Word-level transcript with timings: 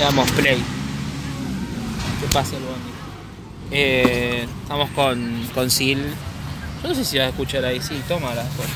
Le 0.00 0.06
damos 0.06 0.30
play. 0.30 0.56
¿Qué 2.22 2.26
pasa 2.32 2.56
el 2.56 2.62
bondi? 2.62 2.90
Eh, 3.70 4.46
estamos 4.62 4.88
con, 4.92 5.46
con 5.54 5.70
Sil. 5.76 6.00
Yo 6.82 6.88
no 6.88 6.94
sé 6.94 7.04
si 7.04 7.18
vas 7.18 7.26
a 7.26 7.28
escuchar 7.28 7.66
ahí. 7.66 7.82
Sí, 7.82 8.00
toma 8.08 8.34
las 8.34 8.46
cosas. 8.54 8.70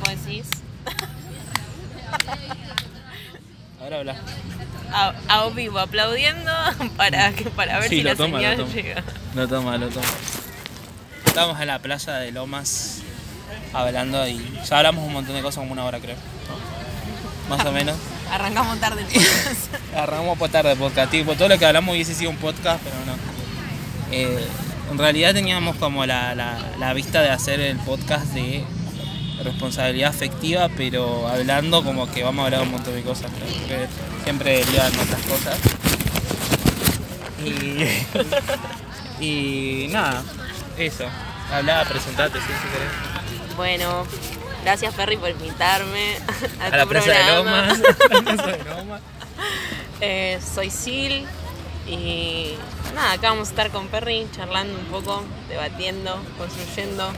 ¿Vos 0.00 0.08
decís? 0.26 0.46
Ahora 3.80 3.98
habla. 3.98 4.16
A, 4.92 5.14
a 5.28 5.48
vivo 5.50 5.78
aplaudiendo 5.78 6.50
para, 6.96 7.30
que, 7.32 7.44
para 7.50 7.78
ver 7.78 7.88
Sí, 7.88 7.98
si 7.98 8.02
lo 8.02 8.10
la 8.10 8.16
toma, 8.16 8.38
lo 8.38 8.42
señal 8.42 8.56
toma. 8.56 8.72
llega. 8.72 9.04
Lo 9.36 9.46
toma, 9.48 9.78
lo 9.78 9.88
toma. 9.88 10.06
Estamos 11.26 11.60
en 11.60 11.66
la 11.68 11.78
playa 11.78 12.14
de 12.14 12.32
Lomas 12.32 13.02
hablando 13.72 14.26
y 14.26 14.58
ya 14.68 14.78
hablamos 14.78 15.06
un 15.06 15.12
montón 15.12 15.36
de 15.36 15.42
cosas, 15.42 15.60
como 15.60 15.72
una 15.74 15.84
hora 15.84 16.00
creo. 16.00 16.16
Más 17.50 17.66
o 17.66 17.72
menos. 17.72 17.96
Arrancamos 18.32 18.78
tarde 18.80 19.02
el 19.02 19.06
podcast. 19.08 19.94
Arrancamos 19.94 20.38
por 20.38 20.48
tarde 20.48 20.74
podcast. 20.76 21.10
Tipo, 21.10 21.34
todo 21.34 21.48
lo 21.48 21.58
que 21.58 21.66
hablamos 21.66 21.92
hubiese 21.94 22.14
sido 22.14 22.30
un 22.30 22.36
podcast, 22.38 22.80
pero 22.82 22.96
no. 23.04 23.14
Eh, 24.12 24.44
en 24.90 24.98
realidad 24.98 25.34
teníamos 25.34 25.76
como 25.76 26.06
la, 26.06 26.34
la- 26.34 26.58
la 26.78 26.94
vista 26.94 27.20
de 27.22 27.30
hacer 27.30 27.60
el 27.60 27.76
podcast 27.78 28.26
de 28.32 28.64
responsabilidad 29.44 30.10
afectiva, 30.10 30.68
pero 30.76 31.26
hablando 31.28 31.82
como 31.84 32.10
que 32.10 32.22
vamos 32.22 32.42
a 32.42 32.46
hablar 32.46 32.62
un 32.62 32.70
montón 32.72 32.94
de 32.94 33.02
cosas. 33.02 33.30
creo, 33.66 33.86
siempre 34.24 34.58
derivan 34.64 34.86
otras 34.88 35.22
cosas. 35.22 35.58
Y, 39.20 39.24
y 39.24 39.88
nada, 39.88 40.22
eso. 40.76 41.04
Hablaba, 41.52 41.84
presentate, 41.88 42.38
sí, 42.38 42.46
si 42.46 42.68
querés. 42.68 43.56
Bueno, 43.56 44.06
gracias 44.62 44.94
Ferry 44.94 45.16
por 45.16 45.30
invitarme 45.30 46.16
a, 46.60 46.66
A 46.66 46.70
tu 46.70 46.76
la 46.76 46.86
plaza 46.86 47.10
de 47.10 47.16
programa. 47.16 47.66
Lomas. 47.66 47.82
de 48.46 48.64
Lomas. 48.64 49.00
Eh, 50.00 50.38
soy 50.54 50.70
Sil 50.70 51.24
y 51.86 52.54
nada, 52.94 53.12
acá 53.12 53.30
vamos 53.30 53.48
a 53.48 53.50
estar 53.50 53.70
con 53.70 53.88
Perry 53.88 54.26
charlando 54.34 54.78
un 54.78 54.84
poco, 54.86 55.24
debatiendo, 55.48 56.20
construyendo, 56.38 57.10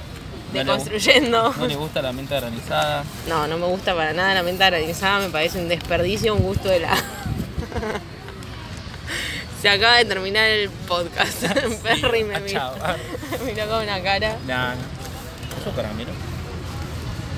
le- 0.53 0.61
deconstruyendo. 0.61 1.55
No 1.59 1.67
le 1.67 1.77
gusta 1.77 2.01
la 2.03 2.13
mente 2.13 2.35
granizada. 2.35 3.05
No, 3.29 3.47
no 3.47 3.59
me 3.59 3.67
gusta 3.67 3.95
para 3.95 4.13
nada 4.13 4.35
la 4.35 4.43
menta 4.43 4.67
granizada, 4.71 5.19
me 5.21 5.29
parece 5.31 5.59
un 5.61 5.69
desperdicio, 5.69 6.35
un 6.35 6.43
gusto 6.43 6.69
de 6.69 6.81
la... 6.81 6.97
Se 9.61 9.69
acaba 9.69 9.97
de 9.99 10.05
terminar 10.07 10.45
el 10.49 10.69
podcast. 10.71 11.45
Perry 11.85 12.25
me 12.25 12.35
Ah, 12.35 12.41
miró, 12.41 12.73
me 13.45 13.53
miró 13.53 13.69
con 13.69 13.83
una 13.85 14.03
cara. 14.03 14.37
Nah, 14.47 14.75
no. 14.75 14.81
¿Es 15.61 15.67
un 15.67 15.73
caramelo? 15.75 16.11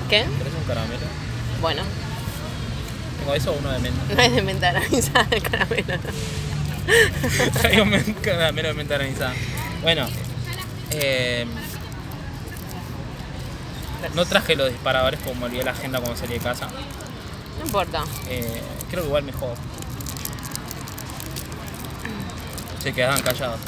¿Qué? 0.09 0.25
¿Querés 0.37 0.53
un 0.53 0.63
caramelo? 0.67 1.05
Bueno, 1.61 1.81
Tengo 3.19 3.33
eso 3.33 3.51
o 3.51 3.57
uno 3.57 3.71
de 3.71 3.79
menta. 3.79 4.13
no 4.13 4.21
es 4.21 4.33
de 4.35 4.41
menta 4.41 4.71
granizada 4.71 5.27
el 5.31 5.41
caramelo. 5.41 5.93
Traigo 7.53 7.83
un 7.83 8.13
caramelo 8.21 8.67
de 8.69 8.73
menta 8.75 8.95
granizada. 8.95 9.33
Bueno, 9.81 10.07
eh, 10.91 11.45
no 14.13 14.25
traje 14.25 14.55
los 14.55 14.69
disparadores 14.69 15.19
como 15.21 15.35
me 15.41 15.45
olvidé 15.47 15.63
la 15.63 15.71
agenda 15.71 15.99
cuando 15.99 16.17
salí 16.19 16.33
de 16.33 16.39
casa. 16.39 16.67
No 17.59 17.65
importa. 17.65 18.03
Eh, 18.29 18.61
creo 18.89 19.01
que 19.03 19.07
igual 19.07 19.23
mejor. 19.23 19.55
Se 22.83 22.93
quedaban 22.93 23.21
callados. 23.23 23.59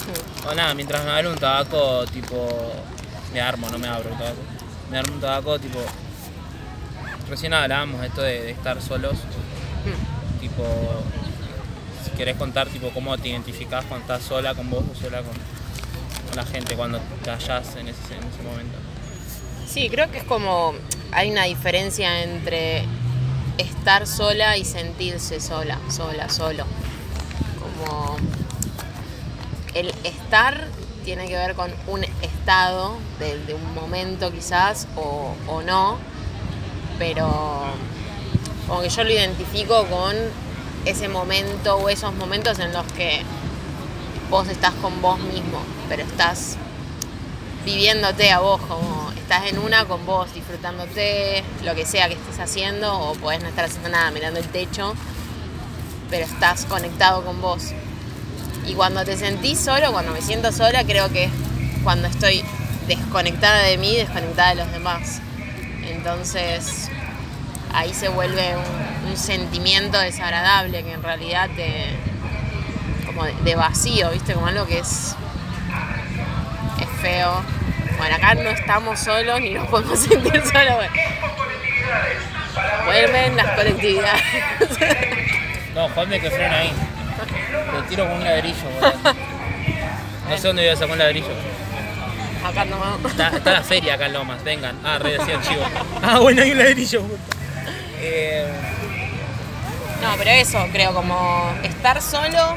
O 0.48 0.54
nada, 0.54 0.76
mientras 0.76 1.04
me 1.04 1.10
abro 1.12 1.32
un 1.32 1.40
tabaco, 1.40 2.06
tipo. 2.06 2.48
Me 3.34 3.42
armo, 3.42 3.68
no 3.70 3.80
me 3.80 3.88
abro 3.88 4.10
el 4.10 4.18
tabaco. 4.18 4.38
Me 4.92 4.98
armo 5.00 5.14
un 5.16 5.20
tabaco, 5.22 5.58
tipo. 5.60 5.80
Recién 7.30 7.54
hablábamos 7.54 8.04
esto 8.04 8.22
de, 8.22 8.42
de 8.42 8.52
estar 8.52 8.82
solos. 8.82 9.14
Mm. 9.14 10.40
Tipo. 10.40 10.64
Si 12.04 12.12
querés 12.12 12.38
contar, 12.38 12.68
tipo, 12.70 12.90
cómo 12.90 13.18
te 13.18 13.30
identificás 13.30 13.86
cuando 13.86 14.04
estás 14.04 14.24
sola 14.28 14.56
con 14.56 14.70
vos 14.70 14.84
o 14.92 14.96
sola 14.96 15.22
con, 15.22 15.34
con 16.28 16.36
la 16.36 16.46
gente, 16.46 16.76
cuando 16.76 17.00
te 17.24 17.30
hallás 17.30 17.76
en 17.76 17.90
ese, 17.90 18.16
en 18.16 18.24
ese 18.24 18.44
momento. 18.44 18.78
Sí, 19.68 19.90
creo 19.90 20.10
que 20.10 20.20
es 20.20 20.24
como 20.24 20.74
hay 21.12 21.32
una 21.32 21.44
diferencia 21.44 22.24
entre 22.24 22.84
estar 23.58 24.08
sola 24.08 24.58
y 24.58 24.66
sentirse 24.66 25.40
sola, 25.40 25.80
sola, 25.90 26.30
solo. 26.30 26.66
Como 27.60 28.18
el 29.74 29.94
estar 30.04 30.68
tiene 31.04 31.28
que 31.28 31.36
ver 31.36 31.56
con 31.56 31.72
un 31.88 32.04
estado 32.22 32.98
de, 33.20 33.38
de 33.46 33.54
un 33.54 33.74
momento 33.74 34.32
quizás 34.32 34.88
o, 34.96 35.36
o 35.48 35.62
no, 35.62 35.98
pero 36.98 37.66
como 38.68 38.82
que 38.82 38.90
yo 38.90 39.04
lo 39.04 39.12
identifico 39.12 39.86
con 39.86 40.16
ese 40.86 41.08
momento 41.08 41.78
o 41.78 41.90
esos 41.90 42.14
momentos 42.16 42.60
en 42.60 42.74
los 42.74 42.86
que 42.94 43.22
vos 44.30 44.48
estás 44.48 44.74
con 44.76 45.02
vos 45.02 45.20
mismo, 45.20 45.60
pero 45.90 46.04
estás 46.04 46.58
viviéndote 47.66 48.32
a 48.32 48.40
vos, 48.40 48.62
como 48.62 49.12
estás 49.18 49.48
en 49.48 49.60
una 49.60 49.86
con 49.86 50.06
vos, 50.06 50.34
disfrutándote, 50.34 51.44
lo 51.64 51.76
que 51.76 51.86
sea 51.86 52.08
que 52.08 52.14
estés 52.14 52.40
haciendo, 52.40 52.98
o 52.98 53.14
podés 53.16 53.42
no 53.42 53.50
estar 53.50 53.66
haciendo 53.66 53.90
nada, 53.90 54.10
mirando 54.12 54.40
el 54.40 54.48
techo, 54.48 54.94
pero 56.10 56.26
estás 56.26 56.66
conectado 56.66 57.24
con 57.24 57.42
vos. 57.42 57.74
Y 58.66 58.74
cuando 58.74 59.04
te 59.04 59.18
sentís 59.18 59.60
solo, 59.60 59.92
cuando 59.92 60.12
me 60.14 60.22
siento 60.22 60.52
sola, 60.52 60.84
creo 60.86 61.10
que 61.10 61.26
es 61.26 61.32
cuando 61.84 62.08
estoy 62.08 62.44
desconectada 62.88 63.64
de 63.64 63.78
mí, 63.78 63.96
desconectada 63.96 64.50
de 64.50 64.56
los 64.56 64.72
demás. 64.72 65.22
Entonces 65.90 66.90
ahí 67.74 67.94
se 67.94 68.10
vuelve 68.10 68.56
un, 68.56 69.10
un 69.10 69.18
sentimiento 69.18 70.00
desagradable 70.00 70.84
que 70.84 70.94
en 70.94 71.04
realidad 71.04 71.50
te. 71.56 71.86
como 73.06 73.26
de, 73.26 73.34
de 73.44 73.56
vacío, 73.56 74.12
¿viste? 74.12 74.34
Como 74.34 74.48
algo 74.48 74.66
que 74.66 74.80
es 74.80 75.16
es 76.82 77.02
feo. 77.02 77.44
Bueno, 77.98 78.16
acá 78.16 78.36
no 78.36 78.50
estamos 78.50 79.00
solos 79.00 79.42
ni 79.42 79.52
nos 79.52 79.68
podemos 79.68 80.00
sentir 80.08 80.44
solos. 80.46 80.86
Vuelven 82.86 83.36
las 83.36 83.52
colectividades. 83.52 84.22
No, 85.74 85.90
Juanme 85.90 86.20
que 86.20 86.30
frena 86.30 86.58
ahí. 86.58 86.74
Lo 87.74 87.84
tiro 87.84 88.06
con 88.08 88.18
un 88.18 88.24
ladrillo, 88.24 88.64
boludo. 88.80 89.16
No 90.30 90.38
sé 90.38 90.48
dónde 90.48 90.64
voy 90.64 90.72
a 90.72 90.76
sacar 90.76 90.92
un 90.92 90.98
ladrillo. 90.98 91.30
Acá 92.48 92.66
no 92.66 93.08
Está, 93.08 93.30
está 93.30 93.52
la 93.54 93.62
feria 93.64 93.94
acá 93.96 94.06
en 94.08 94.14
Lomas, 94.14 94.44
vengan. 94.44 94.76
Ah, 94.84 94.98
re 95.00 95.16
el 95.16 95.22
chivo. 95.42 95.64
Ah, 96.04 96.20
bueno, 96.20 96.42
hay 96.42 96.52
un 96.52 96.58
ladrillo. 96.58 97.02
Eh, 98.00 98.46
No, 100.02 100.16
pero 100.18 100.30
eso, 100.32 100.60
creo, 100.72 100.94
como 100.94 101.52
estar 101.64 102.02
solo, 102.02 102.56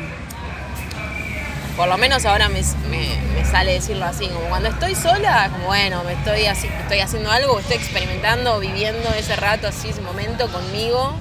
por 1.76 1.88
lo 1.88 1.96
menos 1.96 2.26
ahora 2.26 2.48
me, 2.50 2.60
me- 2.90 3.16
me 3.34 3.44
sale 3.50 3.72
decirlo 3.72 4.04
así, 4.04 4.26
como 4.28 4.46
cuando 4.50 4.68
estoy 4.68 4.94
sola, 4.94 5.48
como 5.50 5.66
bueno, 5.66 6.04
me 6.04 6.12
estoy, 6.12 6.44
así, 6.46 6.66
estoy 6.66 7.00
haciendo 7.00 7.30
algo, 7.30 7.58
estoy 7.58 7.76
experimentando, 7.76 8.58
viviendo 8.60 9.08
ese 9.14 9.34
rato 9.36 9.68
así, 9.68 9.88
ese 9.88 10.02
momento 10.02 10.48
conmigo, 10.48 11.14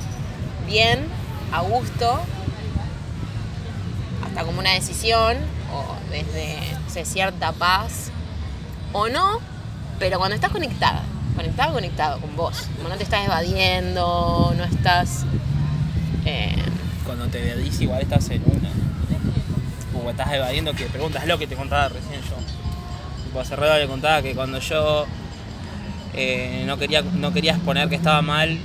bien, 0.68 1.08
a 1.54 1.62
gusto, 1.62 2.20
hasta 4.26 4.44
como 4.44 4.60
una 4.60 4.72
decisión, 4.74 5.38
o 5.74 5.96
desde 6.12 6.58
no 6.84 6.90
sé, 6.94 7.06
cierta 7.06 7.54
paz, 7.54 8.12
o 8.94 9.08
no, 9.10 9.40
pero 10.00 10.18
cuando 10.18 10.36
estás 10.36 10.52
conectada, 10.52 11.04
conectada, 11.36 11.72
conectado 11.72 12.20
con 12.20 12.36
vos, 12.36 12.68
como 12.78 12.90
no 12.90 12.96
te 12.96 13.04
estás 13.04 13.26
evadiendo, 13.26 14.54
no 14.58 14.64
estás... 14.64 15.26
eh, 16.26 16.56
cuando 17.06 17.28
te 17.28 17.42
dedís 17.42 17.82
igual 17.82 18.02
estás 18.02 18.30
en 18.30 18.44
una. 18.46 18.70
Como 19.92 20.12
estás 20.12 20.32
evadiendo 20.32 20.74
que 20.74 20.86
preguntas 20.86 21.26
lo 21.28 21.38
que 21.38 21.48
te 21.48 21.56
contaba 21.56 21.90
recién 21.90 22.22
yo. 22.22 22.36
Tipo, 23.26 23.40
hace 23.40 23.58
le 23.58 23.88
contaba 23.88 24.22
que 24.22 24.34
cuando 24.36 24.60
yo 24.60 25.06
eh, 26.14 26.64
no, 26.66 26.78
quería, 26.78 27.02
no 27.02 27.34
quería 27.34 27.54
exponer 27.54 27.90
que 27.90 27.96
estaba 27.96 28.22
mal 28.22 28.58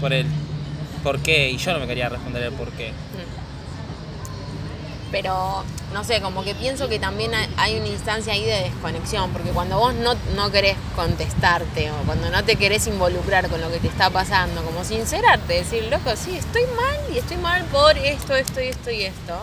por 0.00 0.12
el 0.12 0.26
por 1.02 1.18
qué, 1.20 1.50
y 1.50 1.56
yo 1.56 1.72
no 1.72 1.80
me 1.80 1.86
quería 1.86 2.08
responder 2.08 2.44
el 2.44 2.52
por 2.52 2.70
qué. 2.72 2.92
Pero, 5.12 5.62
no 5.92 6.02
sé, 6.04 6.22
como 6.22 6.42
que 6.42 6.54
pienso 6.54 6.88
que 6.88 6.98
también 6.98 7.32
hay- 7.58 7.78
una 7.78 7.86
instancia 7.86 8.32
ahí 8.32 8.44
de 8.44 8.62
desconexión, 8.62 9.30
porque 9.30 9.50
cuando 9.50 9.78
vos 9.78 9.94
no, 9.94 10.14
no 10.34 10.50
querés 10.50 10.76
contestarte 10.96 11.90
o 11.90 11.94
cuando 12.06 12.30
no 12.30 12.42
te 12.42 12.56
querés 12.56 12.86
involucrar 12.86 13.48
con 13.48 13.60
lo 13.60 13.70
que 13.70 13.78
te 13.78 13.88
está 13.88 14.08
pasando, 14.10 14.64
como 14.64 14.84
sincerarte, 14.84 15.52
decir, 15.52 15.84
loco, 15.90 16.16
sí, 16.16 16.36
estoy 16.36 16.62
mal 16.62 17.14
y 17.14 17.18
estoy 17.18 17.36
mal 17.36 17.62
por 17.66 17.96
esto, 17.98 18.34
esto 18.34 18.60
y 18.62 18.68
esto 18.68 18.90
y 18.90 19.02
esto, 19.02 19.34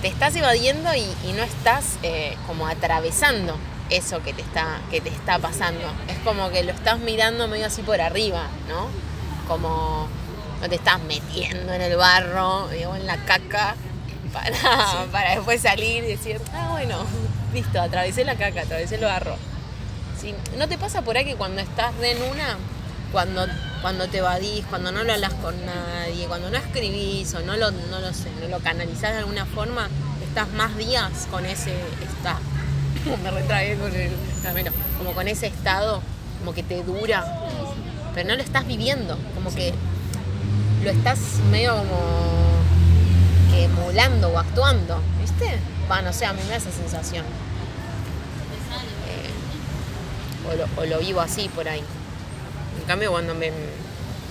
te 0.00 0.08
estás 0.08 0.34
evadiendo 0.34 0.88
y, 0.94 1.32
no 1.32 1.42
estás 1.42 1.98
eh, 2.02 2.36
como 2.46 2.66
atravesando 2.66 3.56
eso 3.90 4.22
que 4.22 4.32
te, 4.32 4.42
está, 4.42 4.80
que 4.90 5.00
te 5.00 5.08
está 5.08 5.38
pasando. 5.38 5.80
Es 6.08 6.18
como 6.24 6.50
que 6.50 6.62
lo 6.62 6.72
estás 6.72 6.98
mirando 7.00 7.48
medio 7.48 7.66
así 7.66 7.82
por 7.82 8.00
arriba, 8.00 8.46
¿no? 8.68 8.88
Como 9.46 10.08
no 10.60 10.68
te 10.68 10.74
estás 10.74 11.00
metiendo 11.02 11.72
en 11.72 11.80
el 11.80 11.96
barro 11.96 12.68
digo, 12.68 12.94
en 12.96 13.06
la 13.06 13.16
caca 13.24 13.76
para, 14.32 15.04
para 15.12 15.34
después 15.36 15.60
salir 15.60 16.04
y 16.04 16.08
decir, 16.08 16.40
ah, 16.52 16.68
bueno, 16.70 16.98
listo, 17.52 17.80
atravesé 17.80 18.24
la 18.24 18.36
caca, 18.36 18.62
atravesé 18.62 18.96
el 18.96 19.02
barro. 19.02 19.36
Sí, 20.20 20.34
¿No 20.56 20.68
te 20.68 20.78
pasa 20.78 21.02
por 21.02 21.16
ahí 21.16 21.24
que 21.24 21.36
cuando 21.36 21.60
estás 21.60 21.94
re 21.96 22.12
en 22.12 22.22
una, 22.22 22.58
cuando 23.12 23.46
cuando 23.80 24.08
te 24.08 24.18
evadís, 24.18 24.64
cuando 24.66 24.90
no 24.92 25.04
lo 25.04 25.12
hablas 25.12 25.32
con 25.34 25.54
nadie, 25.64 26.26
cuando 26.26 26.50
no 26.50 26.56
escribís 26.56 27.32
o 27.34 27.40
no 27.40 27.56
lo, 27.56 27.70
no 27.70 28.00
lo 28.00 28.12
sé, 28.12 28.28
no 28.40 28.48
lo 28.48 28.58
canalizás 28.58 29.12
de 29.12 29.18
alguna 29.18 29.46
forma, 29.46 29.88
estás 30.26 30.48
más 30.52 30.76
días 30.76 31.28
con 31.30 31.46
ese 31.46 31.74
estado. 32.02 32.40
Me 33.22 33.30
retragué 33.30 33.76
con 33.76 33.94
el 33.94 34.12
camino. 34.42 34.70
Como 34.98 35.12
con 35.12 35.28
ese 35.28 35.46
estado, 35.46 36.02
como 36.40 36.54
que 36.54 36.62
te 36.62 36.82
dura, 36.82 37.24
pero 38.14 38.28
no 38.28 38.36
lo 38.36 38.42
estás 38.42 38.66
viviendo, 38.66 39.16
como 39.34 39.54
que 39.54 39.72
lo 40.82 40.90
estás 40.90 41.18
medio 41.50 41.76
como 41.76 42.57
emulando 43.54 44.28
o 44.28 44.38
actuando, 44.38 45.00
¿viste? 45.20 45.58
Bueno, 45.88 46.10
o 46.10 46.12
sea, 46.12 46.30
a 46.30 46.32
mí 46.32 46.40
me 46.44 46.50
da 46.50 46.56
esa 46.56 46.70
sensación. 46.70 47.24
Eh, 49.08 50.70
o, 50.76 50.84
lo, 50.84 50.98
vivo 50.98 51.20
así 51.20 51.48
por 51.48 51.68
ahí. 51.68 51.82
En 52.80 52.84
cambio, 52.86 53.10
cuando 53.10 53.34
me, 53.34 53.50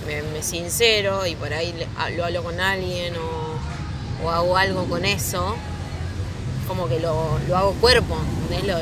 me, 0.06 0.22
me 0.22 0.42
sincero 0.42 1.26
y 1.26 1.34
por 1.34 1.52
ahí 1.52 1.74
lo 2.16 2.24
hablo 2.24 2.42
con 2.42 2.60
alguien 2.60 3.14
o, 3.16 4.24
o 4.24 4.30
hago 4.30 4.56
algo 4.56 4.84
con 4.84 5.04
eso, 5.04 5.56
como 6.66 6.88
que 6.88 7.00
lo, 7.00 7.38
lo 7.48 7.56
hago 7.56 7.72
cuerpo. 7.74 8.16
Lo, 8.64 8.78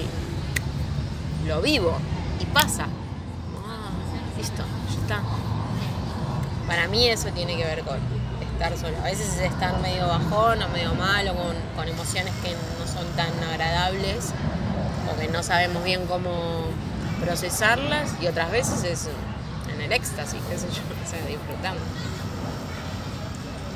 lo 1.47 1.63
vivo 1.63 1.97
y 2.41 2.45
pasa. 2.47 2.89
Ah, 3.65 3.91
listo, 4.37 4.63
ya 4.95 5.01
está. 5.01 5.23
Para 6.67 6.89
mí 6.89 7.09
eso 7.09 7.29
tiene 7.29 7.57
que 7.57 7.65
ver 7.65 7.83
con 7.83 7.99
estar 8.57 8.77
solo. 8.79 8.97
A 8.99 9.05
veces 9.05 9.35
es 9.35 9.53
estar 9.53 9.79
medio 9.81 10.09
bajón 10.09 10.63
o 10.63 10.69
medio 10.71 10.95
malo, 10.95 11.35
con, 11.35 11.55
con 11.77 11.89
emociones 11.89 12.33
que 12.43 12.53
no 12.53 12.87
son 12.87 13.07
tan 13.15 13.33
agradables 13.51 14.33
o 15.13 15.21
que 15.21 15.29
no 15.29 15.43
sabemos 15.43 15.85
bien 15.85 16.07
cómo 16.07 16.65
procesarlas 17.21 18.11
y 18.21 18.27
otras 18.27 18.51
veces 18.51 18.85
es 18.85 19.09
en 19.73 19.81
el 19.81 19.93
éxtasis, 19.93 20.41
qué 20.49 20.59
sé 20.59 20.69
yo, 20.69 20.83
o 21.05 21.11
sea, 21.11 21.25
disfrutando. 21.27 21.83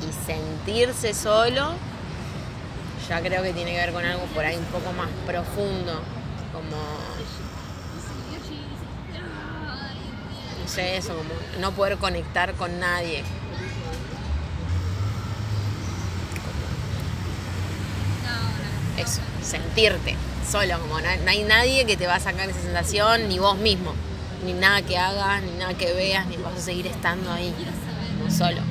Y 0.01 0.25
sentirse 0.25 1.13
solo 1.13 1.75
ya 3.07 3.21
creo 3.21 3.43
que 3.43 3.53
tiene 3.53 3.71
que 3.71 3.77
ver 3.77 3.93
con 3.93 4.05
algo 4.05 4.23
por 4.27 4.43
ahí 4.45 4.55
un 4.55 4.65
poco 4.65 4.93
más 4.93 5.09
profundo, 5.27 6.01
como 6.53 6.77
no 10.61 10.67
sé, 10.67 10.97
eso, 10.97 11.15
como 11.15 11.29
no 11.59 11.71
poder 11.71 11.97
conectar 11.97 12.53
con 12.53 12.79
nadie. 12.79 13.23
Eso, 19.01 19.21
sentirte 19.43 20.15
solo, 20.49 20.79
como 20.79 20.99
no, 20.99 21.07
no 21.23 21.29
hay 21.31 21.43
nadie 21.43 21.85
que 21.85 21.95
te 21.97 22.07
va 22.07 22.15
a 22.15 22.19
sacar 22.19 22.49
esa 22.49 22.61
sensación, 22.61 23.27
ni 23.29 23.39
vos 23.39 23.57
mismo, 23.57 23.93
ni 24.45 24.53
nada 24.53 24.81
que 24.81 24.97
hagas, 24.97 25.41
ni 25.43 25.51
nada 25.51 25.73
que 25.75 25.93
veas, 25.93 26.27
ni 26.27 26.37
vas 26.37 26.55
a 26.57 26.61
seguir 26.61 26.87
estando 26.87 27.31
ahí, 27.31 27.53
solo. 28.29 28.61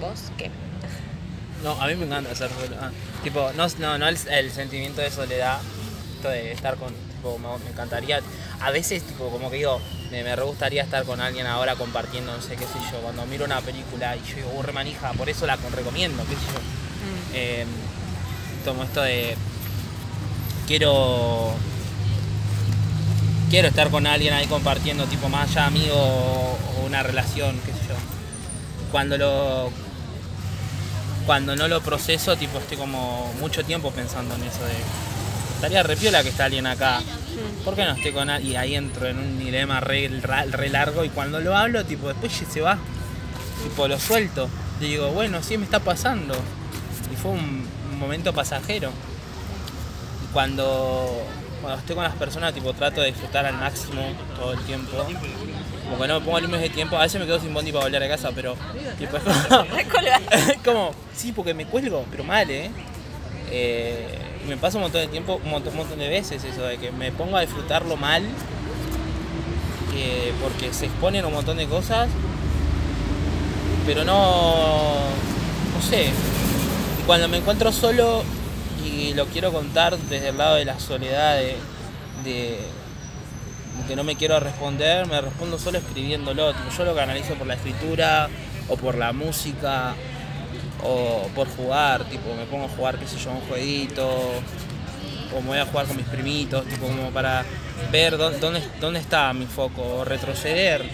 ¿Vos 0.00 0.30
qué? 0.36 0.50
No, 1.62 1.72
a 1.80 1.86
mí 1.88 1.96
me 1.96 2.06
encanta 2.06 2.30
hacer 2.30 2.50
solo. 2.50 2.76
Ah, 2.80 2.90
tipo, 3.22 3.50
no, 3.56 3.66
no, 3.78 3.98
no 3.98 4.08
el, 4.08 4.16
el 4.28 4.50
sentimiento 4.52 5.00
de 5.00 5.10
soledad, 5.10 5.58
esto 6.16 6.28
de 6.30 6.52
estar 6.52 6.76
con, 6.76 6.94
tipo, 6.94 7.38
me, 7.38 7.48
me 7.64 7.70
encantaría. 7.70 8.20
A 8.60 8.70
veces, 8.70 9.02
tipo, 9.02 9.28
como 9.30 9.50
que 9.50 9.56
digo, 9.56 9.80
me, 10.10 10.22
me 10.22 10.34
re 10.36 10.42
gustaría 10.44 10.82
estar 10.84 11.04
con 11.04 11.20
alguien 11.20 11.46
ahora 11.46 11.74
compartiendo, 11.74 12.34
no 12.34 12.40
sé 12.42 12.56
qué 12.56 12.64
sé 12.64 12.78
yo, 12.92 12.98
cuando 13.02 13.26
miro 13.26 13.44
una 13.44 13.60
película 13.60 14.16
y 14.16 14.20
yo 14.28 14.36
digo, 14.36 14.52
"Uh, 14.54 14.62
re 14.62 14.72
manija, 14.72 15.12
por 15.12 15.28
eso 15.28 15.46
la 15.46 15.56
recomiendo, 15.56 16.22
qué 16.24 16.34
sé 16.34 16.40
yo. 16.52 16.87
Eh, 17.34 17.64
tomo 18.64 18.84
esto 18.84 19.02
de. 19.02 19.36
Quiero. 20.66 21.52
Quiero 23.50 23.68
estar 23.68 23.90
con 23.90 24.06
alguien 24.06 24.34
ahí 24.34 24.46
compartiendo, 24.46 25.06
tipo, 25.06 25.28
más 25.28 25.50
allá 25.50 25.66
amigo 25.66 25.94
o 25.96 26.86
una 26.86 27.02
relación, 27.02 27.58
qué 27.64 27.72
sé 27.72 27.78
yo. 27.88 27.94
Cuando 28.90 29.16
lo 29.16 29.72
cuando 31.28 31.54
no 31.54 31.68
lo 31.68 31.82
proceso, 31.82 32.38
tipo, 32.38 32.56
estoy 32.56 32.78
como 32.78 33.30
mucho 33.38 33.62
tiempo 33.62 33.90
pensando 33.90 34.34
en 34.34 34.44
eso 34.44 34.64
de. 34.64 34.72
Estaría 35.56 35.82
re 35.82 35.94
piola 35.94 36.22
que 36.22 36.30
está 36.30 36.46
alguien 36.46 36.66
acá. 36.66 37.02
¿Por 37.66 37.74
qué 37.74 37.84
no 37.84 37.92
estoy 37.92 38.12
con 38.12 38.30
alguien? 38.30 38.52
Y 38.52 38.56
ahí 38.56 38.74
entro 38.74 39.06
en 39.06 39.18
un 39.18 39.38
dilema 39.38 39.78
re 39.78 40.08
largo 40.70 41.04
y 41.04 41.10
cuando 41.10 41.38
lo 41.40 41.54
hablo, 41.54 41.84
tipo, 41.84 42.08
después 42.08 42.32
se 42.32 42.62
va. 42.62 42.78
Tipo, 43.62 43.88
lo 43.88 43.98
suelto. 43.98 44.48
Y 44.80 44.84
digo, 44.84 45.10
bueno, 45.10 45.42
sí 45.42 45.58
me 45.58 45.64
está 45.64 45.80
pasando. 45.80 46.34
Y 47.12 47.16
fue 47.16 47.32
un, 47.32 47.66
momento 47.98 48.32
pasajero. 48.32 48.90
Y 50.24 50.32
cuando, 50.32 51.20
cuando 51.60 51.80
estoy 51.80 51.96
con 51.96 52.04
las 52.04 52.14
personas, 52.14 52.54
tipo, 52.54 52.72
trato 52.72 53.00
de 53.00 53.08
disfrutar 53.08 53.44
al 53.44 53.56
máximo 53.56 54.02
todo 54.36 54.52
el 54.52 54.60
tiempo. 54.60 54.96
Como 55.84 56.02
que 56.02 56.08
no 56.08 56.20
me 56.20 56.24
pongo 56.24 56.40
límites 56.40 56.62
de 56.62 56.70
tiempo. 56.70 56.96
A 56.96 57.02
veces 57.02 57.20
me 57.20 57.26
quedo 57.26 57.40
sin 57.40 57.52
bondi 57.52 57.72
para 57.72 57.84
volver 57.86 58.02
a 58.04 58.08
casa, 58.08 58.30
pero 58.34 58.54
tipo, 58.98 59.16
es 59.16 59.22
como, 59.22 59.64
como, 60.64 60.90
sí, 61.14 61.32
porque 61.32 61.54
me 61.54 61.66
cuelgo, 61.66 62.04
pero 62.10 62.24
mal, 62.24 62.48
¿eh? 62.50 62.70
Eh, 63.50 64.18
me 64.46 64.56
pasa 64.56 64.76
un 64.78 64.84
montón 64.84 65.00
de 65.00 65.08
tiempo, 65.08 65.40
un 65.42 65.50
montón, 65.50 65.72
un 65.72 65.78
montón 65.78 65.98
de 65.98 66.08
veces 66.08 66.44
eso, 66.44 66.62
de 66.62 66.78
que 66.78 66.90
me 66.90 67.10
pongo 67.12 67.36
a 67.36 67.40
disfrutarlo 67.40 67.96
mal, 67.96 68.22
que- 69.92 70.32
porque 70.42 70.72
se 70.72 70.86
exponen 70.86 71.24
un 71.24 71.32
montón 71.32 71.56
de 71.56 71.66
cosas, 71.66 72.08
pero 73.86 74.04
no, 74.04 74.94
no 75.74 75.82
sé. 75.82 76.10
Cuando 77.08 77.26
me 77.26 77.38
encuentro 77.38 77.72
solo 77.72 78.22
y 78.84 79.14
lo 79.14 79.24
quiero 79.28 79.50
contar 79.50 79.96
desde 79.96 80.28
el 80.28 80.36
lado 80.36 80.56
de 80.56 80.66
la 80.66 80.78
soledad, 80.78 81.38
de, 82.22 82.58
que 83.86 83.96
no 83.96 84.04
me 84.04 84.14
quiero 84.16 84.38
responder, 84.40 85.06
me 85.06 85.18
respondo 85.22 85.58
solo 85.58 85.78
escribiéndolo. 85.78 86.52
Yo 86.76 86.84
lo 86.84 86.94
canalizo 86.94 87.32
por 87.36 87.46
la 87.46 87.54
escritura 87.54 88.28
o 88.68 88.76
por 88.76 88.98
la 88.98 89.14
música 89.14 89.94
o 90.84 91.28
por 91.34 91.48
jugar, 91.48 92.04
tipo 92.04 92.34
me 92.34 92.44
pongo 92.44 92.66
a 92.66 92.68
jugar, 92.68 92.98
qué 92.98 93.06
sé 93.06 93.16
yo, 93.16 93.30
un 93.30 93.40
jueguito, 93.40 94.06
o 95.34 95.40
me 95.40 95.46
voy 95.48 95.58
a 95.60 95.64
jugar 95.64 95.86
con 95.86 95.96
mis 95.96 96.06
primitos, 96.06 96.66
tipo 96.66 96.86
como 96.88 97.10
para 97.10 97.42
ver 97.90 98.18
dó- 98.18 98.38
dónde, 98.38 98.62
dónde 98.82 99.00
está 99.00 99.32
mi 99.32 99.46
foco, 99.46 99.80
o 99.82 100.04
retroceder, 100.04 100.84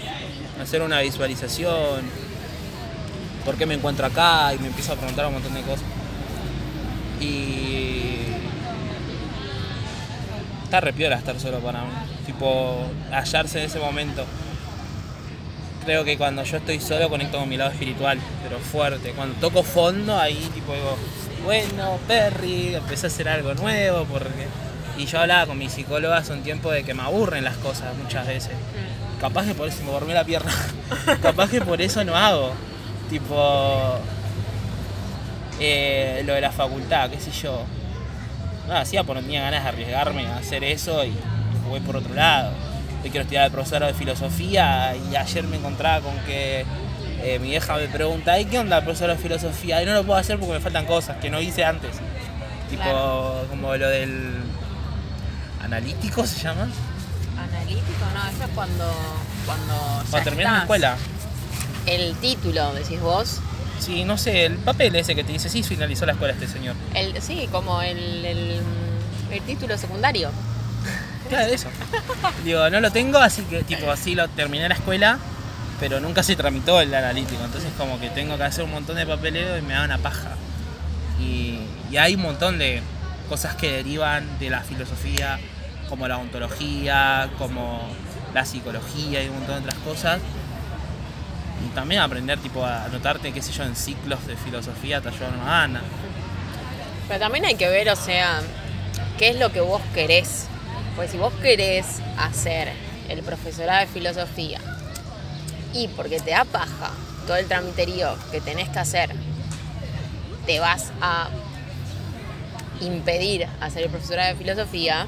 hacer 0.62 0.81
una 0.81 1.00
visualización, 1.00 2.02
por 3.44 3.56
qué 3.56 3.66
me 3.66 3.75
encuentro 3.75 4.06
acá, 4.06 4.55
y 4.55 4.58
me 4.58 4.69
empiezo 4.69 4.93
a 4.93 4.96
preguntar 4.96 5.26
un 5.26 5.34
montón 5.34 5.52
de 5.55 5.61
cosas. 5.62 5.84
Y 7.25 8.26
está 10.65 10.81
re 10.81 10.93
piola 10.93 11.17
estar 11.17 11.38
solo 11.41 11.59
para 11.61 11.82
mí, 11.82 11.91
tipo 12.26 12.87
hallarse 13.11 13.61
en 13.61 13.67
ese 13.67 13.79
momento 13.79 14.25
creo 15.85 16.05
que 16.05 16.17
cuando 16.17 16.43
yo 16.43 16.56
estoy 16.56 16.81
solo 16.81 17.09
conecto 17.09 17.38
con 17.38 17.49
mi 17.49 17.56
lado 17.56 17.71
espiritual, 17.71 18.19
pero 18.43 18.59
fuerte. 18.59 19.12
Cuando 19.12 19.37
toco 19.37 19.62
fondo, 19.62 20.19
ahí 20.19 20.50
tipo 20.55 20.73
digo, 20.73 20.97
bueno, 21.45 21.99
Perry, 22.09 22.75
empecé 22.75 23.07
a 23.07 23.09
hacer 23.09 23.28
algo 23.28 23.54
nuevo, 23.54 24.04
porque... 24.04 24.47
Y 24.97 25.07
yo 25.07 25.21
hablaba 25.21 25.47
con 25.47 25.59
mi 25.59 25.69
psicóloga 25.69 26.19
hace 26.19 26.33
un 26.33 26.43
tiempo 26.43 26.71
de 26.71 26.85
que 26.85 26.95
me 26.95 27.02
aburren 27.02 27.45
las 27.45 27.57
cosas 27.57 27.97
muchas 27.97 28.26
veces. 28.26 28.52
Capaz 29.21 29.47
que 29.47 29.54
por 29.54 29.69
eso 29.69 29.83
me 29.85 29.90
dormí 29.90 30.12
la 30.12 30.25
pierna. 30.25 30.52
Capaz 31.23 31.50
que 31.50 31.61
por 31.61 31.81
eso 31.81 32.04
no 32.04 32.16
hago. 32.16 32.52
Tipo... 33.11 33.99
eh, 35.66 36.23
lo 36.25 36.35
de 36.35 36.40
la 36.40 36.50
facultad, 36.52 37.11
qué 37.11 37.21
sé 37.21 37.30
yo. 37.30 37.64
Lo 38.68 38.76
hacía 38.76 39.04
porque 39.04 39.21
no 39.21 39.26
tenía 39.26 39.42
ganas 39.42 39.62
de 39.62 39.68
arriesgarme 39.68 40.26
a 40.26 40.37
hacer 40.38 40.64
eso 40.64 41.04
y 41.04 41.12
voy 41.68 41.80
por 41.80 41.97
otro 41.97 42.14
lado. 42.14 42.52
Yo 43.04 43.11
quiero 43.11 43.23
estudiar 43.23 43.44
de 43.44 43.50
profesor 43.50 43.85
de 43.85 43.92
filosofía 43.94 44.94
y 45.11 45.16
ayer 45.16 45.44
me 45.44 45.56
encontraba 45.56 46.00
con 46.00 46.16
que 46.21 46.64
eh, 47.23 47.38
mi 47.38 47.54
hija 47.54 47.76
me 47.76 47.88
pregunta, 47.88 48.38
¿y 48.40 48.47
qué 48.47 48.59
onda 48.59 48.80
profesor 48.83 49.11
de 49.11 49.16
filosofía? 49.16 49.83
Y 49.83 49.87
no 49.87 49.92
lo 49.92 50.04
puedo 50.04 50.18
hacer 50.18 50.38
porque 50.38 50.54
me 50.54 50.61
faltan 50.61 50.87
cosas 50.87 51.18
que 51.18 51.28
no 51.30 51.40
hice 51.40 51.64
antes. 51.64 51.90
Tipo, 52.71 52.83
Claro. 52.83 53.47
como 53.50 53.76
lo 53.76 53.88
del 53.88 54.42
analítico 55.62 56.26
se 56.26 56.40
llama. 56.40 56.68
Analítico, 57.38 58.04
no, 58.14 58.30
eso 58.30 58.44
es 58.44 58.50
cuando. 58.54 58.85
Cuando, 59.47 59.75
Cuando 60.11 60.25
terminas 60.30 60.52
la 60.54 60.59
escuela. 60.61 60.97
El 61.87 62.14
título, 62.16 62.73
decís 62.73 63.00
vos. 63.00 63.40
Sí, 63.85 64.05
no 64.05 64.17
sé, 64.17 64.47
el 64.47 64.55
papel 64.55 64.97
ese 64.97 65.14
que 65.14 65.25
te 65.25 65.33
dice, 65.33 65.50
sí, 65.50 65.62
finalizó 65.62 66.07
la 66.07 66.12
escuela 66.12 66.33
este 66.33 66.49
señor. 66.49 66.75
El, 66.95 67.21
sí, 67.21 67.49
como 67.53 67.83
el, 67.83 68.25
el, 68.25 68.61
el 69.31 69.43
título 69.43 69.76
secundario. 69.79 70.31
Claro, 71.29 71.55
eso. 71.55 71.69
Digo, 72.45 72.69
no 72.69 72.81
lo 72.81 72.91
tengo, 72.91 73.17
así 73.17 73.41
que 73.45 73.62
tipo 73.62 73.91
así 73.91 74.14
lo 74.14 74.29
terminé 74.29 74.69
la 74.69 74.75
escuela, 74.75 75.19
pero 75.81 75.99
nunca 75.99 76.23
se 76.23 76.37
tramitó 76.37 76.83
el 76.83 76.95
analítico. 76.95 77.43
Entonces 77.43 77.71
como 77.79 77.99
que 77.99 78.11
tengo 78.11 78.37
que 78.37 78.43
hacer 78.43 78.62
un 78.64 78.73
montón 78.73 78.97
de 78.97 79.07
papeleo 79.07 79.57
y 79.57 79.62
me 79.62 79.73
da 79.73 79.85
una 79.85 79.97
paja. 79.97 80.37
Y, 81.19 81.61
y 81.91 81.97
hay 81.97 82.17
un 82.17 82.21
montón 82.21 82.59
de 82.59 82.83
cosas 83.31 83.55
que 83.55 83.73
derivan 83.73 84.38
de 84.38 84.50
la 84.50 84.61
filosofía, 84.61 85.38
como 85.88 86.07
la 86.09 86.19
ontología, 86.19 87.31
como 87.38 87.88
la 88.35 88.45
psicología 88.45 89.23
y 89.23 89.29
un 89.29 89.37
montón 89.38 89.62
de 89.62 89.69
otras 89.69 89.79
cosas. 89.83 90.21
También 91.75 92.00
aprender 92.00 92.38
tipo 92.38 92.64
a 92.64 92.85
anotarte, 92.85 93.33
qué 93.33 93.42
sé 93.42 93.52
yo, 93.52 93.64
en 93.64 93.76
ciclos 93.76 94.26
de 94.26 94.37
filosofía 94.37 95.00
te 95.00 95.09
ayudan 95.09 95.35
una 95.35 95.44
gana. 95.44 95.83
Pero 97.09 97.21
también 97.21 97.44
hay 97.44 97.54
que 97.54 97.68
ver, 97.68 97.88
o 97.90 97.97
sea, 97.97 98.40
qué 99.18 99.30
es 99.30 99.38
lo 99.38 99.52
que 99.52 99.61
vos 99.61 99.83
querés. 99.94 100.47
Pues 100.97 101.11
si 101.11 101.18
vos 101.18 101.33
querés 101.42 102.00
hacer 102.18 102.73
el 103.09 103.23
profesorado 103.23 103.80
de 103.80 103.87
filosofía 103.87 104.61
y 105.73 105.88
porque 105.88 106.21
te 106.21 106.30
da 106.30 106.44
paja 106.44 106.90
todo 107.26 107.37
el 107.37 107.47
tramiterío 107.47 108.16
que 108.30 108.40
tenés 108.40 108.68
que 108.68 108.78
hacer, 108.78 109.11
te 110.47 110.61
vas 110.61 110.92
a 111.00 111.28
impedir 112.80 113.47
hacer 113.61 113.85
el 113.85 113.90
profesorado 113.90 114.28
de 114.30 114.37
filosofía, 114.37 115.06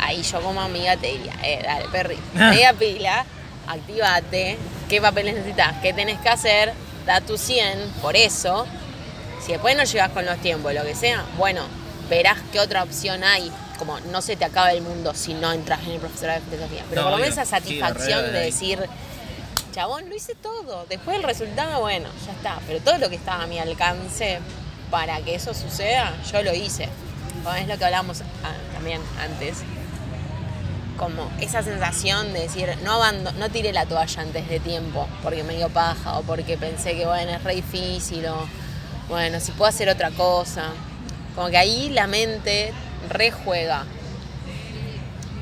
ahí 0.00 0.22
yo 0.22 0.40
como 0.40 0.60
amiga 0.60 0.96
te 0.96 1.08
diría, 1.08 1.34
eh, 1.42 1.60
dale, 1.62 1.86
perri, 1.88 2.18
media 2.34 2.72
pila, 2.72 3.24
activate, 3.66 4.58
qué 4.88 5.00
papeles 5.00 5.34
necesitas, 5.34 5.74
qué 5.82 5.92
tenés 5.92 6.20
que 6.20 6.28
hacer, 6.28 6.72
da 7.06 7.20
tu 7.20 7.38
100 7.38 7.90
por 8.02 8.16
eso. 8.16 8.66
Si 9.44 9.52
después 9.52 9.76
no 9.76 9.84
llegas 9.84 10.10
con 10.10 10.26
los 10.26 10.38
tiempos, 10.38 10.74
lo 10.74 10.82
que 10.82 10.94
sea, 10.94 11.24
bueno, 11.36 11.62
verás 12.08 12.38
qué 12.52 12.60
otra 12.60 12.82
opción 12.82 13.22
hay. 13.24 13.50
Como 13.78 14.00
no 14.00 14.22
se 14.22 14.36
te 14.36 14.44
acaba 14.44 14.72
el 14.72 14.80
mundo 14.80 15.12
si 15.14 15.34
no 15.34 15.52
entras 15.52 15.82
en 15.84 15.92
el 15.92 16.00
profesorado 16.00 16.40
de 16.40 16.46
filosofía. 16.46 16.82
Pero 16.88 17.02
No, 17.02 17.08
por 17.08 17.18
lo 17.18 17.18
menos 17.18 17.38
esa 17.38 17.44
satisfacción 17.44 18.32
de 18.32 18.40
decir, 18.40 18.78
chabón, 19.72 20.08
lo 20.08 20.16
hice 20.16 20.34
todo. 20.34 20.86
Después 20.88 21.18
el 21.18 21.22
resultado, 21.22 21.80
bueno, 21.80 22.08
ya 22.24 22.32
está. 22.32 22.58
Pero 22.66 22.80
todo 22.80 22.96
lo 22.96 23.10
que 23.10 23.16
estaba 23.16 23.42
a 23.42 23.46
mi 23.46 23.58
alcance 23.58 24.38
para 24.90 25.20
que 25.20 25.34
eso 25.34 25.52
suceda, 25.52 26.14
yo 26.32 26.42
lo 26.42 26.54
hice. 26.54 26.88
Es 27.60 27.68
lo 27.68 27.78
que 27.78 27.84
hablamos 27.84 28.22
ah, 28.42 28.54
también 28.72 29.00
antes. 29.20 29.58
Como 30.96 31.30
esa 31.40 31.62
sensación 31.62 32.32
de 32.32 32.40
decir, 32.40 32.70
no, 32.82 32.92
abando 32.92 33.32
no 33.32 33.50
tiré 33.50 33.72
la 33.72 33.84
toalla 33.86 34.22
antes 34.22 34.48
de 34.48 34.60
tiempo 34.60 35.06
porque 35.22 35.42
me 35.44 35.54
dio 35.54 35.68
paja 35.68 36.18
o 36.18 36.22
porque 36.22 36.56
pensé 36.56 36.96
que, 36.96 37.06
bueno, 37.06 37.32
es 37.32 37.44
re 37.44 37.56
difícil 37.56 38.26
o, 38.26 38.46
bueno, 39.08 39.38
si 39.40 39.52
puedo 39.52 39.68
hacer 39.68 39.88
otra 39.88 40.10
cosa. 40.10 40.70
Como 41.34 41.48
que 41.48 41.58
ahí 41.58 41.90
la 41.90 42.06
mente 42.06 42.72
rejuega. 43.10 43.84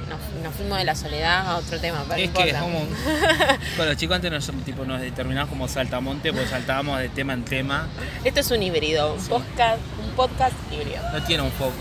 Nos, 0.09 0.43
nos 0.43 0.55
fuimos 0.55 0.79
de 0.79 0.85
la 0.85 0.97
soledad 0.97 1.49
a 1.49 1.57
otro 1.57 1.81
tema, 1.81 2.05
pero 2.09 2.21
Es 2.21 2.33
no 2.33 2.41
que 2.41 2.51
es 2.51 2.57
como. 2.57 2.81
Con 3.77 3.87
los 3.87 3.97
chicos 3.97 4.17
antes 4.17 4.31
nos, 4.31 4.65
tipo, 4.65 4.85
nos 4.85 5.01
determinamos 5.01 5.49
como 5.51 5.69
saltamonte, 5.69 6.33
porque 6.33 6.49
saltábamos 6.49 6.99
de 6.99 7.09
tema 7.09 7.33
en 7.33 7.45
tema. 7.45 7.89
Esto 8.25 8.41
es 8.41 8.51
un 8.51 8.63
híbrido, 8.63 9.15
un 9.15 9.25
podcast, 9.27 9.79
un 10.05 10.11
podcast 10.17 10.55
híbrido. 10.73 11.01
No 11.13 11.23
tiene 11.23 11.45
un 11.45 11.53
foco. 11.53 11.73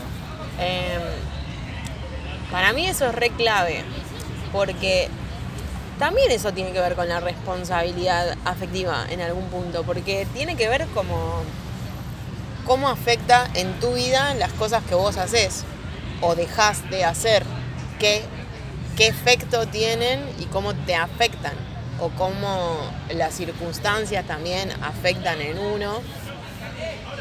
Eh, 0.59 0.99
para 2.53 2.71
mí 2.71 2.85
eso 2.85 3.07
es 3.07 3.15
re 3.15 3.31
clave, 3.31 3.83
porque 4.51 5.09
también 5.97 6.29
eso 6.29 6.53
tiene 6.53 6.71
que 6.71 6.79
ver 6.79 6.93
con 6.93 7.09
la 7.09 7.19
responsabilidad 7.19 8.37
afectiva 8.45 9.07
en 9.09 9.21
algún 9.21 9.47
punto, 9.47 9.81
porque 9.83 10.27
tiene 10.35 10.55
que 10.55 10.69
ver 10.69 10.85
como 10.93 11.41
cómo 12.63 12.89
afecta 12.89 13.49
en 13.55 13.73
tu 13.79 13.95
vida 13.95 14.35
las 14.35 14.53
cosas 14.53 14.83
que 14.83 14.93
vos 14.93 15.17
haces 15.17 15.63
o 16.21 16.35
dejás 16.35 16.87
de 16.91 17.03
hacer, 17.03 17.43
qué, 17.97 18.21
qué 18.97 19.07
efecto 19.07 19.65
tienen 19.65 20.23
y 20.37 20.45
cómo 20.45 20.75
te 20.75 20.93
afectan, 20.93 21.53
o 21.99 22.09
cómo 22.09 22.87
las 23.15 23.33
circunstancias 23.33 24.27
también 24.27 24.71
afectan 24.83 25.41
en 25.41 25.57
uno. 25.57 26.01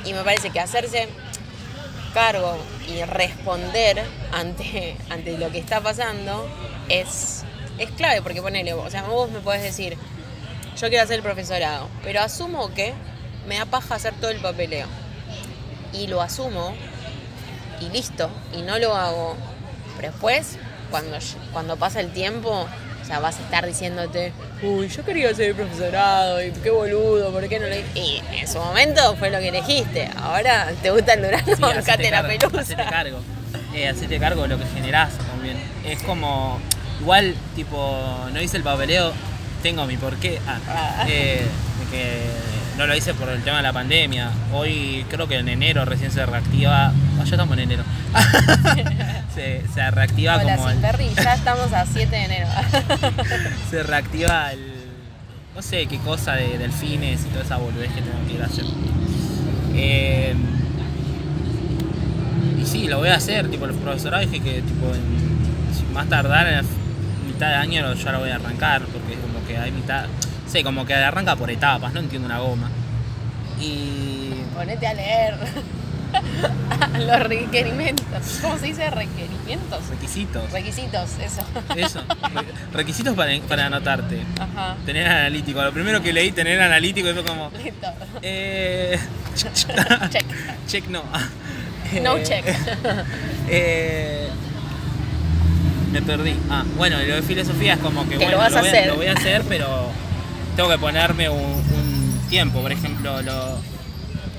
Y 0.05 0.13
me 0.13 0.25
parece 0.25 0.51
que 0.51 0.61
hacerse 0.61 1.09
cargo 2.13 2.57
y 2.89 3.03
responder 3.05 4.03
ante, 4.33 4.97
ante 5.11 5.39
lo 5.39 5.51
que 5.51 5.59
está 5.59 5.81
pasando 5.81 6.49
es, 6.89 7.45
es 7.79 7.91
clave, 7.93 8.23
porque 8.23 8.43
ponele, 8.43 8.75
o 8.75 8.91
sea, 8.91 9.03
vos 9.03 9.31
me 9.31 9.41
podés 9.41 9.63
decir, 9.63 9.97
yo 10.77 10.89
quiero 10.89 11.05
hacer 11.05 11.17
el 11.17 11.23
profesorado, 11.23 11.89
pero 12.03 12.21
asumo 12.21 12.73
que 12.75 12.95
me 13.47 13.59
da 13.59 13.67
paja 13.67 13.97
hacer 13.97 14.15
todo 14.15 14.31
el 14.31 14.39
papeleo. 14.39 14.87
Y 15.93 16.07
lo 16.07 16.23
asumo 16.23 16.75
y 17.81 17.89
listo, 17.91 18.31
y 18.55 18.63
no 18.63 18.79
lo 18.79 18.95
hago. 18.95 19.37
Pero 19.97 20.13
después, 20.13 20.57
cuando, 20.91 21.19
cuando 21.53 21.77
pasa 21.77 22.01
el 22.01 22.13
tiempo, 22.13 22.67
sea, 23.13 23.21
vas 23.21 23.39
a 23.39 23.43
estar 23.43 23.67
diciéndote, 23.67 24.33
uy, 24.63 24.89
yo 24.89 25.05
quería 25.05 25.29
el 25.31 25.55
profesorado, 25.55 26.43
y 26.43 26.51
qué 26.51 26.71
boludo, 26.71 27.31
¿por 27.31 27.47
qué 27.49 27.59
no 27.61 27.67
lo 27.67 27.77
hice? 27.77 27.87
Y 27.95 28.23
en 28.39 28.49
su 28.49 28.59
momento 28.59 29.15
fue 29.17 29.31
lo 29.31 29.39
que 29.39 29.49
elegiste. 29.49 30.09
Ahora 30.17 30.73
te 30.83 30.91
gusta 30.91 31.13
el 31.15 31.23
Durano, 31.23 31.45
Sí, 31.57 31.63
hacete 31.63 32.11
la 32.11 32.23
pelusa. 32.27 32.61
hacete 32.61 32.85
cargo. 32.85 33.19
Eh, 33.75 33.89
hacete 33.89 34.19
cargo 34.19 34.43
de 34.43 34.49
lo 34.49 34.59
que 34.59 34.65
generás 34.75 35.13
también. 35.19 35.57
Es 35.87 36.03
como. 36.03 36.59
Igual, 37.01 37.35
tipo, 37.57 37.97
no 38.33 38.41
hice 38.41 38.57
el 38.57 38.63
papeleo, 38.63 39.13
tengo 39.63 39.85
mi 39.87 39.97
porqué. 39.97 40.39
Ah, 40.47 40.59
Ah. 40.69 41.05
eh, 41.09 41.43
de 41.81 41.91
que 41.97 42.21
no 42.79 42.87
lo 42.87 42.97
hice 42.97 43.15
por 43.15 43.29
el 43.29 43.43
tema 43.43 43.59
de 43.59 43.63
la 43.65 43.73
pandemia. 43.73 44.31
Hoy 44.53 45.05
creo 45.11 45.29
que 45.29 45.39
en 45.39 45.49
enero 45.49 45.85
recién 45.85 46.11
se 46.11 46.25
reactiva. 46.25 46.87
Ah, 46.89 46.93
ya 47.19 47.23
estamos 47.25 47.53
en 47.57 47.65
enero. 47.65 47.85
se, 49.35 49.63
se 49.73 49.91
reactiva 49.91 50.37
Hola, 50.39 50.57
como 50.57 50.69
sin 50.69 50.77
el, 50.79 50.83
Perry, 50.83 51.09
ya 51.15 51.35
estamos 51.35 51.73
a 51.73 51.87
7 51.87 52.09
de 52.17 52.25
enero. 52.25 52.49
se 53.71 53.83
reactiva 53.83 54.53
el. 54.53 54.73
No 55.55 55.61
sé 55.61 55.85
qué 55.87 55.99
cosa 55.99 56.33
de 56.35 56.57
delfines 56.57 57.21
y 57.27 57.29
toda 57.29 57.45
esa 57.45 57.59
boludez 57.59 57.93
que 57.93 58.01
tengo 58.01 58.27
que 58.27 58.33
ir 58.35 58.43
a 58.43 58.47
hacer. 58.47 58.65
Eh, 59.75 60.35
y 62.61 62.65
sí, 62.67 62.89
lo 62.89 62.99
voy 62.99 63.11
a 63.11 63.17
hacer. 63.17 63.51
Tipo, 63.51 63.67
el 63.67 63.75
profesorado 63.75 64.23
dije 64.27 64.41
que, 64.43 64.63
tipo, 64.63 64.87
en- 64.95 65.93
más 65.93 66.09
tardar 66.09 66.47
en 66.47 66.57
la 66.57 66.63
mitad 67.27 67.49
de 67.49 67.55
año 67.57 67.93
ya 67.93 68.13
lo 68.13 68.21
voy 68.21 68.31
a 68.31 68.37
arrancar. 68.37 68.81
Porque 68.87 69.15
como 69.17 69.47
que 69.47 69.59
hay 69.59 69.71
mitad. 69.73 70.07
Sé, 70.53 70.63
como 70.63 70.85
que 70.85 70.95
arranca 70.95 71.35
por 71.35 71.51
etapas, 71.51 71.93
no 71.95 72.01
entiendo 72.01 72.27
una 72.27 72.39
goma. 72.39 72.69
Y. 73.61 74.35
Ponete 74.55 74.87
a 74.87 74.93
leer 74.95 75.35
los 77.07 77.21
requerimientos. 77.21 78.39
¿Cómo 78.43 78.59
se 78.59 78.67
dice 78.67 78.91
requerimientos? 78.91 79.89
Requisitos. 79.89 80.53
Requisitos, 80.53 81.11
eso. 81.25 81.43
Eso. 81.75 82.03
Re- 82.35 82.45
Requisitos 82.75 83.15
para, 83.17 83.33
para 83.49 83.67
anotarte. 83.67 84.21
Ajá. 84.39 84.77
Tener 84.85 85.07
analítico. 85.09 85.63
Lo 85.63 85.73
primero 85.73 86.03
que 86.03 86.13
leí, 86.13 86.33
tener 86.33 86.61
analítico, 86.61 87.09
y 87.09 87.15
fue 87.15 87.25
como. 87.25 87.51
Listo. 87.65 87.87
Eh, 88.21 88.99
Check. 89.35 90.27
check 90.69 90.87
no. 90.89 91.03
No 92.03 92.17
Eh, 92.19 92.23
check. 92.23 92.45
eh, 93.49 94.29
me 95.93 96.03
perdí. 96.03 96.35
Ah, 96.51 96.65
bueno, 96.77 96.99
lo 96.99 97.15
de 97.17 97.23
filosofía 97.23 97.75
es 97.75 97.81
como 97.81 98.03
que, 98.05 98.11
Que 98.11 98.17
bueno, 98.17 98.33
lo 98.33 98.39
vas 98.39 98.55
a 98.55 98.61
voy 98.61 98.69
hacer. 98.69 98.87
lo 98.89 98.97
voy 98.97 99.07
a 99.07 99.13
hacer, 99.15 99.43
pero 99.49 99.91
tengo 100.57 100.69
que 100.69 100.79
ponerme 100.79 101.29
un, 101.29 101.63
tiempo. 102.29 102.63
Por 102.63 102.73
ejemplo, 102.73 103.21
lo 103.21 103.59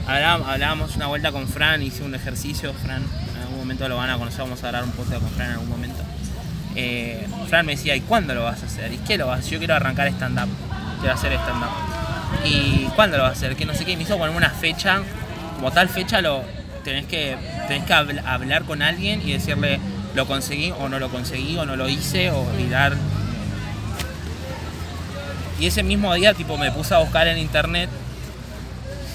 hablábamos, 0.07 0.95
una 0.95 1.07
vuelta 1.07 1.31
con 1.31 1.47
Fran, 1.47 1.83
hice 1.83 2.03
un 2.03 2.15
ejercicio, 2.15 2.73
Fran, 2.73 3.03
en 3.35 3.41
algún 3.41 3.59
momento 3.59 3.87
lo 3.87 3.97
van 3.97 4.09
a 4.09 4.17
conocer, 4.17 4.39
vamos 4.41 4.63
a 4.63 4.69
grabar 4.69 4.87
un 4.87 4.95
podcast 4.95 5.21
con 5.21 5.29
Fran 5.29 5.47
en 5.49 5.53
algún 5.53 5.69
momento. 5.69 6.03
Eh, 6.75 7.27
Fran 7.49 7.67
me 7.67 7.75
decía, 7.75 7.95
¿y 7.95 8.01
cuándo 8.01 8.33
lo 8.33 8.43
vas 8.43 8.63
a 8.63 8.65
hacer? 8.65 8.91
¿Y 8.91 8.97
qué 8.97 9.17
lo 9.17 9.27
vas 9.27 9.37
a 9.37 9.39
hacer? 9.41 9.51
Yo 9.53 9.57
quiero 9.59 9.75
arrancar 9.75 10.07
stand-up, 10.07 10.49
quiero 11.01 11.13
hacer 11.13 11.33
stand-up. 11.33 11.69
¿Y 12.45 12.87
cuándo 12.95 13.17
lo 13.17 13.23
vas 13.23 13.33
a 13.33 13.35
hacer? 13.35 13.55
Que 13.55 13.65
no 13.65 13.75
sé 13.75 13.85
qué, 13.85 13.95
me 13.95 14.01
hizo 14.03 14.17
poner 14.17 14.35
una 14.35 14.49
fecha, 14.49 15.01
como 15.55 15.71
tal 15.71 15.87
fecha 15.87 16.19
lo 16.21 16.43
tenés 16.83 17.05
que, 17.05 17.37
tenés 17.67 17.85
que 17.85 17.93
habl- 17.93 18.25
hablar 18.25 18.63
con 18.63 18.81
alguien 18.81 19.21
y 19.21 19.33
decirle, 19.33 19.79
lo 20.15 20.25
conseguí 20.25 20.71
o 20.71 20.89
no 20.89 20.97
lo 20.99 21.09
conseguí 21.09 21.57
o 21.57 21.65
no 21.65 21.75
lo 21.75 21.87
hice 21.89 22.31
o 22.31 22.43
tirar. 22.57 22.95
Y 25.63 25.67
ese 25.67 25.81
mismo 25.81 26.13
día 26.13 26.33
tipo 26.33 26.57
me 26.57 26.73
puse 26.73 26.93
a 26.93 26.97
buscar 26.97 27.25
en 27.25 27.37
internet 27.37 27.89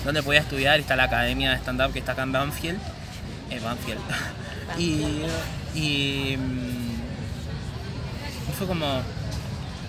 donde 0.03 0.23
podía 0.23 0.41
estudiar, 0.41 0.81
está 0.81 0.97
la 0.97 1.03
academia 1.03 1.51
de 1.51 1.57
stand-up 1.57 1.93
que 1.93 1.99
está 1.99 2.13
acá 2.13 2.23
en 2.23 2.33
Banfield. 2.33 2.79
Eh, 3.51 3.61
Banfield. 3.63 4.01
y, 4.79 5.27
y, 5.79 6.39
mm, 6.39 7.03
fue 8.57 8.67
como, 8.67 9.03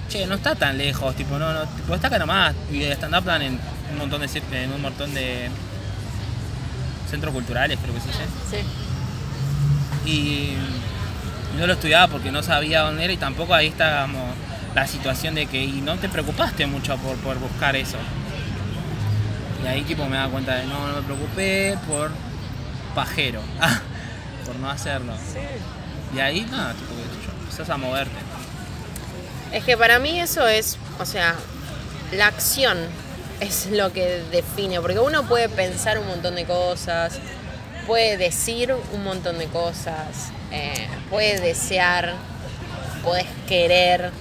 che, 0.09 0.27
no 0.27 0.35
está 0.35 0.53
tan 0.53 0.77
lejos, 0.77 1.15
tipo, 1.15 1.39
no, 1.39 1.53
no, 1.53 1.65
tipo, 1.65 1.95
está 1.95 2.07
acá 2.07 2.19
nomás. 2.19 2.53
Y 2.69 2.83
el 2.83 2.91
stand-up 2.91 3.23
dan 3.23 3.41
en 3.41 3.57
un 3.93 3.97
montón 3.97 4.19
de 4.19 4.27
en 4.51 4.73
un 4.73 4.81
montón 4.81 5.13
de 5.13 5.49
centros 7.09 7.33
culturales, 7.33 7.79
creo 7.81 7.93
que 7.95 8.01
se 8.01 8.07
dice. 8.07 8.25
Sí. 8.51 8.57
Y 10.11 10.57
no 11.57 11.65
lo 11.65 11.71
estudiaba 11.71 12.09
porque 12.09 12.33
no 12.33 12.43
sabía 12.43 12.81
dónde 12.81 13.05
era 13.05 13.13
y 13.13 13.17
tampoco 13.17 13.53
ahí 13.53 13.67
está 13.67 14.01
como 14.01 14.48
la 14.75 14.87
situación 14.87 15.35
de 15.35 15.47
que 15.47 15.63
y 15.63 15.81
no 15.81 15.97
te 15.97 16.09
preocupaste 16.09 16.65
mucho 16.65 16.97
por, 16.97 17.17
por 17.17 17.37
buscar 17.39 17.75
eso. 17.75 17.97
Y 19.63 19.67
ahí 19.67 19.81
tipo 19.83 20.05
me 20.05 20.17
da 20.17 20.27
cuenta 20.29 20.55
de 20.55 20.65
no, 20.65 20.87
no 20.87 20.95
me 20.95 21.01
preocupé 21.01 21.77
por 21.87 22.11
pajero, 22.95 23.41
por 24.45 24.55
no 24.55 24.69
hacerlo. 24.69 25.13
Y 26.15 26.19
ahí 26.19 26.45
nada, 26.49 26.73
tipo 26.73 26.91
yo, 27.25 27.31
empezás 27.41 27.69
a 27.69 27.77
moverte. 27.77 28.15
Es 29.51 29.63
que 29.63 29.75
para 29.77 29.99
mí 29.99 30.19
eso 30.19 30.47
es, 30.47 30.77
o 30.99 31.05
sea, 31.05 31.35
la 32.11 32.27
acción 32.27 32.77
es 33.39 33.67
lo 33.71 33.91
que 33.91 34.23
define, 34.31 34.79
porque 34.81 34.99
uno 34.99 35.23
puede 35.23 35.49
pensar 35.49 35.97
un 35.97 36.07
montón 36.07 36.35
de 36.35 36.45
cosas, 36.45 37.19
puede 37.87 38.17
decir 38.17 38.73
un 38.93 39.03
montón 39.03 39.39
de 39.39 39.47
cosas, 39.47 40.31
eh, 40.51 40.87
puede 41.09 41.39
desear, 41.39 42.13
puedes 43.03 43.27
querer 43.47 44.11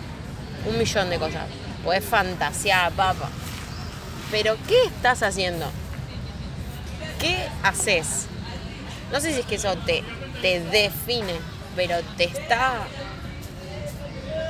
un 0.66 0.78
millón 0.78 1.10
de 1.10 1.18
cosas, 1.18 1.44
puedes 1.84 2.04
fantasear, 2.04 2.92
papa. 2.92 3.28
Pero 4.30 4.56
¿qué 4.66 4.84
estás 4.84 5.22
haciendo? 5.22 5.66
¿Qué 7.18 7.46
haces? 7.62 8.26
No 9.12 9.20
sé 9.20 9.32
si 9.32 9.40
es 9.40 9.46
que 9.46 9.54
eso 9.54 9.74
te, 9.78 10.04
te 10.42 10.60
define, 10.60 11.34
pero 11.74 11.96
te 12.16 12.24
está 12.24 12.86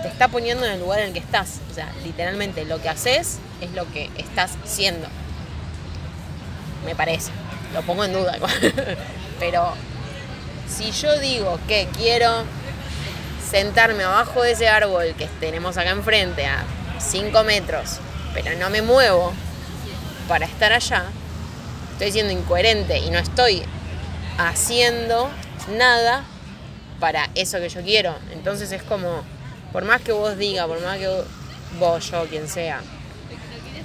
te 0.02 0.08
está 0.08 0.28
poniendo 0.28 0.64
en 0.64 0.72
el 0.72 0.80
lugar 0.80 1.00
en 1.00 1.08
el 1.08 1.12
que 1.12 1.18
estás. 1.18 1.60
O 1.70 1.74
sea, 1.74 1.92
literalmente 2.04 2.64
lo 2.64 2.80
que 2.80 2.88
haces 2.88 3.38
es 3.60 3.70
lo 3.72 3.90
que 3.92 4.10
estás 4.16 4.52
siendo. 4.64 5.08
Me 6.84 6.94
parece. 6.94 7.30
Lo 7.74 7.82
pongo 7.82 8.04
en 8.04 8.12
duda 8.12 8.36
igual. 8.36 8.52
Pero 9.38 9.74
si 10.68 10.90
yo 10.92 11.18
digo 11.18 11.58
que 11.66 11.88
quiero 11.96 12.44
sentarme 13.48 14.04
abajo 14.04 14.42
de 14.42 14.52
ese 14.52 14.68
árbol 14.68 15.14
que 15.16 15.26
tenemos 15.40 15.78
acá 15.78 15.90
enfrente 15.90 16.44
a 16.46 16.64
5 16.98 17.44
metros, 17.44 17.98
pero 18.34 18.58
no 18.58 18.68
me 18.68 18.82
muevo 18.82 19.32
para 20.28 20.44
estar 20.44 20.72
allá, 20.72 21.04
estoy 21.92 22.12
siendo 22.12 22.32
incoherente 22.32 22.98
y 22.98 23.10
no 23.10 23.18
estoy 23.18 23.62
haciendo 24.36 25.30
nada 25.76 26.24
para 27.00 27.30
eso 27.34 27.58
que 27.58 27.68
yo 27.68 27.82
quiero. 27.82 28.14
Entonces 28.32 28.70
es 28.72 28.82
como, 28.82 29.22
por 29.72 29.84
más 29.84 30.02
que 30.02 30.12
vos 30.12 30.36
diga, 30.36 30.66
por 30.66 30.80
más 30.82 30.98
que 30.98 31.08
vos, 31.78 32.10
yo, 32.10 32.26
quien 32.28 32.48
sea, 32.48 32.82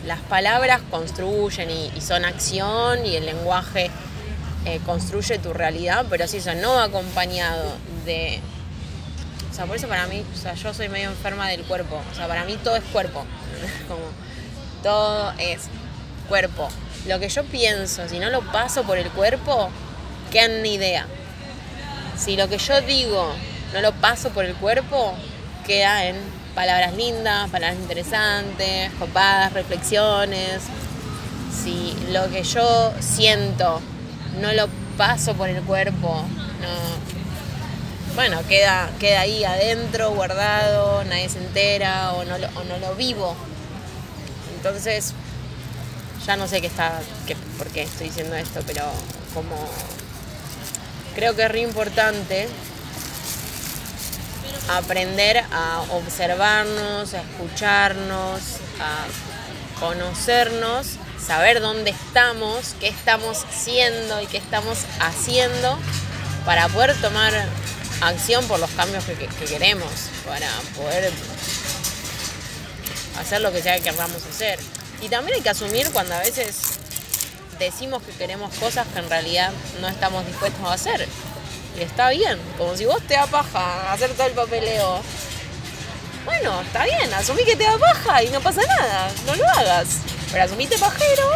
las 0.06 0.20
palabras 0.22 0.82
construyen 0.92 1.72
y, 1.72 2.02
son 2.02 2.26
acción 2.26 3.06
y 3.06 3.16
el 3.16 3.26
lenguaje 3.26 3.90
eh, 4.66 4.82
construye 4.86 5.40
tu 5.40 5.54
realidad, 5.54 6.06
pero 6.10 6.28
si 6.28 6.38
eso 6.38 6.54
no 6.56 6.74
va 6.74 6.84
acompañado 6.84 7.78
de... 8.06 8.42
O 9.54 9.56
sea, 9.56 9.68
por 9.68 9.76
eso 9.76 9.88
para 9.88 10.08
mí, 10.08 10.26
o 10.34 10.36
sea, 10.36 10.56
yo 10.56 10.74
soy 10.74 10.90
medio 10.90 11.12
enferma 11.12 11.48
del 11.48 11.62
cuerpo. 11.62 12.02
O 12.12 12.16
sea, 12.16 12.28
para 12.28 12.44
mí 12.44 12.58
todo 12.64 12.76
es 12.76 12.84
cuerpo. 12.86 13.24
Como 13.88 14.02
todo 14.82 15.32
es 15.38 15.66
cuerpo. 16.28 16.70
Lo 17.08 17.20
que 17.20 17.30
yo 17.30 17.44
pienso, 17.44 18.10
si 18.10 18.18
no 18.18 18.32
lo 18.32 18.42
paso 18.52 18.82
por 18.82 18.98
el 18.98 19.12
cuerpo, 19.12 19.70
queda 20.32 20.46
en 20.46 20.66
idea. 20.66 21.06
Si 22.18 22.36
lo 22.36 22.50
que 22.50 22.58
yo 22.58 22.82
digo 22.82 23.32
no 23.76 23.82
lo 23.82 23.92
paso 23.92 24.32
por 24.32 24.44
el 24.44 24.56
cuerpo, 24.56 25.14
queda 25.68 26.06
en 26.06 26.16
palabras 26.56 26.96
lindas, 26.96 27.48
palabras 27.52 27.80
interesantes, 27.80 28.92
copadas, 28.98 29.54
reflexiones. 29.54 30.64
Si 31.64 31.96
lo 32.12 32.28
que 32.32 32.42
yo 32.42 32.92
siento 33.00 33.82
no 34.42 34.52
lo 34.54 34.68
paso 34.98 35.36
por 35.36 35.50
el 35.50 35.62
cuerpo, 35.62 36.26
no, 36.60 37.13
bueno, 38.16 38.42
queda, 38.48 38.90
queda 39.00 39.22
ahí 39.22 39.44
adentro, 39.44 40.12
guardado, 40.12 41.04
nadie 41.06 41.30
se 41.30 41.40
entera 41.40 42.14
o 42.14 42.24
no 42.26 42.38
lo, 42.38 42.96
vivo. 42.96 43.36
Entonces, 44.56 45.14
ya 46.26 46.36
no 46.36 46.48
sé 46.48 46.62
qué 46.62 46.68
está, 46.68 47.02
qué, 47.26 47.36
por 47.58 47.68
qué 47.68 47.84
estoy 47.84 48.08
diciendo 48.08 48.36
esto, 48.36 48.62
pero 48.68 48.84
como 49.34 49.56
creo 51.16 51.36
que 51.36 51.44
es 51.44 51.52
re 51.52 51.62
importante 51.62 52.48
aprender 54.70 55.44
a 55.52 55.82
observarnos, 55.92 57.14
a 57.14 57.22
escucharnos, 57.22 58.42
a 58.80 59.80
conocernos, 59.80 60.98
saber 61.26 61.62
dónde 61.62 61.92
estamos, 61.92 62.76
qué 62.80 62.88
estamos 62.88 63.46
siendo 63.52 64.22
y 64.22 64.28
qué 64.28 64.38
estamos 64.38 64.86
haciendo 65.00 65.78
para 66.46 66.68
poder 66.68 66.96
tomar 67.02 67.34
acción 68.08 68.46
por 68.48 68.60
los 68.60 68.70
cambios 68.72 69.04
que, 69.06 69.46
queremos, 69.46 69.92
para 70.26 70.50
poder 70.76 71.12
hacer 73.20 73.42
lo 73.42 73.52
que 73.52 73.62
sea 73.62 73.76
que 73.76 73.90
queramos 73.90 74.24
hacer. 74.26 74.60
Y 75.02 75.10
también 75.10 75.38
hay 75.38 75.42
que 75.42 75.50
asumir 75.50 75.90
cuando 75.92 76.16
a 76.16 76.20
veces 76.20 76.80
decimos 77.60 78.02
que 78.04 78.12
queremos 78.14 78.54
cosas 78.56 78.88
que 78.88 79.00
en 79.00 79.10
realidad 79.10 79.52
no 79.82 79.88
estamos 79.88 80.26
dispuestos 80.26 80.66
a 80.66 80.74
hacer. 80.74 81.08
Y 81.78 81.82
está 81.82 82.10
bien, 82.10 82.40
como 82.58 82.76
si 82.76 82.86
vos 82.86 83.02
te 83.08 83.16
da 83.16 83.26
paja 83.26 83.92
hacer 83.92 84.12
todo 84.12 84.28
el 84.28 84.34
papeleo. 84.34 85.02
Bueno, 86.26 86.62
está 86.62 86.86
bien, 86.86 87.14
asumí 87.14 87.44
que 87.44 87.56
te 87.56 87.64
da 87.64 87.78
paja 87.78 88.24
y 88.24 88.30
no 88.30 88.40
pasa 88.40 88.62
nada, 88.80 89.10
no 89.26 89.36
lo 89.36 89.48
hagas. 89.50 90.00
Pero 90.32 90.46
asumiste 90.46 90.78
pajero 90.78 91.30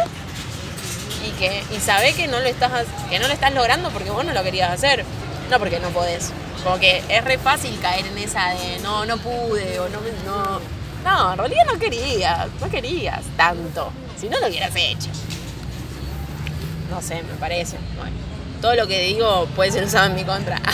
y 1.26 1.30
que 1.32 1.64
y 1.74 1.80
sabé 1.80 2.14
que 2.14 2.28
no 2.28 2.40
lo 2.40 2.46
estás 2.46 2.86
que 3.10 3.18
no 3.18 3.26
lo 3.26 3.34
estás 3.34 3.52
logrando 3.52 3.90
porque 3.90 4.10
vos 4.10 4.24
no 4.24 4.32
lo 4.32 4.42
querías 4.42 4.70
hacer, 4.70 5.04
no 5.50 5.58
porque 5.58 5.80
no 5.80 5.88
podés. 5.90 6.32
Como 6.62 6.78
que 6.78 7.02
es 7.08 7.24
re 7.24 7.38
fácil 7.38 7.78
caer 7.80 8.06
en 8.06 8.18
esa 8.18 8.50
de 8.50 8.78
no, 8.82 9.06
no 9.06 9.16
pude 9.18 9.78
o 9.80 9.88
no 9.88 9.98
no 10.24 10.60
no, 11.04 11.32
en 11.32 11.38
realidad 11.38 11.62
no 11.72 11.78
querías, 11.78 12.48
no 12.60 12.68
querías 12.68 13.22
tanto. 13.36 13.90
Si 14.20 14.28
no 14.28 14.38
lo 14.40 14.48
hubieras 14.48 14.74
hecho. 14.74 15.10
No 16.90 17.00
sé, 17.00 17.22
me 17.22 17.34
parece. 17.38 17.78
Bueno 17.96 18.28
todo 18.60 18.74
lo 18.74 18.86
que 18.86 19.02
digo 19.02 19.46
puede 19.54 19.72
ser 19.72 19.84
usado 19.84 20.06
en 20.06 20.14
mi 20.14 20.24
contra. 20.24 20.60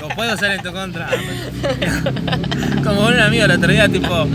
Lo 0.00 0.08
puedo 0.08 0.32
hacer 0.32 0.52
en 0.52 0.62
tu 0.62 0.72
contra. 0.72 1.08
Como 2.84 3.06
un 3.06 3.18
amigo 3.18 3.44
el 3.44 3.50
otro 3.52 3.72
día, 3.72 3.88
tipo, 3.88 4.26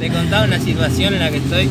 le 0.00 0.10
contaba 0.10 0.44
una 0.44 0.58
situación 0.58 1.14
en 1.14 1.20
la 1.20 1.30
que 1.30 1.36
estoy. 1.36 1.68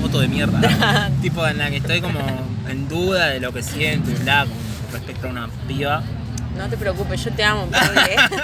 Moto 0.00 0.20
de 0.20 0.28
mierda. 0.28 1.10
tipo, 1.22 1.46
en 1.46 1.58
la 1.58 1.70
que 1.70 1.78
estoy 1.78 2.00
como 2.00 2.20
en 2.70 2.88
duda 2.88 3.28
de 3.28 3.40
lo 3.40 3.52
que 3.52 3.62
siento 3.62 4.10
y 4.10 4.14
bla, 4.14 4.46
con 4.46 4.92
respecto 4.92 5.26
a 5.26 5.30
una 5.30 5.48
piba. 5.66 6.02
No 6.56 6.68
te 6.68 6.76
preocupes, 6.76 7.24
yo 7.24 7.32
te 7.32 7.42
amo, 7.42 7.68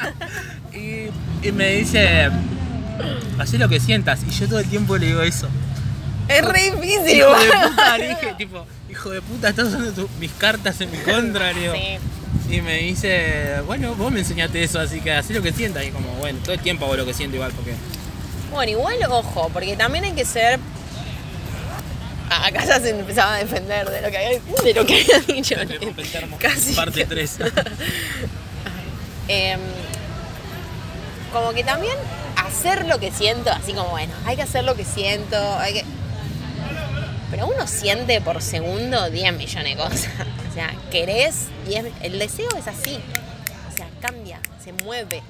y, 0.72 1.08
y 1.46 1.52
me 1.52 1.72
dice, 1.76 2.30
haz 3.38 3.52
lo 3.54 3.68
que 3.68 3.80
sientas. 3.80 4.20
Y 4.26 4.30
yo 4.30 4.48
todo 4.48 4.60
el 4.60 4.68
tiempo 4.68 4.96
le 4.96 5.06
digo 5.06 5.22
eso. 5.22 5.48
Es 6.28 6.44
re 6.44 6.72
difícil, 6.72 7.18
Hijo 7.18 7.38
de 7.38 7.68
puta, 7.68 7.98
le 7.98 8.08
dije, 8.08 8.34
tipo, 8.36 8.66
hijo 8.90 9.10
de 9.10 9.22
puta, 9.22 9.48
estás 9.48 9.68
usando 9.68 10.08
mis 10.18 10.32
cartas 10.32 10.80
en 10.80 10.90
mi 10.90 10.98
contra, 10.98 11.52
sí. 11.52 11.98
Y 12.50 12.60
me 12.60 12.78
dice, 12.78 13.60
bueno, 13.66 13.94
vos 13.94 14.12
me 14.12 14.20
enseñaste 14.20 14.62
eso, 14.62 14.78
así 14.80 15.00
que 15.00 15.12
así 15.12 15.32
lo 15.32 15.42
que 15.42 15.52
sientas. 15.52 15.84
Y 15.84 15.90
como, 15.90 16.08
bueno, 16.14 16.38
todo 16.42 16.52
el 16.52 16.60
tiempo 16.60 16.84
hago 16.84 16.96
lo 16.96 17.06
que 17.06 17.14
siento 17.14 17.36
igual, 17.36 17.52
porque. 17.52 17.74
Bueno, 18.52 18.70
igual, 18.70 18.96
ojo, 19.08 19.50
porque 19.52 19.76
también 19.76 20.04
hay 20.04 20.12
que 20.12 20.24
ser. 20.24 20.58
Acá 22.30 22.64
ya 22.64 22.80
se 22.80 22.90
empezaba 22.90 23.34
a 23.34 23.38
defender 23.38 23.88
de 23.88 24.00
lo 24.02 24.10
que 24.10 24.16
había, 24.16 24.40
de 24.62 24.74
lo 24.74 24.86
que 24.86 25.00
había 25.00 25.20
dicho. 25.20 25.54
Casi. 26.38 26.74
Parte 26.74 27.04
3. 27.04 27.38
Em, 29.28 29.58
como 31.32 31.52
que 31.52 31.64
también 31.64 31.96
hacer 32.36 32.86
lo 32.86 33.00
que 33.00 33.10
siento, 33.10 33.50
así 33.50 33.72
como, 33.72 33.88
bueno, 33.88 34.14
hay 34.24 34.36
que 34.36 34.42
hacer 34.42 34.62
lo 34.62 34.76
que 34.76 34.84
siento, 34.84 35.36
hay 35.58 35.74
que 35.74 35.84
pero 37.30 37.48
uno 37.48 37.66
siente 37.66 38.20
por 38.20 38.40
segundo 38.40 39.10
10 39.10 39.34
millones 39.34 39.76
de 39.76 39.82
cosas. 39.82 40.10
O 40.50 40.54
sea, 40.54 40.74
querés 40.90 41.46
10. 41.66 41.86
El 42.02 42.18
deseo 42.18 42.48
es 42.56 42.66
así. 42.66 42.98
O 43.72 43.76
sea, 43.76 43.88
cambia, 44.00 44.40
se 44.62 44.72
mueve. 44.72 45.22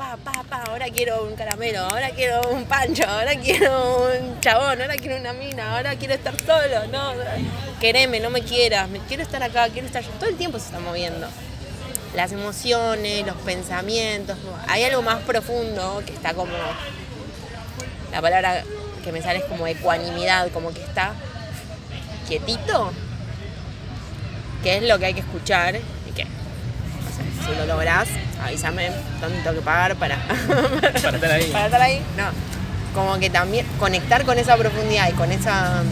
Pa, 0.00 0.16
pa, 0.16 0.42
pa. 0.48 0.62
Ahora 0.62 0.86
quiero 0.86 1.24
un 1.24 1.36
caramelo, 1.36 1.80
ahora 1.80 2.08
quiero 2.08 2.40
un 2.52 2.64
pancho, 2.64 3.04
ahora 3.06 3.34
quiero 3.34 4.08
un 4.08 4.40
chabón, 4.40 4.80
ahora 4.80 4.96
quiero 4.96 5.18
una 5.18 5.34
mina, 5.34 5.76
ahora 5.76 5.94
quiero 5.94 6.14
estar 6.14 6.34
solo. 6.40 6.86
No, 6.90 7.12
quereme, 7.78 8.18
no 8.18 8.30
me 8.30 8.40
quieras, 8.40 8.88
me 8.88 8.98
quiero 9.00 9.22
estar 9.22 9.42
acá, 9.42 9.68
quiero 9.68 9.86
estar. 9.86 10.02
Todo 10.18 10.30
el 10.30 10.36
tiempo 10.36 10.58
se 10.58 10.68
está 10.68 10.80
moviendo. 10.80 11.28
Las 12.14 12.32
emociones, 12.32 13.26
los 13.26 13.36
pensamientos. 13.42 14.38
Hay 14.68 14.84
algo 14.84 15.02
más 15.02 15.20
profundo 15.24 16.02
que 16.06 16.14
está 16.14 16.32
como. 16.32 16.54
La 18.10 18.22
palabra 18.22 18.64
que 19.04 19.12
me 19.12 19.20
sale 19.20 19.40
es 19.40 19.44
como 19.44 19.66
ecuanimidad, 19.66 20.50
como 20.50 20.72
que 20.72 20.80
está 20.80 21.12
quietito, 22.26 22.90
que 24.62 24.78
es 24.78 24.82
lo 24.82 24.98
que 24.98 25.04
hay 25.04 25.12
que 25.12 25.20
escuchar 25.20 25.78
si 27.46 27.54
lo 27.54 27.66
lográs, 27.66 28.08
avísame 28.42 28.90
tengo 29.20 29.54
que 29.54 29.62
pagar 29.62 29.96
para, 29.96 30.16
para 31.02 31.16
estar 31.16 31.30
ahí. 31.32 31.50
Para 31.50 31.66
estar 31.66 31.80
ahí, 31.80 32.00
no. 32.16 32.24
Como 32.94 33.18
que 33.18 33.30
también 33.30 33.66
conectar 33.78 34.24
con 34.24 34.38
esa 34.38 34.56
profundidad 34.56 35.08
y 35.08 35.12
con 35.12 35.30
esa 35.30 35.82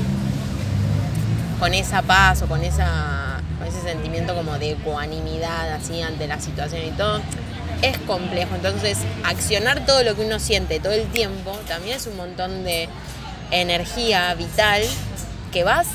con 1.61 1.75
esa 1.75 2.03
paz 2.03 2.43
o 2.43 2.47
con 2.47 2.63
esa 2.63 3.41
con 3.59 3.67
ese 3.67 3.81
sentimiento 3.83 4.35
como 4.35 4.59
de 4.59 4.73
ecuanimidad 4.73 5.73
así 5.73 6.03
ante 6.03 6.27
la 6.27 6.41
situación 6.41 6.83
y 6.85 6.91
todo 6.93 7.21
es 7.83 7.99
complejo. 7.99 8.55
Entonces, 8.55 8.99
accionar 9.25 9.85
todo 9.87 10.03
lo 10.03 10.15
que 10.17 10.25
uno 10.25 10.39
siente 10.39 10.81
todo 10.81 10.93
el 10.93 11.07
tiempo 11.09 11.53
también 11.69 11.97
es 11.97 12.07
un 12.07 12.17
montón 12.17 12.65
de 12.65 12.89
energía 13.51 14.35
vital 14.35 14.83
que 15.53 15.65
vas 15.65 15.87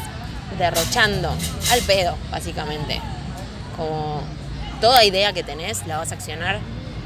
derrochando 0.58 1.34
al 1.72 1.82
pedo, 1.82 2.16
básicamente. 2.32 3.02
Como 3.78 4.24
toda 4.84 5.06
idea 5.06 5.32
que 5.32 5.44
tenés 5.44 5.88
la 5.88 5.98
vas 5.98 6.12
a 6.12 6.16
accionar, 6.16 6.60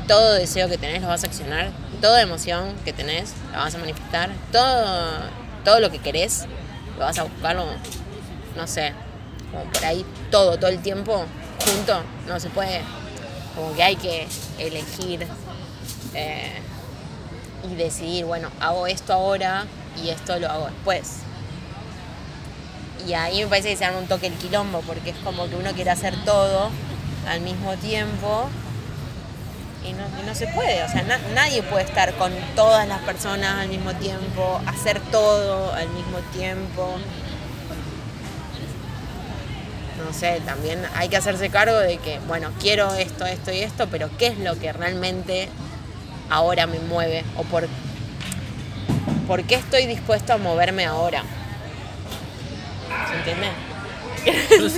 todo 0.07 0.33
deseo 0.33 0.67
que 0.67 0.79
tenés 0.79 1.03
lo 1.03 1.09
vas 1.09 1.23
a 1.23 1.27
accionar, 1.27 1.69
toda 2.01 2.23
emoción 2.23 2.73
que 2.83 2.91
tenés 2.91 3.35
la 3.51 3.59
vas 3.59 3.75
a 3.75 3.77
manifestar, 3.77 4.31
todo, 4.51 5.19
todo 5.63 5.79
lo 5.79 5.91
que 5.91 5.99
querés 5.99 6.47
lo 6.97 7.05
vas 7.05 7.19
a 7.19 7.23
buscar, 7.25 7.55
no 7.55 8.65
sé, 8.65 8.93
como 9.51 9.65
por 9.65 9.85
ahí 9.85 10.03
todo, 10.31 10.57
todo 10.57 10.71
el 10.71 10.81
tiempo 10.81 11.23
junto, 11.67 12.01
no 12.27 12.39
se 12.39 12.49
puede 12.49 12.81
como 13.55 13.75
que 13.75 13.83
hay 13.83 13.95
que 13.95 14.27
elegir 14.57 15.27
eh, 16.15 16.59
y 17.71 17.75
decidir, 17.75 18.25
bueno, 18.25 18.49
hago 18.59 18.87
esto 18.87 19.13
ahora 19.13 19.67
y 20.03 20.09
esto 20.09 20.39
lo 20.39 20.49
hago 20.49 20.65
después. 20.65 21.17
Y 23.07 23.13
ahí 23.13 23.43
me 23.43 23.47
parece 23.47 23.69
que 23.69 23.77
se 23.77 23.85
arma 23.85 23.99
un 23.99 24.07
toque 24.07 24.25
el 24.25 24.33
quilombo, 24.33 24.81
porque 24.81 25.11
es 25.11 25.17
como 25.17 25.47
que 25.47 25.55
uno 25.55 25.71
quiere 25.73 25.91
hacer 25.91 26.15
todo 26.25 26.71
al 27.27 27.41
mismo 27.41 27.75
tiempo 27.77 28.47
y 29.85 29.93
no, 29.93 30.03
no 30.25 30.35
se 30.35 30.47
puede, 30.47 30.83
o 30.83 30.89
sea, 30.89 31.03
na- 31.03 31.19
nadie 31.33 31.61
puede 31.63 31.85
estar 31.85 32.13
con 32.15 32.31
todas 32.55 32.87
las 32.87 32.99
personas 33.01 33.59
al 33.61 33.69
mismo 33.69 33.93
tiempo, 33.93 34.59
hacer 34.65 34.99
todo 35.11 35.73
al 35.73 35.87
mismo 35.89 36.17
tiempo. 36.33 36.97
No 40.05 40.13
sé, 40.13 40.41
también 40.45 40.79
hay 40.95 41.09
que 41.09 41.17
hacerse 41.17 41.49
cargo 41.49 41.77
de 41.77 41.97
que, 41.97 42.19
bueno, 42.27 42.51
quiero 42.59 42.93
esto, 42.95 43.25
esto 43.25 43.51
y 43.51 43.59
esto, 43.61 43.87
pero 43.89 44.09
¿qué 44.17 44.27
es 44.27 44.37
lo 44.39 44.57
que 44.59 44.71
realmente 44.71 45.49
ahora 46.29 46.67
me 46.67 46.79
mueve? 46.79 47.23
¿O 47.37 47.43
por, 47.43 47.67
por 49.27 49.43
qué 49.43 49.55
estoy 49.55 49.85
dispuesto 49.87 50.33
a 50.33 50.37
moverme 50.37 50.85
ahora? 50.85 51.23
¿Se 53.09 53.15
entiende? 53.17 53.47
Sí, 54.27 54.57
no 54.59 54.69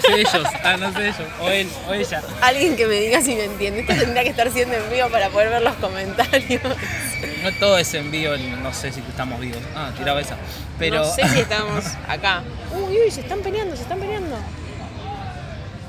sé 0.00 0.20
ellos. 0.20 0.46
Ah, 0.64 0.76
no 0.78 0.92
sé 0.92 1.04
ellos. 1.08 1.20
O 1.40 1.48
él, 1.48 1.68
o 1.88 1.94
ella. 1.94 2.22
Alguien 2.40 2.76
que 2.76 2.86
me 2.86 2.94
diga 2.94 3.20
si 3.22 3.34
me 3.34 3.44
entiende. 3.44 3.80
Esto 3.80 3.94
tendría 3.94 4.22
que 4.22 4.30
estar 4.30 4.50
siendo 4.50 4.74
en 4.76 4.90
vivo 4.90 5.08
para 5.08 5.28
poder 5.30 5.50
ver 5.50 5.62
los 5.62 5.74
comentarios. 5.76 6.62
No 7.42 7.52
todo 7.60 7.78
es 7.78 7.92
en 7.94 8.10
vivo, 8.10 8.34
no 8.62 8.72
sé 8.74 8.92
si 8.92 9.00
estamos 9.00 9.40
vivos. 9.40 9.60
Ah, 9.76 9.90
tiraba 9.96 10.20
esa. 10.20 10.36
Pero. 10.78 10.96
No 10.98 11.04
sé 11.04 11.28
si 11.28 11.38
estamos 11.40 11.84
acá. 12.08 12.42
Uy, 12.72 12.98
uy, 13.04 13.10
se 13.10 13.20
están 13.20 13.40
peleando, 13.40 13.76
se 13.76 13.82
están 13.82 13.98
peleando. 14.00 14.36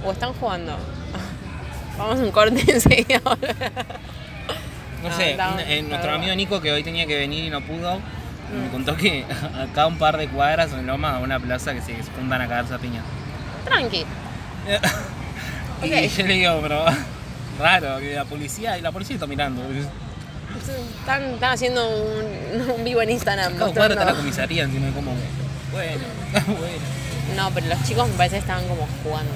O 0.06 0.12
están 0.12 0.34
jugando. 0.34 0.78
Vamos 1.98 2.20
a 2.20 2.24
un 2.24 2.32
corte 2.32 2.64
enseguida. 2.72 3.20
No 3.26 5.10
No, 5.10 5.16
sé, 5.18 5.36
un- 5.38 5.60
eh, 5.62 5.82
nuestro 5.82 6.12
amigo 6.12 6.36
Nico 6.36 6.62
que 6.62 6.72
hoy 6.72 6.84
tenía 6.84 7.06
que 7.06 7.18
venir 7.18 7.46
y 7.46 7.50
no 7.50 7.62
pudo, 7.62 8.00
me 8.56 8.70
contó 8.70 8.96
que 8.96 9.26
acá 9.70 9.88
un 9.88 9.98
par 9.98 10.18
de 10.18 10.28
cuadras 10.28 10.72
en 10.74 10.88
Loma, 10.88 11.16
a 11.16 11.20
una 11.20 11.40
plaza 11.40 11.74
que 11.74 11.82
se 11.82 11.96
juntan 12.16 12.42
a 12.42 12.48
cagarse 12.48 12.74
a 12.74 12.78
piña. 12.78 13.02
Tranqui. 13.66 14.06
y 15.84 16.08
yo 16.08 16.26
le 16.26 16.34
digo, 16.34 16.60
pero 16.62 16.86
raro, 17.60 18.00
que 18.00 18.14
la 18.14 18.26
policía, 18.26 18.78
y 18.78 18.82
la 18.82 18.92
policía 18.92 19.16
está 19.16 19.28
mirando. 19.28 19.62
Están, 21.00 21.24
están 21.24 21.54
haciendo 21.54 21.88
un, 21.88 22.70
un 22.70 22.84
vivo 22.84 23.02
en 23.02 23.12
Instagram. 23.12 23.56
Cada 23.56 23.72
cuadra 23.74 23.94
está 23.94 24.06
la 24.06 24.16
comisaría 24.16 24.64
encima 24.64 24.90
como, 24.92 25.12
bueno, 25.72 26.04
bueno. 26.46 27.00
No, 27.36 27.52
pero 27.52 27.68
los 27.68 27.84
chicos 27.84 28.08
me 28.08 28.16
parece 28.16 28.36
que 28.36 28.42
estaban 28.42 28.68
como 28.68 28.88
jugando. 29.04 29.32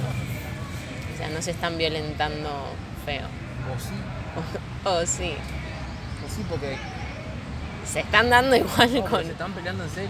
O 1.13 1.17
sea, 1.17 1.29
no 1.29 1.41
se 1.41 1.51
están 1.51 1.77
violentando 1.77 2.73
feo. 3.05 3.27
O 3.71 3.79
sí, 3.79 3.93
O 4.83 5.05
sí. 5.05 5.33
o 6.25 6.35
sí, 6.35 6.45
porque 6.49 6.77
Se 7.91 7.99
están 8.01 8.29
dando 8.29 8.55
igual 8.55 8.93
no, 8.93 9.05
con. 9.05 9.23
se 9.23 9.31
están 9.31 9.53
peleando 9.53 9.83
en 9.83 9.89
serio. 9.89 10.09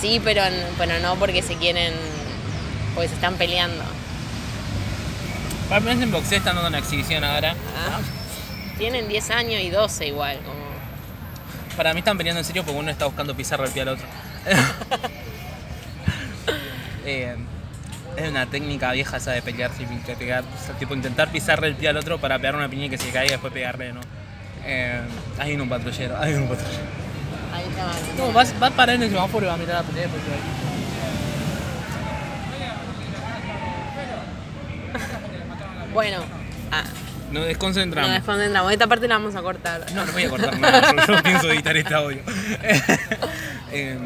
Sí, 0.00 0.20
pero, 0.22 0.42
pero 0.78 0.98
no 1.00 1.16
porque 1.16 1.42
se 1.42 1.56
quieren. 1.56 1.92
Porque 2.94 3.08
se 3.08 3.14
están 3.14 3.34
peleando. 3.36 3.82
Para 5.68 5.80
mí 5.80 6.02
en 6.02 6.10
boxeo 6.10 6.38
están 6.38 6.56
dando 6.56 6.68
una 6.68 6.78
exhibición 6.78 7.24
ahora. 7.24 7.54
Ah, 7.76 8.00
Tienen 8.76 9.08
10 9.08 9.30
años 9.30 9.62
y 9.62 9.70
12 9.70 10.08
igual. 10.08 10.38
Como... 10.38 10.64
Para 11.76 11.92
mí 11.94 12.00
están 12.00 12.18
peleando 12.18 12.40
en 12.40 12.44
serio 12.44 12.64
porque 12.64 12.78
uno 12.78 12.90
está 12.90 13.06
buscando 13.06 13.34
pisar 13.34 13.60
el 13.60 13.70
pie 13.70 13.82
al 13.82 13.88
otro. 13.88 14.06
Eh, 17.06 17.36
es 18.16 18.30
una 18.30 18.46
técnica 18.46 18.90
vieja 18.92 19.18
esa 19.18 19.32
de 19.32 19.42
pelear 19.42 19.70
sin 19.76 20.02
que 20.04 20.16
pegar, 20.16 20.42
o 20.42 20.66
sea, 20.66 20.74
tipo 20.78 20.94
intentar 20.94 21.30
pisarle 21.30 21.66
el 21.68 21.74
pie 21.74 21.90
al 21.90 21.98
otro 21.98 22.18
para 22.18 22.38
pegar 22.38 22.56
una 22.56 22.66
piña 22.66 22.86
y 22.86 22.88
que 22.88 22.96
se 22.96 23.10
caiga 23.10 23.26
y 23.26 23.30
después 23.32 23.52
pegarle, 23.52 23.92
¿no? 23.92 24.00
Eh, 24.66 25.00
ahí 25.38 25.48
viene 25.48 25.62
un 25.62 25.68
patrullero, 25.68 26.16
ahí 26.18 26.30
viene 26.32 26.42
un 26.46 26.48
patrullero. 26.48 26.82
Ahí 27.52 27.64
está. 27.68 27.92
No, 28.24 28.32
va, 28.32 28.44
va 28.62 28.66
a 28.66 28.70
parar 28.70 28.96
en 28.96 29.02
el 29.04 29.10
semáforo 29.10 29.44
y 29.46 29.48
va 29.48 29.54
a 29.54 29.58
mirar 29.58 29.76
la 29.76 29.82
pelea 29.82 30.02
después. 30.02 30.22
Bueno, 35.92 36.18
ah, 36.72 36.82
Nos 37.26 37.34
nos 37.34 37.46
desconcentramos. 37.46 38.10
desconcentramos. 38.12 38.72
Esta 38.72 38.86
parte 38.86 39.06
la 39.06 39.14
vamos 39.16 39.34
a 39.36 39.42
cortar. 39.42 39.84
No, 39.94 40.04
no 40.04 40.12
voy 40.12 40.24
a 40.24 40.28
cortar 40.28 40.58
nada, 40.58 40.92
yo, 41.06 41.14
yo 41.14 41.22
pienso 41.22 41.50
editar 41.50 41.76
este 41.76 41.94
audio. 41.94 42.18
Eh, 43.76 43.98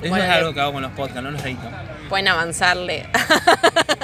eso 0.00 0.08
Bueno, 0.10 0.24
es 0.24 0.30
algo 0.30 0.52
que 0.52 0.60
hago 0.60 0.72
con 0.72 0.82
los 0.82 0.90
podcasts, 0.90 1.22
no 1.22 1.30
los 1.30 1.40
edito. 1.44 1.70
Pueden 2.08 2.26
avanzarle. 2.26 3.06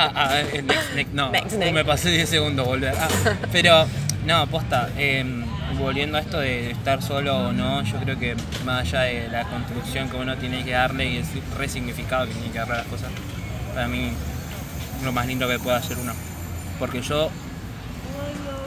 Ah, 0.14 0.40
eh, 0.40 0.62
next, 0.62 0.94
next, 0.94 1.12
no, 1.12 1.30
Next, 1.30 1.58
next. 1.58 1.74
me 1.74 1.84
pasé 1.84 2.10
10 2.10 2.28
segundos 2.28 2.66
volver. 2.66 2.94
Ah, 2.98 3.08
pero, 3.52 3.86
no, 4.26 4.46
posta, 4.46 4.88
eh, 4.96 5.24
volviendo 5.78 6.16
a 6.16 6.20
esto 6.20 6.38
de 6.40 6.70
estar 6.70 7.02
solo 7.02 7.48
o 7.48 7.52
no, 7.52 7.82
yo 7.82 7.98
creo 7.98 8.18
que 8.18 8.34
más 8.64 8.80
allá 8.80 9.02
de 9.02 9.28
la 9.28 9.44
construcción 9.44 10.08
que 10.08 10.16
uno 10.16 10.36
tiene 10.36 10.64
que 10.64 10.72
darle 10.72 11.06
y 11.06 11.16
el 11.18 11.24
resignificado 11.58 12.26
que 12.26 12.32
tiene 12.32 12.50
que 12.50 12.58
darle 12.58 12.74
a 12.74 12.78
las 12.78 12.86
cosas, 12.86 13.10
para 13.74 13.88
mí 13.88 14.10
lo 15.04 15.12
más 15.12 15.26
lindo 15.26 15.46
que 15.48 15.58
puede 15.58 15.76
hacer 15.76 15.98
uno. 15.98 16.12
Porque 16.78 17.02
yo, 17.02 17.30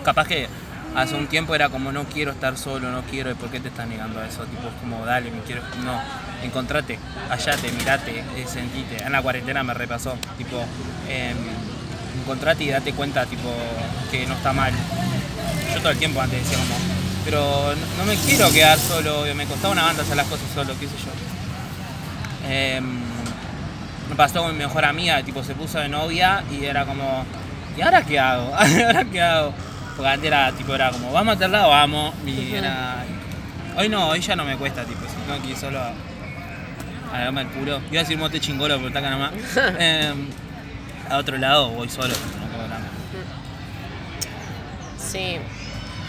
capaz 0.03 0.27
que 0.27 0.47
hace 0.95 1.15
un 1.15 1.27
tiempo 1.27 1.55
era 1.55 1.69
como 1.69 1.91
no 1.91 2.05
quiero 2.05 2.31
estar 2.31 2.57
solo, 2.57 2.91
no 2.91 3.01
quiero, 3.03 3.31
¿y 3.31 3.35
por 3.35 3.49
qué 3.49 3.59
te 3.59 3.69
estás 3.69 3.87
negando 3.87 4.19
a 4.19 4.27
eso? 4.27 4.43
Tipo, 4.45 4.67
es 4.67 4.73
como 4.79 5.05
dale, 5.05 5.31
me 5.31 5.39
quiero. 5.41 5.61
No, 5.83 5.99
encontrate, 6.43 6.99
hallate, 7.29 7.71
mirate, 7.71 8.19
eh, 8.19 8.45
sentite. 8.47 9.01
En 9.01 9.11
la 9.11 9.21
cuarentena 9.21 9.63
me 9.63 9.73
repasó, 9.73 10.15
tipo, 10.37 10.63
em, 11.09 11.37
encontrate 12.21 12.63
y 12.63 12.69
date 12.69 12.93
cuenta, 12.93 13.25
tipo, 13.25 13.53
que 14.11 14.25
no 14.25 14.33
está 14.35 14.53
mal. 14.53 14.73
Yo 15.73 15.79
todo 15.79 15.91
el 15.91 15.97
tiempo 15.97 16.21
antes 16.21 16.43
decía 16.43 16.57
como, 16.57 16.75
pero 17.25 17.73
no, 17.97 18.05
me 18.05 18.15
quiero 18.15 18.51
quedar 18.51 18.77
solo, 18.77 19.23
me 19.35 19.45
costaba 19.45 19.73
una 19.73 19.83
banda 19.83 20.03
hacer 20.03 20.15
las 20.15 20.27
cosas 20.27 20.45
solo, 20.53 20.73
qué 20.79 20.87
sé 20.87 20.93
yo. 20.97 22.49
Em, 22.49 22.99
me 24.09 24.15
pasó 24.15 24.43
con 24.43 24.51
mi 24.51 24.57
mejor 24.57 24.85
amiga, 24.85 25.23
tipo 25.23 25.43
se 25.43 25.55
puso 25.55 25.79
de 25.79 25.87
novia 25.87 26.43
y 26.51 26.65
era 26.65 26.85
como, 26.85 27.25
¿y 27.77 27.81
ahora 27.81 28.03
qué 28.03 28.19
hago? 28.19 28.51
¿Y 28.67 28.81
ahora 28.81 29.05
qué 29.05 29.21
hago? 29.21 29.53
Porque 29.95 30.09
antes 30.09 30.27
era, 30.27 30.51
tipo, 30.51 30.73
era 30.73 30.89
como, 30.89 31.11
vamos 31.11 31.35
a 31.35 31.39
tal 31.39 31.51
lado, 31.51 31.69
vamos. 31.69 32.13
Y 32.25 32.55
era. 32.55 33.03
Hoy 33.77 33.89
no, 33.89 34.09
hoy 34.09 34.21
ya 34.21 34.35
no 34.35 34.45
me 34.45 34.57
cuesta, 34.57 34.83
tipo, 34.83 35.01
si 35.01 35.41
que 35.41 35.49
ir 35.51 35.57
solo 35.57 35.79
a. 35.79 35.93
A 37.13 37.19
darme 37.25 37.41
el 37.41 37.47
culo. 37.49 37.79
Iba 37.91 37.99
a 37.99 38.03
decir 38.03 38.17
mote 38.17 38.39
chingolo, 38.39 38.75
pero 38.77 38.87
está 38.87 38.99
acá 38.99 39.11
nomás. 39.11 39.31
Em, 39.79 40.29
a 41.09 41.17
otro 41.17 41.37
lado 41.37 41.69
voy 41.69 41.87
solo, 41.87 42.07
no 42.39 42.47
puedo 42.47 42.67
nada. 42.67 42.87
Sí. 44.97 45.37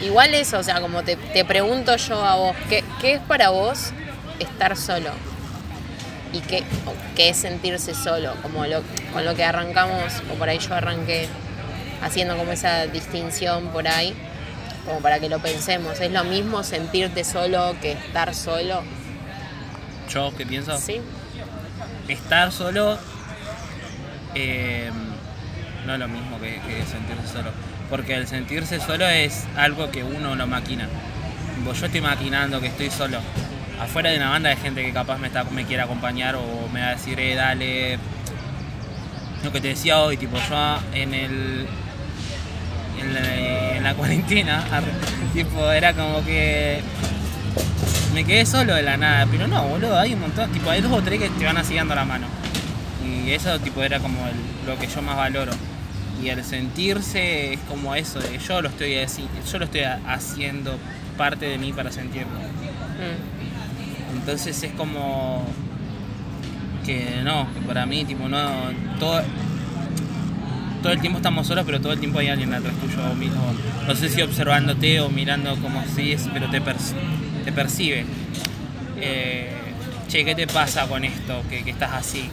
Igual 0.00 0.34
eso, 0.34 0.58
o 0.58 0.62
sea, 0.62 0.80
como 0.80 1.02
te, 1.02 1.16
te 1.16 1.44
pregunto 1.44 1.94
yo 1.96 2.24
a 2.24 2.36
vos, 2.36 2.56
¿qué, 2.70 2.82
qué 3.00 3.14
es 3.14 3.20
para 3.20 3.50
vos 3.50 3.92
estar 4.38 4.76
solo? 4.76 5.10
¿Y 6.32 6.40
qué, 6.40 6.64
qué 7.14 7.28
es 7.28 7.36
sentirse 7.36 7.94
solo? 7.94 8.34
Como 8.42 8.66
lo, 8.66 8.82
con 9.12 9.24
lo 9.24 9.34
que 9.34 9.44
arrancamos, 9.44 10.22
o 10.32 10.34
por 10.34 10.48
ahí 10.48 10.58
yo 10.58 10.74
arranqué 10.74 11.28
haciendo 12.02 12.37
como 12.37 12.52
esa 12.52 12.87
distinción 12.87 13.68
por 13.68 13.88
ahí, 13.88 14.14
como 14.87 15.00
para 15.00 15.20
que 15.20 15.28
lo 15.28 15.38
pensemos. 15.40 16.00
¿Es 16.00 16.12
lo 16.12 16.24
mismo 16.24 16.62
sentirte 16.62 17.24
solo 17.24 17.76
que 17.80 17.92
estar 17.92 18.35
solo? 18.35 18.83
Yo, 20.11 20.33
¿qué 20.37 20.46
pienso? 20.46 20.76
¿Sí? 20.78 21.00
estar 22.07 22.52
solo 22.52 22.98
eh, 24.35 24.90
no 25.87 25.94
es 25.94 25.98
lo 25.98 26.09
mismo 26.09 26.38
que, 26.40 26.61
que 26.66 26.85
sentirse 26.85 27.33
solo. 27.33 27.50
Porque 27.90 28.14
el 28.14 28.26
sentirse 28.26 28.80
solo 28.80 29.07
es 29.07 29.44
algo 29.57 29.90
que 29.90 30.02
uno 30.02 30.35
no 30.35 30.46
maquina. 30.46 30.88
Yo 31.64 31.87
estoy 31.87 32.00
maquinando 32.00 32.61
que 32.61 32.68
estoy 32.68 32.90
solo. 32.90 33.18
Afuera 33.80 34.11
de 34.11 34.16
una 34.16 34.30
banda 34.30 34.50
de 34.50 34.57
gente 34.57 34.85
que 34.85 34.92
capaz 34.92 35.18
me, 35.18 35.28
está, 35.28 35.44
me 35.44 35.64
quiere 35.64 35.83
acompañar 35.83 36.37
o 36.37 36.68
me 36.72 36.80
va 36.80 36.88
a 36.88 36.94
decir, 36.94 37.18
eh, 37.20 37.35
dale. 37.35 37.98
Lo 39.42 39.52
que 39.52 39.61
te 39.61 39.68
decía 39.68 40.00
hoy, 40.00 40.16
tipo, 40.16 40.37
yo 40.48 40.78
en 40.94 41.14
el. 41.14 41.66
En 43.04 43.14
la, 43.14 43.76
en 43.76 43.84
la 43.84 43.94
cuarentena, 43.94 44.64
tipo, 45.34 45.70
era 45.70 45.92
como 45.92 46.24
que 46.24 46.80
me 48.14 48.24
quedé 48.24 48.46
solo 48.46 48.74
de 48.74 48.82
la 48.82 48.96
nada, 48.96 49.26
pero 49.30 49.46
no, 49.48 49.62
boludo, 49.66 49.98
hay 49.98 50.14
un 50.14 50.20
montón, 50.20 50.50
tipo, 50.52 50.70
hay 50.70 50.80
dos 50.80 50.92
o 50.92 51.02
tres 51.02 51.20
que 51.20 51.28
te 51.30 51.44
van 51.44 51.56
así 51.58 51.74
dando 51.74 51.94
la 51.94 52.04
mano. 52.04 52.26
Y 53.04 53.30
eso 53.32 53.58
tipo 53.60 53.82
era 53.82 53.98
como 54.00 54.18
el- 54.26 54.66
lo 54.66 54.78
que 54.78 54.86
yo 54.86 55.02
más 55.02 55.16
valoro. 55.16 55.52
Y 56.22 56.28
el 56.28 56.42
sentirse 56.44 57.52
es 57.54 57.60
como 57.68 57.94
eso, 57.94 58.20
de 58.20 58.38
yo 58.38 58.62
lo 58.62 58.68
estoy 58.68 58.96
así, 58.98 59.26
yo 59.50 59.58
lo 59.58 59.64
estoy 59.66 59.80
ha- 59.82 60.00
haciendo 60.06 60.78
parte 61.18 61.46
de 61.46 61.58
mí 61.58 61.72
para 61.72 61.90
sentirlo. 61.92 62.30
Mm. 62.32 64.16
Entonces 64.18 64.62
es 64.62 64.72
como 64.72 65.44
que 66.86 67.20
no, 67.24 67.48
para 67.66 67.84
mí 67.86 68.04
tipo 68.04 68.28
no 68.28 68.38
todo 69.00 69.22
todo 70.84 70.92
el 70.92 71.00
tiempo 71.00 71.16
estamos 71.16 71.46
solos, 71.46 71.64
pero 71.64 71.80
todo 71.80 71.94
el 71.94 71.98
tiempo 71.98 72.18
hay 72.18 72.28
alguien 72.28 72.52
atrás 72.52 72.74
tuyo 72.74 72.98
o, 73.00 73.12
o 73.12 73.86
no 73.88 73.94
sé 73.94 74.10
si 74.10 74.20
observándote 74.20 75.00
o 75.00 75.08
mirando 75.08 75.56
como 75.56 75.82
si 75.96 76.12
es, 76.12 76.28
pero 76.30 76.50
te, 76.50 76.60
perci- 76.62 76.92
te 77.42 77.52
percibe. 77.52 78.04
Eh, 79.00 79.50
che, 80.08 80.26
¿qué 80.26 80.34
te 80.34 80.46
pasa 80.46 80.86
con 80.86 81.02
esto? 81.06 81.42
Que, 81.48 81.64
que 81.64 81.70
estás 81.70 81.94
así. 81.94 82.28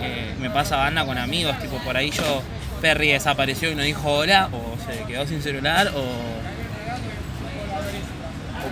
Eh, 0.00 0.34
me 0.40 0.48
pasa 0.48 0.76
banda 0.76 1.04
con 1.04 1.18
amigos, 1.18 1.58
tipo 1.60 1.76
por 1.84 1.94
ahí 1.98 2.10
yo 2.10 2.42
Perry 2.80 3.08
desapareció 3.08 3.70
y 3.70 3.74
no 3.74 3.82
dijo 3.82 4.10
hola, 4.10 4.48
o 4.52 4.76
se 4.90 5.02
quedó 5.04 5.26
sin 5.26 5.42
celular, 5.42 5.92
o 5.94 6.02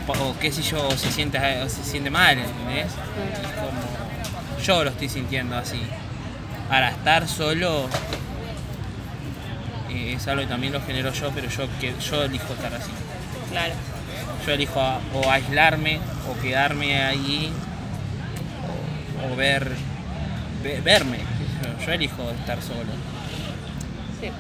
o, 0.08 0.36
qué 0.40 0.50
sé 0.50 0.62
yo, 0.62 0.88
o 0.88 0.90
se 0.96 1.12
siente, 1.12 1.38
o 1.62 1.68
se 1.68 1.84
siente 1.84 2.10
mal, 2.10 2.38
¿entendés? 2.38 2.86
Es 2.86 3.48
como, 3.54 4.62
yo 4.64 4.82
lo 4.84 4.90
estoy 4.90 5.08
sintiendo 5.10 5.56
así. 5.56 5.80
Para 6.68 6.88
estar 6.90 7.28
solo 7.28 7.88
eh, 9.90 10.14
es 10.16 10.26
algo 10.28 10.42
que 10.42 10.48
también 10.48 10.72
lo 10.72 10.80
genero 10.82 11.12
yo, 11.12 11.30
pero 11.34 11.48
yo, 11.48 11.66
que, 11.80 11.94
yo 11.98 12.22
elijo 12.24 12.52
estar 12.54 12.72
así. 12.74 12.90
Claro. 13.50 13.74
Yo 14.46 14.52
elijo 14.52 14.80
a- 14.80 15.00
o 15.14 15.30
aislarme 15.30 16.00
o 16.30 16.40
quedarme 16.40 17.02
ahí 17.02 17.52
o, 19.28 19.32
o 19.32 19.36
ver, 19.36 19.70
ve- 20.62 20.80
verme. 20.80 21.18
Yo, 21.18 21.86
yo 21.86 21.92
elijo 21.92 22.30
estar 22.30 22.60
solo. 22.62 22.90
Sí. 24.20 24.30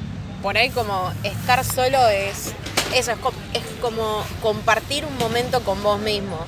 Por 0.42 0.56
ahí 0.56 0.70
como 0.70 1.12
estar 1.22 1.64
solo 1.64 2.08
es 2.08 2.54
eso, 2.94 3.12
es, 3.12 3.18
co- 3.18 3.34
es 3.52 3.62
como 3.80 4.24
compartir 4.42 5.04
un 5.04 5.16
momento 5.18 5.62
con 5.62 5.82
vos 5.82 6.00
mismo. 6.00 6.38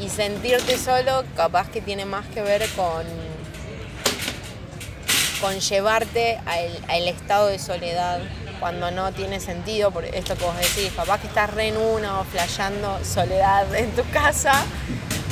Y 0.00 0.08
sentirte 0.08 0.76
solo 0.76 1.24
capaz 1.36 1.68
que 1.70 1.80
tiene 1.80 2.04
más 2.04 2.26
que 2.26 2.42
ver 2.42 2.66
con, 2.74 3.04
con 5.44 5.60
llevarte 5.60 6.40
al, 6.46 6.70
al 6.88 7.06
estado 7.06 7.48
de 7.48 7.58
soledad 7.58 8.18
cuando 8.60 8.90
no 8.90 9.12
tiene 9.12 9.40
sentido, 9.40 9.90
por 9.90 10.06
esto 10.06 10.36
que 10.36 10.42
vos 10.42 10.56
decís, 10.56 10.90
capaz 10.96 11.20
que 11.20 11.26
estás 11.26 11.52
re 11.52 11.68
en 11.68 11.76
una 11.76 12.20
o 12.20 12.24
flasheando 12.24 12.98
soledad 13.04 13.74
en 13.74 13.90
tu 13.90 14.08
casa 14.08 14.64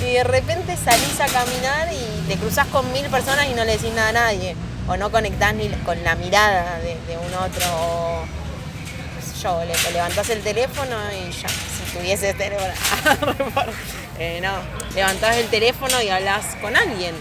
y 0.07 0.13
de 0.13 0.23
repente 0.23 0.77
salís 0.77 1.19
a 1.19 1.29
caminar 1.29 1.89
y 1.95 2.29
te 2.29 2.37
cruzas 2.37 2.67
con 2.67 2.93
mil 2.93 3.07
personas 3.07 3.47
y 3.47 3.55
no 3.55 3.65
le 3.65 3.79
decís 3.79 3.91
nada 3.95 4.11
a 4.11 4.13
nadie. 4.13 4.55
O 4.87 4.99
no 4.99 5.11
conectás 5.11 5.55
ni 5.55 5.71
con 5.87 6.05
la 6.05 6.15
mirada 6.15 6.79
de, 6.81 6.95
de 7.07 7.17
un 7.17 7.33
otro. 7.33 7.65
O, 7.81 8.25
yo, 9.43 9.65
le, 9.65 9.93
levantás 9.95 10.29
el 10.29 10.43
teléfono 10.43 10.95
y 11.11 11.33
ya, 11.33 11.49
si 11.49 11.97
tuvieses 11.97 12.37
teléfono. 12.37 13.73
Eh, 14.19 14.41
no, 14.43 14.53
levantás 14.95 15.39
el 15.39 15.47
teléfono 15.47 16.03
y 16.03 16.11
hablas 16.11 16.55
con 16.61 16.77
alguien. 16.77 17.15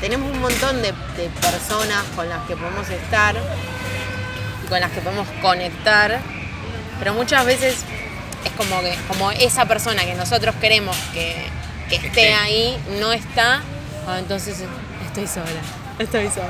Tenemos 0.00 0.30
un 0.30 0.40
montón 0.40 0.76
de, 0.82 0.92
de 1.16 1.28
personas 1.40 2.04
con 2.14 2.28
las 2.28 2.46
que 2.46 2.56
podemos 2.56 2.88
estar 2.88 3.34
y 4.64 4.68
con 4.68 4.80
las 4.80 4.90
que 4.92 5.00
podemos 5.00 5.26
conectar, 5.42 6.20
pero 6.98 7.14
muchas 7.14 7.44
veces 7.44 7.84
es 8.44 8.52
como 8.56 8.80
que 8.80 8.96
como 9.08 9.30
esa 9.32 9.66
persona 9.66 10.04
que 10.04 10.14
nosotros 10.14 10.54
queremos 10.60 10.96
que, 11.12 11.46
que 11.88 11.96
esté 11.96 12.34
ahí 12.34 12.76
no 13.00 13.12
está, 13.12 13.60
ah, 14.06 14.18
entonces 14.18 14.62
estoy 15.06 15.26
sola, 15.26 15.60
estoy 15.98 16.28
sola. 16.30 16.46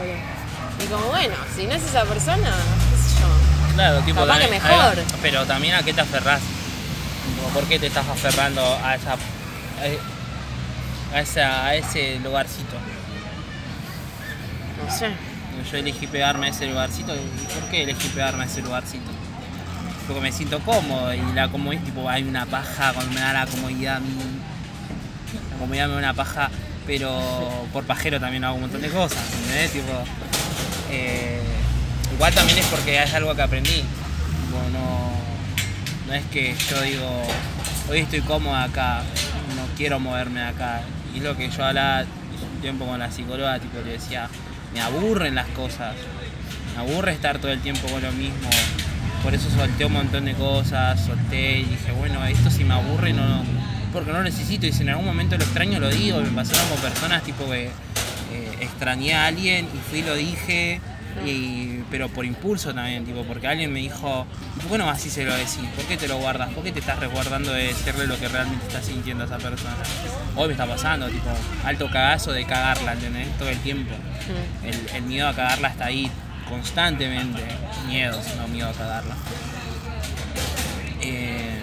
Y 0.82 0.86
como 0.86 1.06
bueno, 1.06 1.34
si 1.56 1.66
no 1.66 1.74
es 1.74 1.82
esa 1.82 2.04
persona, 2.04 2.50
qué 2.90 2.96
sé 2.96 3.20
yo. 3.20 3.74
Claro, 3.74 4.00
tipo 4.00 4.20
Capaz 4.20 4.38
que 4.38 4.46
también- 4.46 4.62
mejor. 4.62 4.94
pero 5.22 5.46
también 5.46 5.74
a 5.74 5.82
qué 5.82 5.92
te 5.94 6.00
aferrás. 6.02 6.40
Como, 7.36 7.48
¿Por 7.54 7.64
qué 7.68 7.78
te 7.78 7.86
estás 7.88 8.06
aferrando 8.08 8.62
a 8.84 8.94
esa 8.94 9.16
a, 11.14 11.20
esa, 11.20 11.66
a 11.66 11.74
ese 11.74 12.18
lugarcito? 12.22 12.76
No 14.84 14.94
sé. 14.94 15.10
Yo 15.70 15.76
elegí 15.76 16.06
pegarme 16.06 16.46
a 16.46 16.50
ese 16.50 16.66
lugarcito. 16.66 17.14
¿y 17.14 17.18
¿Por 17.52 17.70
qué 17.70 17.82
elegí 17.82 18.08
pegarme 18.08 18.44
a 18.44 18.46
ese 18.46 18.62
lugarcito? 18.62 19.10
Porque 20.06 20.22
me 20.22 20.32
siento 20.32 20.60
cómodo 20.60 21.12
y 21.12 21.20
la 21.34 21.48
comodidad, 21.48 21.82
tipo, 21.82 22.08
hay 22.08 22.22
una 22.22 22.46
paja 22.46 22.92
cuando 22.94 23.12
me 23.12 23.20
da 23.20 23.32
la 23.32 23.46
comodidad. 23.46 24.00
La 25.50 25.56
comodidad 25.58 25.86
me 25.88 25.92
da 25.92 25.98
una 25.98 26.14
paja, 26.14 26.50
pero 26.86 27.66
por 27.72 27.84
pajero 27.84 28.18
también 28.18 28.44
hago 28.44 28.54
un 28.54 28.62
montón 28.62 28.80
de 28.80 28.88
cosas, 28.88 29.18
¿entendés? 29.34 29.72
Tipo, 29.72 29.92
eh, 30.90 31.42
igual 32.14 32.32
también 32.32 32.58
es 32.58 32.66
porque 32.66 33.02
es 33.02 33.12
algo 33.12 33.34
que 33.34 33.42
aprendí. 33.42 33.82
Tipo, 33.82 34.58
no, 34.72 36.14
es 36.14 36.24
que 36.26 36.54
yo 36.70 36.80
digo, 36.80 37.22
hoy 37.90 37.98
estoy 37.98 38.20
cómodo 38.22 38.56
acá, 38.56 39.02
no 39.56 39.76
quiero 39.76 40.00
moverme 40.00 40.40
de 40.40 40.46
acá. 40.46 40.80
Y 41.14 41.18
es 41.18 41.24
lo 41.24 41.36
que 41.36 41.50
yo 41.50 41.64
hablaba 41.64 42.00
un 42.00 42.60
tiempo 42.62 42.86
con 42.86 42.98
la 42.98 43.10
psicóloga, 43.10 43.58
tipo, 43.58 43.80
le 43.84 43.92
decía, 43.92 44.30
me 44.78 44.84
aburren 44.84 45.34
las 45.34 45.48
cosas, 45.48 45.96
me 46.76 46.82
aburre 46.82 47.10
estar 47.10 47.40
todo 47.40 47.50
el 47.50 47.60
tiempo 47.60 47.88
con 47.88 48.00
lo 48.00 48.12
mismo. 48.12 48.48
Por 49.24 49.34
eso 49.34 49.50
solté 49.50 49.84
un 49.84 49.92
montón 49.92 50.24
de 50.24 50.34
cosas, 50.34 51.04
solté 51.04 51.58
y 51.58 51.64
dije, 51.64 51.90
bueno, 51.98 52.24
esto 52.26 52.48
si 52.48 52.62
me 52.62 52.74
aburre 52.74 53.12
no, 53.12 53.42
porque 53.92 54.12
no 54.12 54.18
lo 54.18 54.24
necesito. 54.24 54.66
Y 54.66 54.72
si 54.72 54.82
en 54.82 54.90
algún 54.90 55.06
momento 55.06 55.36
lo 55.36 55.42
extraño 55.42 55.80
lo 55.80 55.90
digo, 55.90 56.20
me 56.20 56.30
pasaron 56.30 56.68
con 56.68 56.78
personas 56.78 57.24
tipo 57.24 57.44
que 57.50 57.64
eh, 57.64 57.70
extrañé 58.60 59.14
a 59.14 59.26
alguien 59.26 59.66
y 59.66 59.90
fui 59.90 59.98
y 59.98 60.02
lo 60.02 60.14
dije, 60.14 60.80
y, 61.26 61.82
pero 61.90 62.08
por 62.08 62.24
impulso 62.24 62.74
también, 62.74 63.04
tipo, 63.04 63.22
porque 63.24 63.46
alguien 63.46 63.72
me 63.72 63.80
dijo, 63.80 64.26
¿y 64.56 64.60
¿por 64.60 64.72
qué 64.72 64.78
no 64.78 64.90
así 64.90 65.10
se 65.10 65.24
lo 65.24 65.34
decís? 65.34 65.68
¿Por 65.74 65.84
qué 65.86 65.96
te 65.96 66.08
lo 66.08 66.18
guardas? 66.18 66.50
¿Por 66.50 66.64
qué 66.64 66.72
te 66.72 66.80
estás 66.80 66.98
resguardando 66.98 67.52
de 67.52 67.68
decirle 67.68 68.06
lo 68.06 68.18
que 68.18 68.28
realmente 68.28 68.66
está 68.66 68.82
sintiendo 68.82 69.24
esa 69.24 69.38
persona? 69.38 69.76
Hoy 70.36 70.48
me 70.48 70.52
está 70.52 70.66
pasando, 70.66 71.08
tipo, 71.08 71.30
alto 71.64 71.90
cagazo 71.90 72.32
de 72.32 72.44
cagarla, 72.44 72.92
¿entendés? 72.92 73.28
Todo 73.38 73.48
el 73.48 73.58
tiempo. 73.58 73.94
Mm. 73.94 74.66
El, 74.66 74.96
el 74.96 75.02
miedo 75.02 75.28
a 75.28 75.34
cagarla 75.34 75.68
está 75.68 75.86
ahí 75.86 76.10
constantemente. 76.48 77.42
Miedo, 77.86 78.20
sino 78.22 78.48
miedo 78.48 78.68
a 78.68 78.72
cagarla. 78.72 79.14
Eh, 81.00 81.60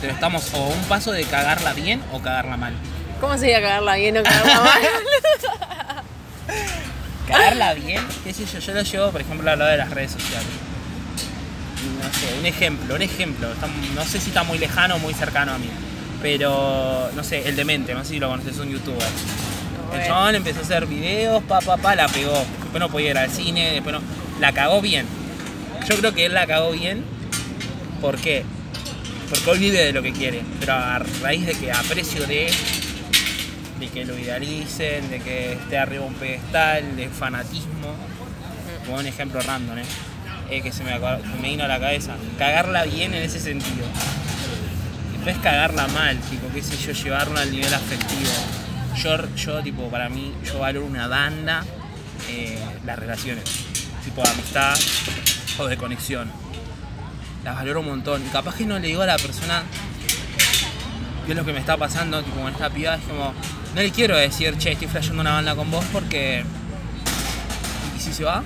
pero 0.00 0.12
estamos 0.12 0.52
o 0.54 0.64
a 0.64 0.68
un 0.68 0.82
paso 0.84 1.12
de 1.12 1.24
cagarla 1.24 1.72
bien 1.72 2.02
o 2.12 2.20
cagarla 2.20 2.56
mal. 2.56 2.74
¿Cómo 3.20 3.36
sería 3.38 3.60
cagarla 3.60 3.96
bien 3.96 4.18
o 4.18 4.22
cagarla 4.22 4.60
mal? 4.64 4.82
Cagarla 7.26 7.74
bien, 7.74 8.02
qué 8.24 8.32
sé 8.32 8.44
yo, 8.46 8.58
yo 8.60 8.72
lo 8.74 8.82
llevo, 8.82 9.10
por 9.10 9.20
ejemplo, 9.20 9.50
a 9.50 9.56
lo 9.56 9.64
de 9.66 9.76
las 9.76 9.90
redes 9.90 10.12
sociales. 10.12 10.46
No 12.02 12.12
sé, 12.12 12.38
un 12.38 12.46
ejemplo, 12.46 12.94
un 12.94 13.02
ejemplo. 13.02 13.52
está- 13.52 13.68
no 13.94 14.04
sé 14.04 14.20
si 14.20 14.28
está 14.28 14.42
muy 14.44 14.58
lejano 14.58 14.96
o 14.96 14.98
muy 14.98 15.12
cercano 15.14 15.52
a 15.52 15.58
mí. 15.58 15.68
Pero, 16.22 17.10
no 17.14 17.22
sé, 17.24 17.46
el 17.48 17.56
demente, 17.56 17.94
no 17.94 18.02
sé 18.04 18.10
si 18.14 18.18
lo 18.18 18.28
conoces, 18.28 18.56
un 18.58 18.70
youtuber. 18.70 19.06
El 19.94 20.04
chabón 20.06 20.34
empezó 20.34 20.60
a 20.60 20.62
hacer 20.62 20.86
videos, 20.86 21.42
pa, 21.44 21.60
pa, 21.60 21.76
pa, 21.76 21.94
la 21.94 22.08
pegó. 22.08 22.32
Después 22.60 22.80
no 22.80 22.88
podía 22.88 23.10
ir 23.10 23.18
al 23.18 23.30
cine, 23.30 23.72
después 23.72 23.94
no. 23.94 24.00
La 24.40 24.52
cagó 24.52 24.80
bien. 24.80 25.06
Yo 25.88 25.96
creo 25.96 26.12
que 26.14 26.26
él 26.26 26.34
la 26.34 26.46
cagó 26.46 26.72
bien. 26.72 27.04
¿Por 28.00 28.16
qué? 28.18 28.44
Porque 29.30 29.50
él 29.52 29.58
vive 29.58 29.84
de 29.84 29.92
lo 29.92 30.02
que 30.02 30.12
quiere. 30.12 30.42
Pero 30.60 30.72
a 30.74 30.98
raíz 31.22 31.46
de 31.46 31.54
que 31.54 31.70
a 31.70 31.80
precio 31.82 32.26
de. 32.26 32.50
De 33.78 33.88
que 33.88 34.04
lo 34.04 34.18
idealicen, 34.18 35.10
de 35.10 35.20
que 35.20 35.52
esté 35.52 35.78
arriba 35.78 36.04
un 36.04 36.14
pedestal, 36.14 36.96
de 36.96 37.08
fanatismo. 37.08 37.94
Como 38.84 38.98
un 38.98 39.06
ejemplo 39.06 39.40
random, 39.40 39.78
¿eh? 39.78 39.84
Eh, 40.50 40.62
que 40.62 40.72
se 40.72 40.84
me, 40.84 40.92
que 40.92 41.40
me 41.40 41.48
vino 41.48 41.64
a 41.64 41.68
la 41.68 41.80
cabeza. 41.80 42.14
Cagarla 42.38 42.84
bien 42.84 43.14
en 43.14 43.22
ese 43.22 43.40
sentido. 43.40 43.86
Después 45.12 45.38
cagarla 45.38 45.88
mal, 45.88 46.18
tipo, 46.30 46.46
qué 46.54 46.62
sé 46.62 46.76
yo, 46.76 46.92
llevarla 46.92 47.40
al 47.40 47.50
nivel 47.50 47.72
afectivo. 47.74 48.30
Yo, 48.96 49.34
yo 49.34 49.62
tipo, 49.62 49.88
para 49.90 50.08
mí, 50.08 50.32
yo 50.44 50.60
valoro 50.60 50.86
una 50.86 51.08
banda 51.08 51.64
eh, 52.28 52.58
las 52.84 52.98
relaciones. 52.98 53.44
Tipo 54.04 54.22
de 54.22 54.30
amistad 54.30 54.78
o 55.58 55.66
de 55.66 55.76
conexión. 55.76 56.30
Las 57.44 57.56
valoro 57.56 57.80
un 57.80 57.86
montón. 57.86 58.24
Y 58.24 58.28
capaz 58.28 58.54
que 58.54 58.66
no 58.66 58.78
le 58.78 58.86
digo 58.88 59.02
a 59.02 59.06
la 59.06 59.18
persona 59.18 59.64
qué 61.26 61.32
es 61.32 61.36
lo 61.36 61.44
que 61.44 61.52
me 61.52 61.58
está 61.58 61.76
pasando, 61.76 62.22
tipo, 62.22 62.40
con 62.40 62.52
esta 62.52 62.70
piba, 62.70 62.94
es 62.94 63.02
como, 63.02 63.34
no 63.76 63.82
le 63.82 63.90
quiero 63.90 64.16
decir, 64.16 64.56
che, 64.56 64.72
estoy 64.72 64.88
flasheando 64.88 65.20
una 65.20 65.34
banda 65.34 65.54
con 65.54 65.70
vos 65.70 65.84
porque... 65.92 66.42
¿Y 67.94 68.00
si 68.00 68.14
se 68.14 68.24
va? 68.24 68.42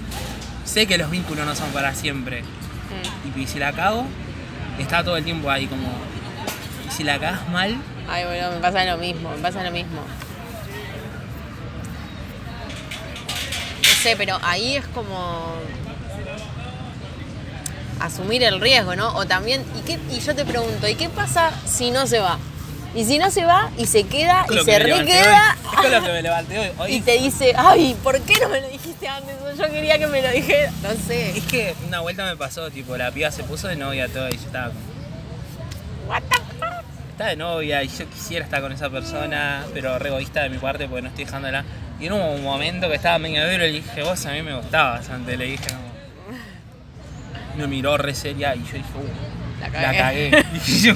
Sé 0.64 0.88
que 0.88 0.98
los 0.98 1.08
vínculos 1.08 1.46
no 1.46 1.54
son 1.54 1.70
para 1.70 1.94
siempre. 1.94 2.42
Mm. 2.42 3.38
Y 3.38 3.46
si 3.46 3.60
la 3.60 3.72
cago, 3.72 4.06
está 4.80 5.04
todo 5.04 5.16
el 5.16 5.24
tiempo 5.24 5.48
ahí 5.48 5.68
como... 5.68 5.88
Y 6.88 6.92
si 6.92 7.04
la 7.04 7.20
cagas 7.20 7.48
mal, 7.48 7.76
Ay, 8.08 8.24
boludo, 8.24 8.50
me 8.50 8.58
pasa 8.58 8.84
lo 8.84 8.96
mismo, 8.96 9.30
me 9.30 9.38
pasa 9.38 9.62
lo 9.62 9.70
mismo. 9.70 10.00
No 13.82 13.88
sé, 14.02 14.16
pero 14.16 14.36
ahí 14.42 14.78
es 14.78 14.86
como 14.88 15.54
asumir 18.00 18.42
el 18.42 18.60
riesgo, 18.60 18.96
¿no? 18.96 19.14
O 19.14 19.26
también, 19.26 19.64
¿y, 19.78 19.82
qué, 19.82 20.00
y 20.10 20.18
yo 20.18 20.34
te 20.34 20.44
pregunto, 20.44 20.88
¿y 20.88 20.96
qué 20.96 21.08
pasa 21.08 21.52
si 21.66 21.92
no 21.92 22.08
se 22.08 22.18
va? 22.18 22.36
Y 22.94 23.04
si 23.04 23.18
no 23.18 23.30
se 23.30 23.44
va 23.44 23.70
y 23.78 23.86
se 23.86 24.04
queda 24.04 24.46
y 24.50 24.58
se 24.64 24.78
requeda. 24.78 25.56
Es 25.72 25.76
con 25.76 25.92
lo 25.92 26.02
que 26.02 26.12
me 26.12 26.22
levanté 26.22 26.58
hoy. 26.58 26.70
Hoy 26.78 26.94
y 26.94 27.00
te 27.00 27.12
dice, 27.18 27.52
ay, 27.56 27.96
¿por 28.02 28.20
qué 28.22 28.34
no 28.40 28.48
me 28.48 28.60
lo 28.60 28.68
dijiste 28.68 29.06
antes? 29.06 29.36
Yo 29.56 29.70
quería 29.70 29.98
que 29.98 30.06
me 30.08 30.20
lo 30.22 30.30
dijera. 30.30 30.72
No 30.82 30.90
sé. 31.06 31.38
Es 31.38 31.44
que 31.44 31.74
una 31.86 32.00
vuelta 32.00 32.24
me 32.24 32.36
pasó, 32.36 32.68
tipo, 32.70 32.96
la 32.96 33.12
piba 33.12 33.30
se 33.30 33.44
puso 33.44 33.68
de 33.68 33.76
novia 33.76 34.08
todo 34.08 34.28
y 34.28 34.36
yo 34.36 34.46
estaba 34.46 34.72
What 36.08 36.22
the 36.28 36.36
fuck? 36.58 36.84
está 37.12 37.26
de 37.26 37.36
novia 37.36 37.82
y 37.84 37.88
yo 37.88 38.08
quisiera 38.10 38.44
estar 38.44 38.60
con 38.60 38.72
esa 38.72 38.90
persona, 38.90 39.64
pero 39.72 39.98
re 39.98 40.08
egoísta 40.08 40.42
de 40.42 40.48
mi 40.48 40.58
parte 40.58 40.88
porque 40.88 41.02
no 41.02 41.08
estoy 41.08 41.26
dejándola. 41.26 41.64
Y 42.00 42.06
en 42.06 42.14
un 42.14 42.42
momento 42.42 42.88
que 42.88 42.94
estaba 42.96 43.18
medio 43.18 43.42
ebrio 43.42 43.58
le 43.58 43.70
dije, 43.72 44.02
vos 44.02 44.24
a 44.26 44.32
mí 44.32 44.42
me 44.42 44.54
gustabas 44.56 45.08
antes, 45.10 45.38
le 45.38 45.44
dije 45.44 45.64
como... 45.68 45.90
Me 47.56 47.66
miró 47.66 47.96
re 47.98 48.14
seria 48.14 48.54
y 48.56 48.60
yo 48.60 48.72
dije, 48.72 48.82
uh, 48.96 49.60
La 49.60 49.68
la 49.68 49.92
cagué. 49.98 50.30
cagué. 50.30 50.44
Y 50.66 50.80
yo 50.80 50.94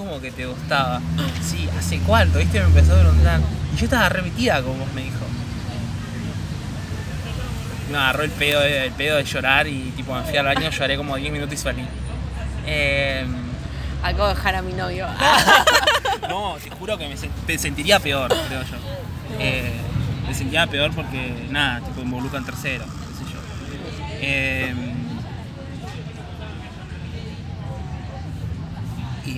como, 0.00 0.10
¿cómo 0.10 0.20
que 0.22 0.30
te 0.32 0.46
gustaba? 0.46 1.00
Sí, 1.42 1.68
¿hace 1.78 1.98
cuánto? 2.00 2.38
¿Viste? 2.38 2.58
Me 2.60 2.66
empezó 2.66 2.94
a 2.96 3.00
preguntar. 3.00 3.40
Y 3.74 3.76
yo 3.76 3.84
estaba 3.84 4.08
repetida 4.08 4.62
como 4.62 4.74
vos 4.78 4.92
me 4.94 5.02
dijo. 5.02 5.16
Me 7.90 7.96
agarró 7.98 8.22
el 8.22 8.30
pedo, 8.30 8.60
de, 8.60 8.86
el 8.86 8.92
pedo 8.92 9.16
de 9.16 9.24
llorar 9.24 9.66
y 9.66 9.92
tipo 9.96 10.14
me 10.14 10.22
fui 10.22 10.36
al 10.36 10.46
baño, 10.46 10.70
lloré 10.70 10.96
como 10.96 11.16
10 11.16 11.32
minutos 11.32 11.54
y 11.54 11.56
salí. 11.56 11.84
Eh, 12.66 13.26
Acabo 14.02 14.28
de 14.28 14.34
dejar 14.34 14.54
a 14.54 14.62
mi 14.62 14.72
novio. 14.72 15.06
no, 16.28 16.56
te 16.62 16.70
juro 16.70 16.96
que 16.96 17.08
me, 17.08 17.16
sen- 17.16 17.30
me 17.46 17.58
sentiría 17.58 17.98
peor, 17.98 18.28
creo 18.48 18.62
yo. 18.62 18.76
Eh, 19.40 19.72
me 20.26 20.34
sentiría 20.34 20.66
peor 20.68 20.92
porque, 20.94 21.34
nada, 21.50 21.80
tipo 21.80 22.00
involucran 22.00 22.44
tercero, 22.44 22.84
qué 22.84 23.24
sé 23.24 23.32
yo. 23.32 23.38
Eh, 24.22 24.74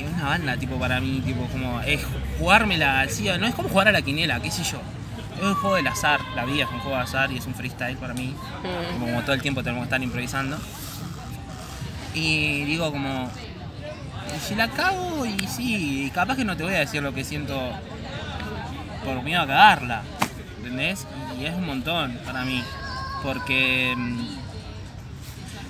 es 0.01 0.13
una 0.13 0.25
banda, 0.25 0.57
tipo, 0.57 0.79
para 0.79 1.01
mí, 1.01 1.21
tipo, 1.25 1.47
como, 1.49 1.81
es 1.83 2.01
jugármela 2.39 3.01
al 3.01 3.11
sí, 3.11 3.29
no 3.39 3.47
es 3.47 3.55
como 3.55 3.69
jugar 3.69 3.89
a 3.89 3.93
la 3.93 4.03
quiniela, 4.03 4.41
qué 4.41 4.51
sé 4.51 4.65
yo. 4.65 4.81
Es 5.37 5.43
un 5.43 5.55
juego 5.55 5.77
del 5.77 5.87
azar, 5.87 6.21
la 6.35 6.47
vida 6.47 6.65
es 6.65 6.71
un 6.71 6.79
juego 6.81 6.97
de 6.97 7.03
azar 7.03 7.31
y 7.31 7.37
es 7.37 7.47
un 7.47 7.55
freestyle 7.55 7.97
para 7.97 8.15
mí. 8.15 8.35
Mm. 8.63 8.93
Como, 8.95 9.07
como 9.07 9.23
todo 9.23 9.35
el 9.35 9.43
tiempo 9.43 9.63
tenemos 9.63 9.83
que 9.83 9.87
estar 9.87 10.03
improvisando. 10.03 10.57
Y 12.15 12.65
digo 12.65 12.91
como, 12.91 13.31
si 14.41 14.55
la 14.55 14.69
cago 14.69 15.25
y 15.27 15.47
sí, 15.47 16.11
capaz 16.15 16.37
que 16.37 16.45
no 16.45 16.57
te 16.57 16.65
voy 16.65 16.75
a 16.75 16.81
decir 16.81 17.03
lo 17.03 17.15
que 17.15 17.25
siento 17.25 17.59
por 19.05 19.23
miedo 19.23 19.43
a 19.43 19.47
cagarla, 19.47 20.03
¿entendés? 20.59 21.07
Y 21.41 21.45
es 21.45 21.55
un 21.55 21.67
montón 21.67 22.19
para 22.25 22.45
mí, 22.45 22.63
porque 23.23 23.95
mm, 23.97 24.21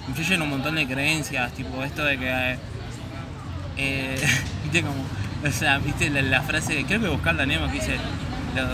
influyen 0.09 0.43
un 0.43 0.51
montón 0.51 0.75
de 0.77 0.87
creencias, 0.87 1.53
tipo 1.53 1.83
esto 1.83 2.05
de 2.05 2.19
que, 2.19 2.59
eh, 3.77 4.17
viste 4.63 4.83
como, 4.83 5.05
o 5.47 5.51
sea, 5.53 5.79
viste 5.79 6.11
la, 6.11 6.23
la 6.23 6.43
frase, 6.43 6.85
creo 6.87 7.01
que 7.01 7.09
buscarla 7.09 7.47
Nemo 7.47 7.67
que 7.67 7.75
dice, 7.75 7.97
los, 8.55 8.69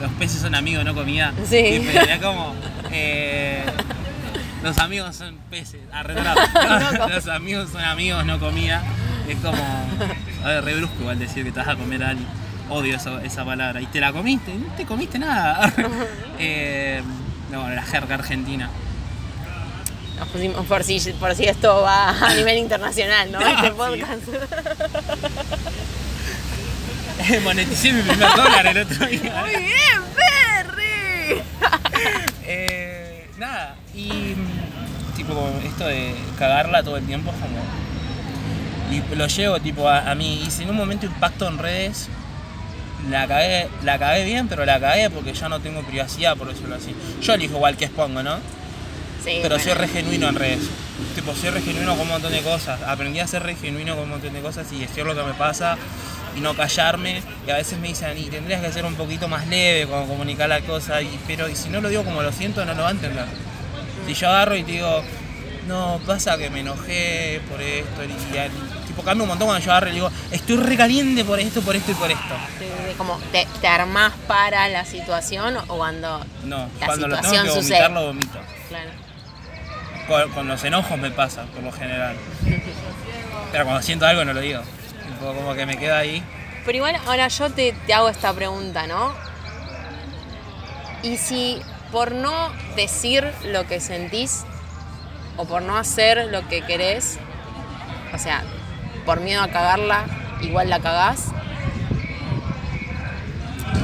los 0.00 0.12
peces 0.18 0.40
son 0.40 0.54
amigos, 0.54 0.84
no 0.84 0.94
comida. 0.94 1.32
Sí. 1.48 1.56
Y 1.56 1.88
era 1.96 2.18
como, 2.20 2.54
eh, 2.90 3.64
los 4.62 4.78
amigos 4.78 5.14
son 5.16 5.36
peces, 5.50 5.80
ah. 5.92 6.02
No 6.02 6.98
com- 6.98 7.10
los 7.10 7.28
amigos 7.28 7.70
son 7.70 7.82
amigos, 7.82 8.24
no 8.24 8.38
comida. 8.38 8.82
Es 9.28 9.36
como, 9.38 9.62
a 10.44 10.48
ver, 10.48 10.64
re 10.64 10.74
brusco 10.76 10.96
igual 11.00 11.18
decir 11.18 11.44
que 11.44 11.52
te 11.52 11.58
vas 11.58 11.68
a 11.68 11.76
comer 11.76 12.02
a 12.04 12.10
alguien. 12.10 12.28
Odio 12.70 12.96
esa 12.96 13.44
palabra. 13.44 13.80
Y 13.82 13.86
te 13.86 14.00
la 14.00 14.12
comiste, 14.12 14.54
no 14.54 14.72
te 14.74 14.84
comiste 14.86 15.18
nada. 15.18 15.70
Eh, 16.38 17.02
no, 17.50 17.68
la 17.68 17.82
jerga 17.82 18.14
argentina. 18.16 18.68
Nos 20.18 20.28
pusimos 20.28 20.64
por 20.66 20.84
si, 20.84 21.00
por 21.14 21.34
si 21.34 21.44
esto 21.44 21.82
va 21.82 22.10
a 22.10 22.34
nivel 22.34 22.58
internacional, 22.58 23.30
¿no? 23.32 23.38
Ah, 23.42 23.50
Este 23.56 23.66
sí. 23.68 23.72
podcast. 23.76 24.22
Moneticé 27.42 27.92
mi 27.92 28.02
primer 28.02 28.28
dólar 28.36 28.66
el 28.66 28.78
otro 28.78 29.06
día. 29.06 29.34
Muy 29.40 29.50
bien, 29.62 30.02
Perry. 30.14 31.42
Eh, 32.46 33.28
nada, 33.38 33.76
y 33.94 34.34
tipo 35.16 35.48
esto 35.64 35.86
de 35.86 36.14
cagarla 36.38 36.82
todo 36.82 36.96
el 36.96 37.06
tiempo 37.06 37.30
es 37.30 37.36
como. 37.40 37.56
Y 38.90 39.16
lo 39.16 39.26
llevo 39.26 39.58
tipo 39.60 39.88
a, 39.88 40.10
a 40.10 40.14
mí. 40.14 40.42
Y 40.46 40.50
si 40.50 40.64
en 40.64 40.70
un 40.70 40.76
momento 40.76 41.06
impacto 41.06 41.48
en 41.48 41.58
redes, 41.58 42.08
la 43.10 43.26
cagué, 43.26 43.68
la 43.82 43.98
cagué 43.98 44.24
bien, 44.24 44.46
pero 44.48 44.64
la 44.66 44.78
cagué 44.78 45.08
porque 45.10 45.32
ya 45.32 45.48
no 45.48 45.60
tengo 45.60 45.82
privacidad, 45.82 46.36
por 46.36 46.48
decirlo 46.48 46.74
así. 46.76 46.94
Yo 47.22 47.34
elijo 47.34 47.54
igual 47.56 47.76
que 47.76 47.86
expongo, 47.86 48.22
¿no? 48.22 48.38
Sí, 49.24 49.38
Pero 49.42 49.56
bueno. 49.56 49.64
soy 49.64 49.72
re 49.74 49.88
genuino 49.88 50.28
en 50.28 50.34
redes. 50.34 50.60
Tipo, 51.14 51.34
soy 51.34 51.50
re 51.50 51.62
genuino 51.62 51.92
con 51.92 52.02
un 52.02 52.08
montón 52.08 52.32
de 52.32 52.42
cosas. 52.42 52.82
Aprendí 52.82 53.20
a 53.20 53.26
ser 53.26 53.42
re 53.42 53.54
genuino 53.56 53.94
con 53.94 54.04
un 54.04 54.10
montón 54.10 54.32
de 54.34 54.40
cosas 54.40 54.70
y 54.72 54.80
decir 54.80 55.04
lo 55.06 55.14
que 55.14 55.22
me 55.22 55.32
pasa 55.34 55.76
y 56.36 56.40
no 56.40 56.54
callarme. 56.54 57.22
Y 57.46 57.50
a 57.50 57.54
veces 57.56 57.78
me 57.78 57.88
dicen, 57.88 58.18
y 58.18 58.24
tendrías 58.24 58.60
que 58.60 58.70
ser 58.72 58.84
un 58.84 58.94
poquito 58.96 59.26
más 59.28 59.46
leve 59.46 59.86
con 59.88 60.06
comunicar 60.06 60.48
la 60.48 60.60
cosa. 60.60 61.00
Y, 61.00 61.18
pero 61.26 61.48
y 61.48 61.56
si 61.56 61.68
no 61.70 61.80
lo 61.80 61.88
digo 61.88 62.04
como 62.04 62.20
lo 62.22 62.32
siento, 62.32 62.64
no 62.66 62.74
lo 62.74 62.82
va 62.82 62.88
a 62.88 62.92
entender. 62.92 63.24
Si 64.06 64.12
yo 64.14 64.28
agarro 64.28 64.56
y 64.56 64.64
te 64.64 64.72
digo, 64.72 65.02
no, 65.68 65.98
pasa 66.06 66.36
que 66.36 66.50
me 66.50 66.60
enojé 66.60 67.40
por 67.48 67.62
esto. 67.62 68.04
Y, 68.04 68.08
y- 68.36 68.86
tipo, 68.88 69.02
cambia 69.02 69.22
un 69.22 69.28
montón 69.30 69.48
cuando 69.48 69.64
yo 69.64 69.70
agarro 69.72 69.88
y 69.88 69.92
digo, 69.94 70.10
estoy 70.30 70.56
re 70.58 70.76
caliente 70.76 71.24
por 71.24 71.40
esto, 71.40 71.62
por 71.62 71.74
esto 71.74 71.92
y 71.92 71.94
por 71.94 72.10
esto. 72.10 72.34
Como 72.98 73.18
te, 73.32 73.46
te 73.62 73.66
armás 73.68 74.12
para 74.28 74.68
la 74.68 74.84
situación 74.84 75.56
o 75.68 75.76
cuando. 75.78 76.22
No, 76.44 76.68
La 76.80 76.86
cuando 76.86 77.08
lo 77.08 77.16
tengo 77.20 77.32
que 77.32 77.48
sucede. 77.48 77.60
vomitar, 77.60 77.90
lo 77.92 78.06
vomito. 78.08 78.38
Claro. 78.68 78.90
Con, 80.06 80.30
con 80.32 80.48
los 80.48 80.62
enojos 80.64 80.98
me 80.98 81.10
pasa, 81.10 81.44
por 81.54 81.62
lo 81.62 81.72
general. 81.72 82.16
Pero 83.52 83.64
cuando 83.64 83.82
siento 83.82 84.06
algo 84.06 84.24
no 84.24 84.32
lo 84.32 84.40
digo. 84.40 84.60
Tipo, 85.06 85.32
como 85.32 85.54
que 85.54 85.64
me 85.66 85.76
queda 85.78 85.98
ahí. 85.98 86.22
Pero 86.64 86.76
igual 86.76 86.96
ahora 87.06 87.28
yo 87.28 87.50
te, 87.50 87.72
te 87.86 87.94
hago 87.94 88.08
esta 88.08 88.32
pregunta, 88.32 88.86
¿no? 88.86 89.14
Y 91.02 91.16
si 91.18 91.60
por 91.92 92.12
no 92.12 92.50
decir 92.76 93.30
lo 93.44 93.66
que 93.66 93.80
sentís 93.80 94.44
o 95.36 95.44
por 95.44 95.62
no 95.62 95.76
hacer 95.76 96.26
lo 96.30 96.48
que 96.48 96.62
querés, 96.62 97.18
o 98.12 98.18
sea, 98.18 98.42
por 99.04 99.20
miedo 99.20 99.42
a 99.42 99.48
cagarla, 99.48 100.04
igual 100.40 100.70
la 100.70 100.80
cagás, 100.80 101.26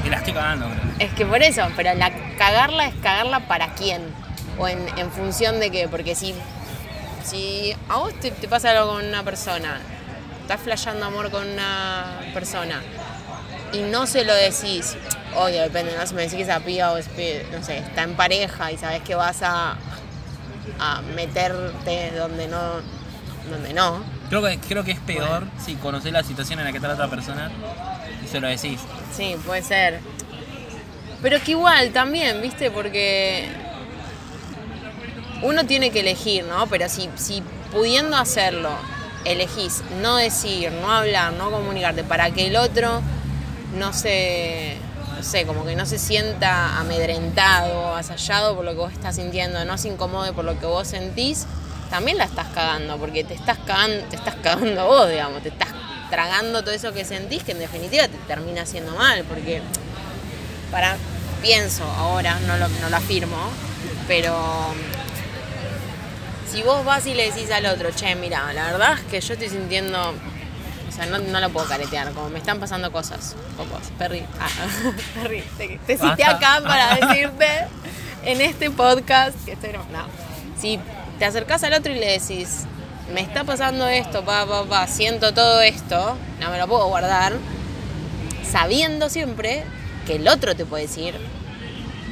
Y 0.05 0.09
la 0.09 0.17
estoy 0.17 0.33
cagando, 0.33 0.67
creo. 0.67 0.95
es 0.99 1.13
que 1.13 1.27
por 1.27 1.43
eso, 1.43 1.69
pero 1.77 1.95
la 1.95 2.11
cagarla 2.39 2.87
es 2.87 2.95
cagarla 3.03 3.41
para 3.41 3.69
quién 3.75 4.03
o 4.61 4.69
en, 4.69 4.87
en 4.99 5.11
función 5.11 5.59
de 5.59 5.71
qué, 5.71 5.89
porque 5.89 6.15
si, 6.15 6.35
si 7.25 7.75
a 7.89 7.97
vos 7.97 8.13
te, 8.21 8.31
te 8.31 8.47
pasa 8.47 8.71
algo 8.71 8.93
con 8.93 9.05
una 9.05 9.25
persona, 9.25 9.81
estás 10.43 10.61
flasheando 10.61 11.07
amor 11.07 11.31
con 11.31 11.49
una 11.49 12.21
persona 12.35 12.83
y 13.73 13.79
no 13.79 14.07
se 14.07 14.25
lo 14.25 14.35
decís, 14.35 14.97
oye, 15.35 15.61
depende, 15.61 15.95
no 15.97 16.07
si 16.07 16.15
me 16.15 16.23
decís 16.23 16.37
que 16.37 16.43
esa 16.43 16.61
piba 16.61 16.93
o 16.93 16.99
es 16.99 17.09
no 17.53 17.63
sé, 17.65 17.79
está 17.79 18.03
en 18.03 18.15
pareja 18.15 18.71
y 18.71 18.77
sabes 18.77 19.01
que 19.03 19.15
vas 19.15 19.43
a, 19.43 19.77
a 20.79 21.03
meterte 21.15 22.13
donde 22.17 22.49
no, 22.49 22.81
donde 23.51 23.73
no. 23.73 24.03
Creo 24.29 24.43
que, 24.43 24.59
creo 24.59 24.85
que 24.85 24.93
es 24.93 25.01
peor 25.01 25.45
si 25.65 25.75
conocés 25.77 26.13
la 26.13 26.23
situación 26.23 26.59
en 26.61 26.67
la 26.67 26.71
que 26.71 26.79
está 26.79 26.89
la 26.89 26.95
otra 26.95 27.09
persona 27.09 27.51
y 28.23 28.29
se 28.29 28.41
lo 28.41 28.49
decís. 28.49 28.81
Sí, 29.17 29.37
puede 29.45 29.63
ser. 29.63 30.01
Pero 31.23 31.41
que 31.43 31.53
igual 31.53 31.93
también, 31.93 32.41
¿viste? 32.41 32.71
Porque 32.71 33.49
uno 35.43 35.65
tiene 35.67 35.91
que 35.91 36.01
elegir, 36.01 36.45
¿no? 36.45 36.67
Pero 36.67 36.89
si, 36.89 37.09
si 37.17 37.43
pudiendo 37.73 38.17
hacerlo, 38.17 38.71
elegís 39.25 39.83
no 40.01 40.17
decir, 40.17 40.73
no 40.73 40.91
hablar, 40.91 41.33
no 41.33 41.51
comunicarte 41.51 42.05
para 42.05 42.31
que 42.31 42.47
el 42.47 42.57
otro 42.57 43.03
no 43.77 43.93
se, 43.93 44.77
no 45.17 45.23
sé, 45.23 45.47
como 45.47 45.65
que 45.65 45.77
no 45.77 45.87
se 45.87 45.99
sienta 45.99 46.79
amedrentado, 46.79 47.95
asallado 47.95 48.57
por 48.57 48.65
lo 48.65 48.73
que 48.73 48.79
vos 48.79 48.93
estás 48.93 49.17
sintiendo, 49.17 49.65
no 49.65 49.79
se 49.79 49.89
incomode 49.89 50.33
por 50.33 50.45
lo 50.45 50.59
que 50.59 50.67
vos 50.67 50.89
sentís, 50.89 51.47
también 51.91 52.19
la 52.19 52.25
estás 52.25 52.49
cagando, 52.55 52.97
porque 52.99 53.25
te 53.25 53.35
estás 53.35 53.59
cagando, 53.59 54.05
te 54.07 54.17
estás 54.17 54.37
cagando 54.37 54.87
vos, 54.87 55.09
digamos, 55.09 55.43
te 55.43 55.51
estás 55.51 55.69
tragando 56.09 56.63
todo 56.63 56.75
eso 56.75 56.93
que 56.93 57.05
sentís, 57.05 57.45
que 57.45 57.53
en 57.53 57.61
definitiva 57.61 58.09
te 58.09 58.17
termina 58.27 58.63
haciendo 58.63 58.95
mal, 58.95 59.25
porque 59.25 59.63
para 60.71 60.97
pienso 61.41 61.85
ahora, 61.85 62.39
no 62.47 62.57
lo, 62.57 62.69
no 62.69 62.91
lo 62.91 62.97
afirmo, 62.97 63.39
pero 64.07 64.75
si 66.51 66.63
vos 66.63 66.85
vas 66.85 67.07
y 67.07 67.15
le 67.15 67.31
decís 67.31 67.51
al 67.51 67.67
otro, 67.67 67.91
che, 67.95 68.15
mira, 68.15 68.53
la 68.53 68.65
verdad 68.65 68.95
es 68.95 69.05
que 69.05 69.21
yo 69.21 69.35
estoy 69.35 69.49
sintiendo, 69.49 70.11
o 70.11 70.93
sea, 70.93 71.07
no, 71.07 71.19
no 71.19 71.41
lo 71.41 71.51
puedo 71.51 71.67
caretear, 71.69 72.13
como 72.13 72.29
me 72.29 72.39
están 72.39 72.59
pasando 72.59 72.91
cosas 72.91 73.37
con 73.57 73.69
vos, 73.69 73.83
Perry, 73.99 74.25
ah, 74.41 74.49
Perry, 75.15 75.43
te, 75.57 75.79
te 75.87 75.97
cité 75.97 76.25
acá 76.25 76.61
para 76.63 76.97
decirte 77.07 77.47
en 78.25 78.41
este 78.41 78.71
podcast 78.71 79.37
que 79.45 79.53
estoy. 79.53 79.73
No, 79.73 80.07
si 80.61 80.81
te 81.19 81.25
acercás 81.25 81.63
al 81.63 81.75
otro 81.75 81.93
y 81.93 81.99
le 81.99 82.19
decís, 82.19 82.65
me 83.13 83.21
está 83.21 83.45
pasando 83.45 83.87
esto, 83.87 84.25
pa, 84.25 84.47
pa, 84.47 84.65
pa, 84.65 84.87
siento 84.89 85.33
todo 85.33 85.61
esto, 85.63 86.17
no 86.41 86.51
me 86.51 86.59
lo 86.59 86.67
puedo 86.67 86.87
guardar, 86.89 87.35
sabiendo 88.51 89.09
siempre 89.09 89.63
que 90.07 90.17
el 90.17 90.27
otro 90.27 90.57
te 90.57 90.65
puede 90.65 90.87
decir, 90.87 91.15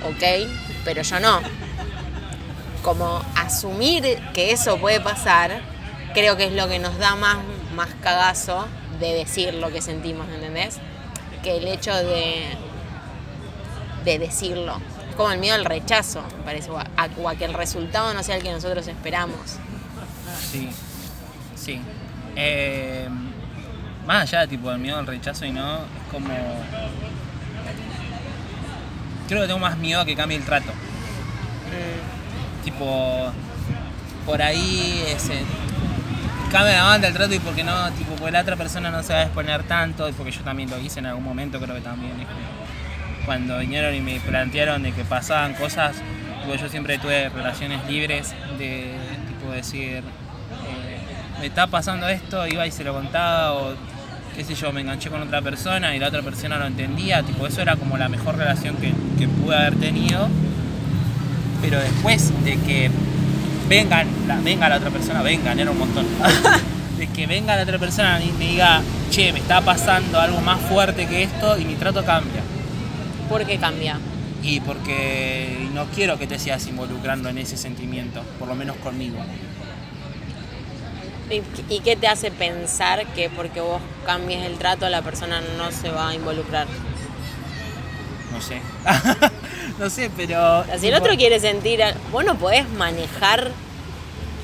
ok, 0.04 0.48
pero 0.84 1.02
yo 1.02 1.18
no. 1.18 1.67
Como 2.88 3.22
asumir 3.36 4.18
que 4.32 4.50
eso 4.50 4.78
puede 4.78 4.98
pasar, 4.98 5.60
creo 6.14 6.38
que 6.38 6.46
es 6.46 6.52
lo 6.54 6.68
que 6.68 6.78
nos 6.78 6.96
da 6.96 7.16
más, 7.16 7.36
más 7.74 7.90
cagazo 8.02 8.66
de 8.98 9.12
decir 9.12 9.52
lo 9.52 9.70
que 9.70 9.82
sentimos, 9.82 10.26
¿entendés? 10.30 10.78
Que 11.42 11.58
el 11.58 11.68
hecho 11.68 11.94
de, 11.94 12.46
de 14.06 14.18
decirlo. 14.18 14.80
Es 15.10 15.16
como 15.16 15.30
el 15.32 15.38
miedo 15.38 15.54
al 15.54 15.66
rechazo, 15.66 16.22
me 16.38 16.44
parece, 16.44 16.70
o 16.70 16.78
a, 16.78 16.86
o 17.18 17.28
a 17.28 17.34
que 17.34 17.44
el 17.44 17.52
resultado 17.52 18.14
no 18.14 18.22
sea 18.22 18.36
el 18.36 18.42
que 18.42 18.52
nosotros 18.52 18.88
esperamos. 18.88 19.58
Sí, 20.50 20.70
sí. 21.56 21.82
Eh, 22.36 23.06
más 24.06 24.22
allá 24.22 24.46
tipo 24.46 24.70
del 24.70 24.78
miedo 24.78 24.98
al 24.98 25.06
rechazo 25.06 25.44
y 25.44 25.52
no, 25.52 25.76
es 25.76 25.82
como. 26.10 26.30
Creo 29.28 29.42
que 29.42 29.46
tengo 29.46 29.60
más 29.60 29.76
miedo 29.76 30.00
a 30.00 30.06
que 30.06 30.16
cambie 30.16 30.38
el 30.38 30.44
trato. 30.46 30.72
Tipo, 32.64 33.32
por 34.26 34.42
ahí 34.42 35.04
ese, 35.08 35.42
cambia 36.50 36.76
la 36.76 36.82
banda 36.84 37.08
el 37.08 37.14
trato 37.14 37.34
y 37.34 37.38
porque 37.38 37.62
no, 37.62 37.90
tipo, 37.92 38.12
porque 38.14 38.32
la 38.32 38.40
otra 38.40 38.56
persona 38.56 38.90
no 38.90 39.02
se 39.02 39.12
va 39.12 39.20
a 39.20 39.22
exponer 39.24 39.62
tanto, 39.64 40.08
y 40.08 40.12
porque 40.12 40.32
yo 40.32 40.40
también 40.40 40.70
lo 40.70 40.78
hice 40.78 41.00
en 41.00 41.06
algún 41.06 41.24
momento, 41.24 41.60
creo 41.60 41.74
que 41.74 41.80
también. 41.80 42.12
Cuando 43.26 43.58
vinieron 43.58 43.94
y 43.94 44.00
me 44.00 44.20
plantearon 44.20 44.82
de 44.82 44.92
que 44.92 45.04
pasaban 45.04 45.54
cosas, 45.54 45.96
tipo, 46.42 46.54
yo 46.54 46.68
siempre 46.68 46.98
tuve 46.98 47.28
relaciones 47.28 47.84
libres 47.86 48.34
de 48.58 48.94
tipo 49.28 49.52
decir, 49.52 49.96
eh, 49.98 50.02
me 51.38 51.46
está 51.46 51.66
pasando 51.66 52.08
esto, 52.08 52.46
iba 52.46 52.66
y 52.66 52.70
se 52.70 52.84
lo 52.84 52.94
contaba, 52.94 53.52
o 53.52 53.74
qué 54.34 54.44
sé 54.44 54.54
yo, 54.54 54.72
me 54.72 54.80
enganché 54.80 55.10
con 55.10 55.20
otra 55.20 55.42
persona 55.42 55.94
y 55.94 55.98
la 55.98 56.08
otra 56.08 56.22
persona 56.22 56.58
lo 56.58 56.66
entendía, 56.66 57.22
tipo, 57.22 57.46
eso 57.46 57.60
era 57.60 57.76
como 57.76 57.98
la 57.98 58.08
mejor 58.08 58.36
relación 58.36 58.76
que, 58.76 58.94
que 59.18 59.28
pude 59.28 59.56
haber 59.56 59.76
tenido. 59.76 60.28
Pero 61.60 61.80
después 61.80 62.32
de 62.44 62.56
que 62.58 62.90
vengan, 63.68 64.06
la, 64.26 64.40
venga 64.40 64.68
la 64.68 64.76
otra 64.76 64.90
persona, 64.90 65.22
vengan, 65.22 65.58
era 65.58 65.70
un 65.70 65.78
montón. 65.78 66.06
de 66.98 67.06
que 67.06 67.26
venga 67.26 67.56
la 67.56 67.62
otra 67.62 67.78
persona 67.78 68.20
y 68.22 68.32
me 68.32 68.48
diga, 68.48 68.82
che, 69.10 69.32
me 69.32 69.38
está 69.38 69.60
pasando 69.60 70.20
algo 70.20 70.40
más 70.40 70.60
fuerte 70.60 71.06
que 71.06 71.22
esto 71.22 71.58
y 71.58 71.64
mi 71.64 71.74
trato 71.74 72.04
cambia. 72.04 72.42
¿Por 73.28 73.44
qué 73.46 73.58
cambia? 73.58 73.98
Y 74.42 74.60
porque 74.60 75.68
no 75.74 75.86
quiero 75.86 76.18
que 76.18 76.26
te 76.26 76.38
sigas 76.38 76.66
involucrando 76.66 77.28
en 77.28 77.38
ese 77.38 77.56
sentimiento, 77.56 78.22
por 78.38 78.48
lo 78.48 78.54
menos 78.54 78.76
conmigo. 78.76 79.18
¿Y, 81.30 81.42
y 81.74 81.80
qué 81.80 81.94
te 81.94 82.08
hace 82.08 82.30
pensar 82.30 83.06
que 83.08 83.28
porque 83.28 83.60
vos 83.60 83.82
cambies 84.06 84.44
el 84.44 84.56
trato 84.56 84.88
la 84.88 85.02
persona 85.02 85.42
no 85.58 85.70
se 85.70 85.90
va 85.90 86.08
a 86.08 86.14
involucrar? 86.14 86.66
No 88.32 88.40
sé. 88.40 88.60
no 89.78 89.90
sé, 89.90 90.10
pero. 90.16 90.64
Si 90.78 90.88
el 90.88 90.94
otro 90.94 91.16
quiere 91.16 91.40
sentir, 91.40 91.80
vos 92.12 92.24
no 92.24 92.36
podés 92.36 92.68
manejar 92.70 93.50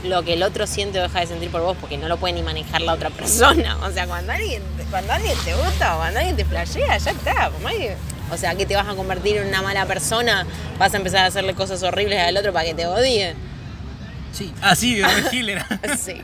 lo 0.04 0.22
que 0.22 0.34
el 0.34 0.42
otro 0.42 0.66
siente 0.66 0.98
o 0.98 1.02
deja 1.02 1.20
de 1.20 1.26
sentir 1.26 1.50
por 1.50 1.62
vos 1.62 1.76
porque 1.80 1.96
no 1.96 2.08
lo 2.08 2.18
puede 2.18 2.34
ni 2.34 2.42
manejar 2.42 2.82
la 2.82 2.92
otra 2.92 3.10
persona. 3.10 3.78
O 3.82 3.90
sea, 3.90 4.06
cuando 4.06 4.32
alguien, 4.32 4.62
cuando 4.90 5.12
alguien 5.14 5.34
te 5.44 5.54
gusta 5.54 5.94
o 5.94 5.98
cuando 5.98 6.18
alguien 6.20 6.36
te 6.36 6.44
flashea, 6.44 6.98
ya 6.98 7.10
está. 7.10 7.50
hay- 7.66 7.90
O 8.30 8.36
sea, 8.36 8.54
que 8.54 8.66
te 8.66 8.74
vas 8.76 8.86
a 8.88 8.94
convertir 8.94 9.36
en 9.38 9.48
una 9.48 9.62
mala 9.62 9.86
persona, 9.86 10.46
vas 10.78 10.92
a 10.94 10.96
empezar 10.98 11.20
a 11.20 11.26
hacerle 11.26 11.54
cosas 11.54 11.82
horribles 11.82 12.20
al 12.20 12.36
otro 12.36 12.52
para 12.52 12.64
que 12.66 12.74
te 12.74 12.86
odie. 12.86 13.34
Sí. 14.32 14.52
Ah, 14.62 14.74
sí, 14.74 14.96
de. 14.96 15.04
Sí. 15.98 16.20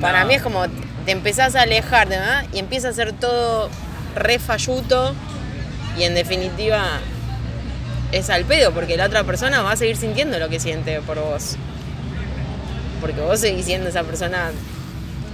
Para 0.00 0.20
No. 0.20 0.26
mí 0.26 0.34
es 0.34 0.42
como 0.42 0.64
te 1.04 1.12
empezás 1.12 1.54
a 1.56 1.62
alejar, 1.62 2.08
¿verdad? 2.08 2.44
Y 2.52 2.58
empieza 2.60 2.88
a 2.88 2.92
ser 2.92 3.12
todo 3.12 3.68
re 4.14 4.38
falluto 4.38 5.14
y 5.98 6.04
en 6.04 6.14
definitiva 6.14 6.82
es 8.12 8.30
al 8.30 8.44
pedo 8.44 8.72
porque 8.72 8.96
la 8.96 9.06
otra 9.06 9.24
persona 9.24 9.62
va 9.62 9.72
a 9.72 9.76
seguir 9.76 9.96
sintiendo 9.96 10.38
lo 10.38 10.48
que 10.48 10.60
siente 10.60 11.00
por 11.00 11.18
vos. 11.18 11.56
Porque 13.00 13.20
vos 13.20 13.40
seguís 13.40 13.64
siendo 13.66 13.88
esa 13.88 14.02
persona 14.02 14.50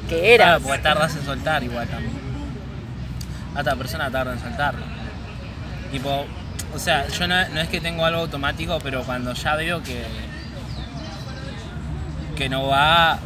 que 0.08 0.16
Claro, 0.36 0.52
eras. 0.56 0.62
porque 0.62 0.78
tardas 0.78 1.14
en 1.16 1.24
soltar 1.24 1.62
igual 1.62 1.86
también. 1.88 2.12
La 3.54 3.60
otra 3.60 3.76
persona 3.76 4.10
tarda 4.10 4.32
en 4.32 4.40
soltarlo. 4.40 4.84
Tipo, 5.92 6.24
o 6.74 6.78
sea, 6.78 7.06
yo 7.08 7.26
no, 7.26 7.40
es 7.40 7.68
que 7.68 7.80
tengo 7.80 8.04
algo 8.04 8.20
automático, 8.22 8.78
pero 8.82 9.02
cuando 9.02 9.32
ya 9.34 9.54
veo 9.56 9.82
que. 9.82 10.04
que 12.36 12.48
no 12.48 12.66
va, 12.68 13.18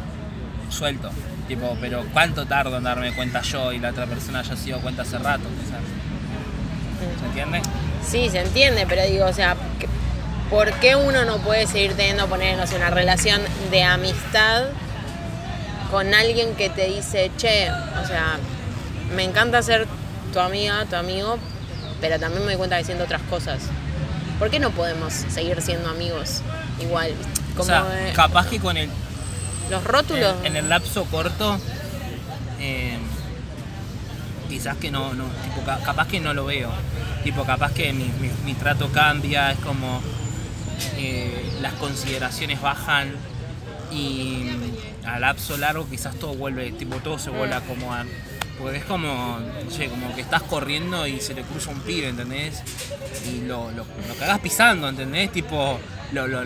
suelto. 0.69 1.09
Tipo, 1.47 1.77
pero 1.79 2.03
¿cuánto 2.11 2.45
tardo 2.45 2.77
en 2.77 2.83
darme 2.83 3.13
cuenta 3.13 3.41
yo 3.41 3.71
y 3.71 3.79
la 3.79 3.91
otra 3.91 4.07
persona 4.07 4.41
ya 4.41 4.55
se 4.55 4.71
cuenta 4.73 5.03
hace 5.03 5.17
rato? 5.19 5.43
¿Se 7.19 7.25
entiende? 7.27 7.61
Sí, 8.09 8.29
se 8.29 8.39
entiende, 8.39 8.85
pero 8.87 9.03
digo, 9.03 9.25
o 9.25 9.33
sea, 9.33 9.55
¿por 10.49 10.71
qué 10.73 10.95
uno 10.95 11.25
no 11.25 11.37
puede 11.39 11.67
seguir 11.67 11.93
teniendo, 11.93 12.27
poner, 12.27 12.57
no 12.57 12.67
sé, 12.67 12.75
una 12.75 12.89
relación 12.89 13.41
de 13.71 13.83
amistad 13.83 14.65
con 15.91 16.13
alguien 16.13 16.55
que 16.55 16.69
te 16.69 16.87
dice, 16.87 17.31
che, 17.37 17.69
o 17.71 18.07
sea, 18.07 18.37
me 19.15 19.23
encanta 19.23 19.61
ser 19.61 19.87
tu 20.33 20.39
amiga, 20.39 20.85
tu 20.85 20.95
amigo, 20.95 21.37
pero 22.01 22.19
también 22.19 22.41
me 22.41 22.47
doy 22.49 22.57
cuenta 22.57 22.77
que 22.77 22.83
siento 22.83 23.03
otras 23.05 23.21
cosas? 23.23 23.63
¿Por 24.39 24.49
qué 24.49 24.59
no 24.59 24.71
podemos 24.71 25.13
seguir 25.13 25.61
siendo 25.61 25.89
amigos 25.89 26.41
igual? 26.81 27.13
Como 27.55 27.63
o 27.63 27.65
sea, 27.65 27.85
capaz 28.13 28.47
que 28.47 28.59
con 28.59 28.75
el 28.77 28.89
los 29.69 29.83
rótulos. 29.83 30.35
en, 30.41 30.47
en 30.47 30.55
el 30.57 30.69
lapso 30.69 31.05
corto, 31.05 31.57
eh, 32.59 32.97
quizás 34.55 34.77
que 34.77 34.89
no, 34.89 35.13
no 35.13 35.25
tipo, 35.43 35.61
ca- 35.65 35.79
capaz 35.83 36.07
que 36.07 36.19
no 36.21 36.33
lo 36.33 36.45
veo. 36.45 36.71
Tipo, 37.25 37.43
capaz 37.43 37.73
que 37.73 37.91
mi, 37.91 38.05
mi- 38.21 38.31
mi 38.45 38.53
trato 38.53 38.89
cambia, 38.91 39.51
es 39.51 39.59
como 39.59 40.01
eh, 40.97 41.57
las 41.61 41.73
consideraciones 41.73 42.61
bajan 42.61 43.11
y 43.91 44.45
a 45.05 45.19
lapso 45.19 45.57
largo 45.57 45.87
quizás 45.89 46.15
todo 46.15 46.33
vuelve, 46.35 46.71
tipo, 46.71 46.95
todo 46.97 47.19
se 47.19 47.29
vuelve 47.31 47.53
a 47.55 47.57
acomodar. 47.57 48.05
Porque 48.57 48.77
es 48.77 48.85
como, 48.85 49.37
no 49.65 49.69
sé, 49.71 49.87
como 49.89 50.15
que 50.15 50.21
estás 50.21 50.41
corriendo 50.43 51.05
y 51.05 51.19
se 51.19 51.33
te 51.33 51.41
cruza 51.41 51.71
un 51.71 51.81
pibe, 51.81 52.07
¿entendés? 52.07 52.63
Y 53.29 53.41
lo, 53.45 53.69
lo, 53.71 53.83
lo 54.07 54.15
cagás 54.17 54.39
pisando, 54.39 54.87
¿entendés? 54.87 55.29
Tipo, 55.33 55.77
lo, 56.13 56.27
lo, 56.27 56.39
a 56.39 56.43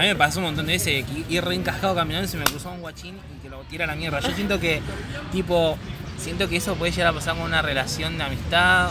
mí 0.00 0.06
me 0.08 0.16
pasó 0.16 0.40
un 0.40 0.46
montón 0.46 0.66
de 0.66 0.72
veces 0.72 1.04
ir 1.28 1.44
re 1.44 1.54
encajado 1.54 1.94
caminando 1.94 2.26
y 2.26 2.30
se 2.30 2.38
me 2.38 2.44
cruzó 2.44 2.72
un 2.72 2.80
guachín 2.80 3.14
y 3.36 3.40
que 3.42 3.48
lo 3.48 3.60
tira 3.62 3.84
a 3.84 3.86
la 3.86 3.94
mierda. 3.94 4.18
Yo 4.18 4.32
siento 4.34 4.58
que, 4.58 4.82
tipo, 5.30 5.78
siento 6.24 6.48
que 6.48 6.56
eso 6.56 6.74
puede 6.76 6.90
llegar 6.90 7.08
a 7.08 7.12
pasar 7.12 7.36
con 7.36 7.44
una 7.44 7.60
relación 7.60 8.16
de 8.16 8.24
amistad 8.24 8.88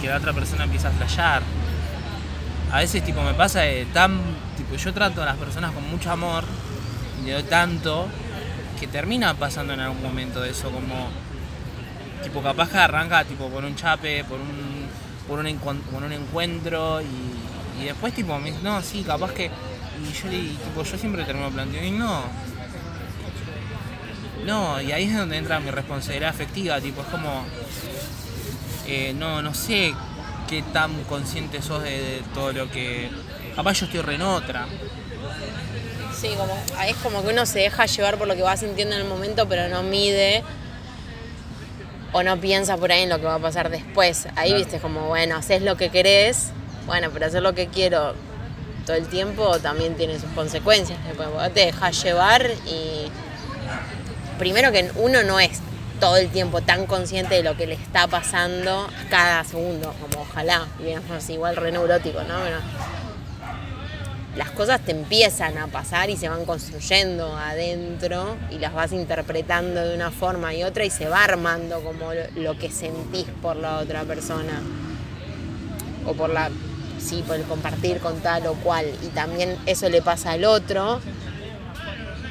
que 0.00 0.08
la 0.08 0.16
otra 0.16 0.32
persona 0.32 0.64
empieza 0.64 0.88
a 0.88 0.92
flashear. 0.92 1.42
A 2.72 2.78
veces, 2.78 3.04
tipo, 3.04 3.22
me 3.22 3.34
pasa 3.34 3.60
de 3.60 3.84
tan, 3.92 4.18
tipo, 4.56 4.76
yo 4.76 4.94
trato 4.94 5.22
a 5.22 5.26
las 5.26 5.36
personas 5.36 5.72
con 5.72 5.88
mucho 5.90 6.10
amor 6.10 6.44
le 7.24 7.32
doy 7.32 7.42
tanto 7.42 8.06
que 8.80 8.86
termina 8.86 9.34
pasando 9.34 9.74
en 9.74 9.80
algún 9.80 10.02
momento 10.02 10.42
eso, 10.42 10.70
como, 10.70 11.08
tipo, 12.22 12.42
capaz 12.42 12.70
que 12.70 12.78
arranca, 12.78 13.24
tipo, 13.24 13.48
por 13.48 13.64
un 13.64 13.76
chape, 13.76 14.24
por 14.24 14.40
un, 14.40 14.86
por 15.28 15.38
un, 15.38 15.78
por 15.92 16.02
un 16.02 16.12
encuentro 16.12 17.02
y, 17.02 17.82
y 17.82 17.84
después, 17.84 18.14
tipo, 18.14 18.38
me 18.38 18.52
no, 18.62 18.80
sí, 18.80 19.02
capaz 19.02 19.32
que, 19.32 19.46
y 19.46 20.12
yo, 20.12 20.32
y, 20.32 20.56
tipo, 20.64 20.82
yo 20.82 20.96
siempre 20.96 21.24
termino 21.24 21.50
planteando, 21.50 21.88
y 21.88 21.90
no, 21.90 22.22
no, 24.46 24.80
y 24.80 24.92
ahí 24.92 25.04
es 25.04 25.16
donde 25.16 25.36
entra 25.36 25.60
mi 25.60 25.70
responsabilidad 25.70 26.30
afectiva, 26.30 26.80
tipo, 26.80 27.02
es 27.02 27.06
como, 27.08 27.44
eh, 28.86 29.12
no, 29.14 29.42
no 29.42 29.52
sé 29.54 29.92
qué 30.48 30.62
tan 30.72 31.02
consciente 31.04 31.60
sos 31.60 31.82
de, 31.82 31.90
de 31.90 32.22
todo 32.34 32.52
lo 32.52 32.70
que, 32.70 33.10
capaz 33.54 33.74
yo 33.74 33.86
estoy 33.86 34.00
re 34.00 34.14
en 34.14 34.22
otra, 34.22 34.66
Sí, 36.18 36.30
como, 36.38 36.56
es 36.86 36.96
como 37.02 37.22
que 37.22 37.28
uno 37.28 37.44
se 37.44 37.58
deja 37.58 37.84
llevar 37.84 38.16
por 38.16 38.26
lo 38.26 38.34
que 38.34 38.40
va 38.40 38.56
sintiendo 38.56 38.94
en 38.94 39.02
el 39.02 39.06
momento, 39.06 39.46
pero 39.48 39.68
no 39.68 39.82
mide 39.82 40.42
o 42.12 42.22
no 42.22 42.40
piensa 42.40 42.78
por 42.78 42.90
ahí 42.90 43.02
en 43.02 43.10
lo 43.10 43.18
que 43.18 43.26
va 43.26 43.34
a 43.34 43.38
pasar 43.38 43.68
después. 43.68 44.26
Ahí 44.34 44.48
Claro. 44.48 44.64
viste 44.64 44.78
como, 44.78 45.08
bueno, 45.08 45.36
haces 45.36 45.60
lo 45.60 45.76
que 45.76 45.90
querés, 45.90 46.52
bueno, 46.86 47.10
pero 47.12 47.26
hacer 47.26 47.42
lo 47.42 47.54
que 47.54 47.66
quiero 47.66 48.14
todo 48.86 48.96
el 48.96 49.06
tiempo 49.08 49.58
también 49.58 49.94
tiene 49.96 50.14
sus 50.18 50.30
consecuencias. 50.30 50.98
Después 51.04 51.28
te 51.52 51.66
dejas 51.66 52.02
llevar 52.02 52.50
y 52.66 53.10
primero 54.38 54.72
que 54.72 54.90
uno 54.96 55.22
no 55.22 55.40
es 55.40 55.60
todo 56.00 56.16
el 56.16 56.28
tiempo 56.28 56.60
tan 56.60 56.86
consciente 56.86 57.36
de 57.36 57.42
lo 57.42 57.56
que 57.56 57.66
le 57.66 57.74
está 57.74 58.06
pasando 58.06 58.86
cada 59.10 59.44
segundo, 59.44 59.94
como 60.00 60.22
ojalá, 60.22 60.66
así, 61.16 61.34
igual 61.34 61.56
re 61.56 61.72
neurótico, 61.72 62.22
¿no? 62.22 62.34
Las 64.36 64.50
cosas 64.50 64.82
te 64.82 64.90
empiezan 64.90 65.56
a 65.56 65.66
pasar 65.68 66.10
y 66.10 66.16
se 66.18 66.28
van 66.28 66.44
construyendo 66.44 67.34
adentro 67.34 68.36
y 68.50 68.58
las 68.58 68.74
vas 68.74 68.92
interpretando 68.92 69.82
de 69.82 69.94
una 69.94 70.10
forma 70.10 70.52
y 70.52 70.62
otra 70.62 70.84
y 70.84 70.90
se 70.90 71.08
va 71.08 71.24
armando 71.24 71.80
como 71.80 72.10
lo 72.34 72.58
que 72.58 72.70
sentís 72.70 73.24
por 73.40 73.56
la 73.56 73.78
otra 73.78 74.02
persona 74.02 74.60
o 76.04 76.12
por 76.12 76.28
la 76.28 76.50
sí 76.98 77.24
por 77.26 77.36
el 77.36 77.44
compartir 77.44 77.98
con 77.98 78.20
tal 78.20 78.46
o 78.46 78.54
cual 78.54 78.86
y 79.02 79.06
también 79.08 79.56
eso 79.64 79.88
le 79.88 80.02
pasa 80.02 80.32
al 80.32 80.44
otro 80.44 81.00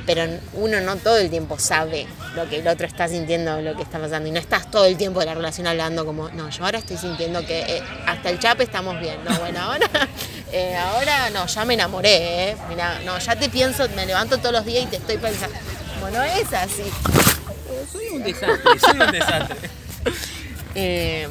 pero 0.05 0.23
uno 0.53 0.79
no 0.81 0.95
todo 0.97 1.17
el 1.17 1.29
tiempo 1.29 1.57
sabe 1.57 2.07
lo 2.35 2.47
que 2.47 2.59
el 2.59 2.67
otro 2.67 2.85
está 2.85 3.07
sintiendo, 3.07 3.61
lo 3.61 3.75
que 3.75 3.81
está 3.83 3.99
pasando. 3.99 4.27
Y 4.27 4.31
no 4.31 4.39
estás 4.39 4.69
todo 4.69 4.85
el 4.85 4.97
tiempo 4.97 5.19
de 5.19 5.25
la 5.25 5.33
relación 5.33 5.67
hablando 5.67 6.05
como, 6.05 6.29
no, 6.29 6.49
yo 6.49 6.65
ahora 6.65 6.79
estoy 6.79 6.97
sintiendo 6.97 7.45
que 7.45 7.77
eh, 7.77 7.83
hasta 8.05 8.29
el 8.29 8.39
chape 8.39 8.63
estamos 8.63 8.99
bien. 8.99 9.17
No, 9.23 9.37
bueno, 9.39 9.59
ahora, 9.61 9.89
eh, 10.51 10.75
ahora 10.75 11.29
no, 11.31 11.45
ya 11.47 11.65
me 11.65 11.73
enamoré, 11.73 12.49
¿eh? 12.51 12.57
Mira, 12.69 12.99
no, 13.05 13.17
ya 13.17 13.35
te 13.35 13.49
pienso, 13.49 13.87
me 13.95 14.05
levanto 14.05 14.37
todos 14.37 14.51
los 14.53 14.65
días 14.65 14.83
y 14.83 14.87
te 14.87 14.97
estoy 14.97 15.17
pensando. 15.17 15.57
Bueno, 16.01 16.21
es 16.23 16.53
así. 16.53 16.83
soy 17.91 18.07
un 18.13 18.23
desastre, 18.23 18.79
soy 18.79 18.99
un 18.99 19.11
desastre. 19.11 19.69
Eh, 20.77 21.29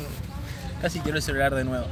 Casi 0.81 1.01
quiero 1.01 1.19
el 1.19 1.23
celular 1.23 1.55
de 1.55 1.65
nuevo. 1.65 1.85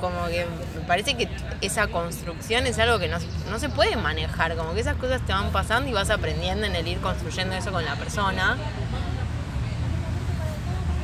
como 0.00 0.26
que 0.26 0.44
parece 0.86 1.14
que 1.14 1.28
esa 1.60 1.88
construcción 1.88 2.66
es 2.66 2.78
algo 2.78 2.98
que 2.98 3.08
no, 3.08 3.18
no 3.50 3.58
se 3.58 3.68
puede 3.68 3.96
manejar, 3.96 4.56
como 4.56 4.74
que 4.74 4.80
esas 4.80 4.96
cosas 4.96 5.20
te 5.26 5.32
van 5.32 5.50
pasando 5.50 5.88
y 5.88 5.92
vas 5.92 6.10
aprendiendo 6.10 6.66
en 6.66 6.74
el 6.74 6.86
ir 6.86 6.98
construyendo 7.00 7.54
eso 7.54 7.72
con 7.72 7.84
la 7.84 7.96
persona. 7.96 8.56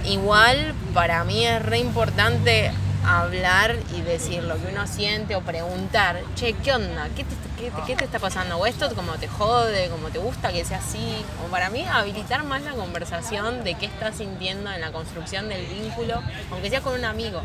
Igual 0.05 0.75
para 0.95 1.23
mí 1.25 1.47
es 1.47 1.63
re 1.63 1.79
importante 1.79 2.73
hablar 3.05 3.77
y 3.97 4.01
decir 4.03 4.43
lo 4.45 4.57
que 4.57 4.69
uno 4.73 4.87
siente 4.87 5.37
o 5.37 5.41
preguntar, 5.41 6.21
che, 6.35 6.55
¿qué 6.55 6.73
onda? 6.73 7.09
¿Qué 7.17 7.25
te, 7.25 7.35
qué 7.59 7.73
qué 7.87 7.97
te 7.97 8.05
está 8.05 8.19
pasando? 8.19 8.57
¿O 8.57 8.67
esto 8.67 8.93
como 8.95 9.13
te 9.15 9.29
jode, 9.29 9.89
como 9.91 10.09
te 10.09 10.19
gusta 10.19 10.53
que 10.53 10.65
sea 10.65 10.79
así? 10.79 11.25
Como 11.37 11.49
para 11.49 11.71
mí 11.71 11.85
habilitar 11.85 12.45
más 12.45 12.63
la 12.63 12.73
conversación 12.73 13.65
de 13.65 13.75
qué 13.75 13.87
estás 13.87 14.17
sintiendo 14.17 14.71
en 14.73 14.81
la 14.81 14.93
construcción 14.93 15.49
del 15.49 15.67
vínculo, 15.67 16.23
aunque 16.51 16.71
sea 16.71 16.81
con 16.81 16.95
un 16.95 17.05
amigo. 17.05 17.43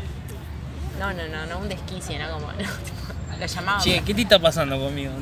No, 0.98 1.12
no, 1.12 1.28
no, 1.28 1.46
no 1.46 1.58
un 1.58 1.68
desquicie, 1.68 2.18
¿no? 2.18 2.30
Como, 2.30 2.46
no, 2.52 2.58
tipo, 2.58 3.12
lo 3.38 3.46
llamaba. 3.46 3.80
Che, 3.80 4.02
¿qué 4.02 4.14
te 4.14 4.22
está 4.22 4.38
pasando 4.38 4.78
conmigo? 4.78 5.12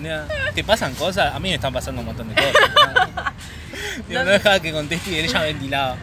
¿Te 0.55 0.64
pasan 0.64 0.95
cosas? 0.95 1.35
A 1.35 1.39
mí 1.39 1.49
me 1.49 1.57
están 1.57 1.72
pasando 1.72 2.01
un 2.01 2.07
montón 2.07 2.29
de 2.29 2.35
cosas. 2.35 2.55
Digo, 4.09 4.24
no 4.24 4.31
dejaba 4.31 4.61
que 4.61 4.72
conteste 4.72 5.11
y 5.11 5.18
ella 5.18 5.43
ventilaba. 5.43 5.97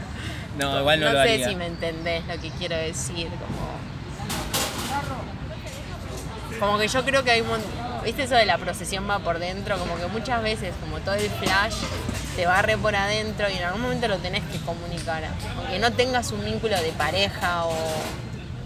No, 0.57 0.79
igual 0.79 0.99
no, 0.99 1.07
no 1.07 1.13
lo 1.13 1.23
sé 1.23 1.33
haría. 1.33 1.49
si 1.49 1.55
me 1.55 1.65
entendés 1.65 2.25
lo 2.27 2.39
que 2.39 2.49
quiero 2.51 2.75
decir, 2.75 3.27
como... 3.27 3.73
Como 6.59 6.77
que 6.77 6.87
yo 6.87 7.03
creo 7.03 7.23
que 7.23 7.31
hay 7.31 7.41
un 7.41 7.47
¿Viste 8.03 8.23
eso 8.23 8.35
de 8.35 8.45
la 8.45 8.57
procesión 8.57 9.09
va 9.09 9.19
por 9.19 9.39
dentro? 9.39 9.77
Como 9.77 9.95
que 9.97 10.07
muchas 10.07 10.43
veces, 10.43 10.73
como 10.81 10.99
todo 10.99 11.15
el 11.15 11.29
flash, 11.29 11.75
te 12.35 12.45
barre 12.45 12.77
por 12.77 12.95
adentro 12.95 13.49
y 13.49 13.53
en 13.53 13.63
algún 13.63 13.81
momento 13.81 14.09
lo 14.09 14.17
tenés 14.17 14.43
que 14.51 14.59
comunicar. 14.59 15.23
Aunque 15.57 15.79
no 15.79 15.91
tengas 15.93 16.31
un 16.31 16.43
vínculo 16.43 16.75
de 16.81 16.91
pareja 16.91 17.65
o, 17.65 17.73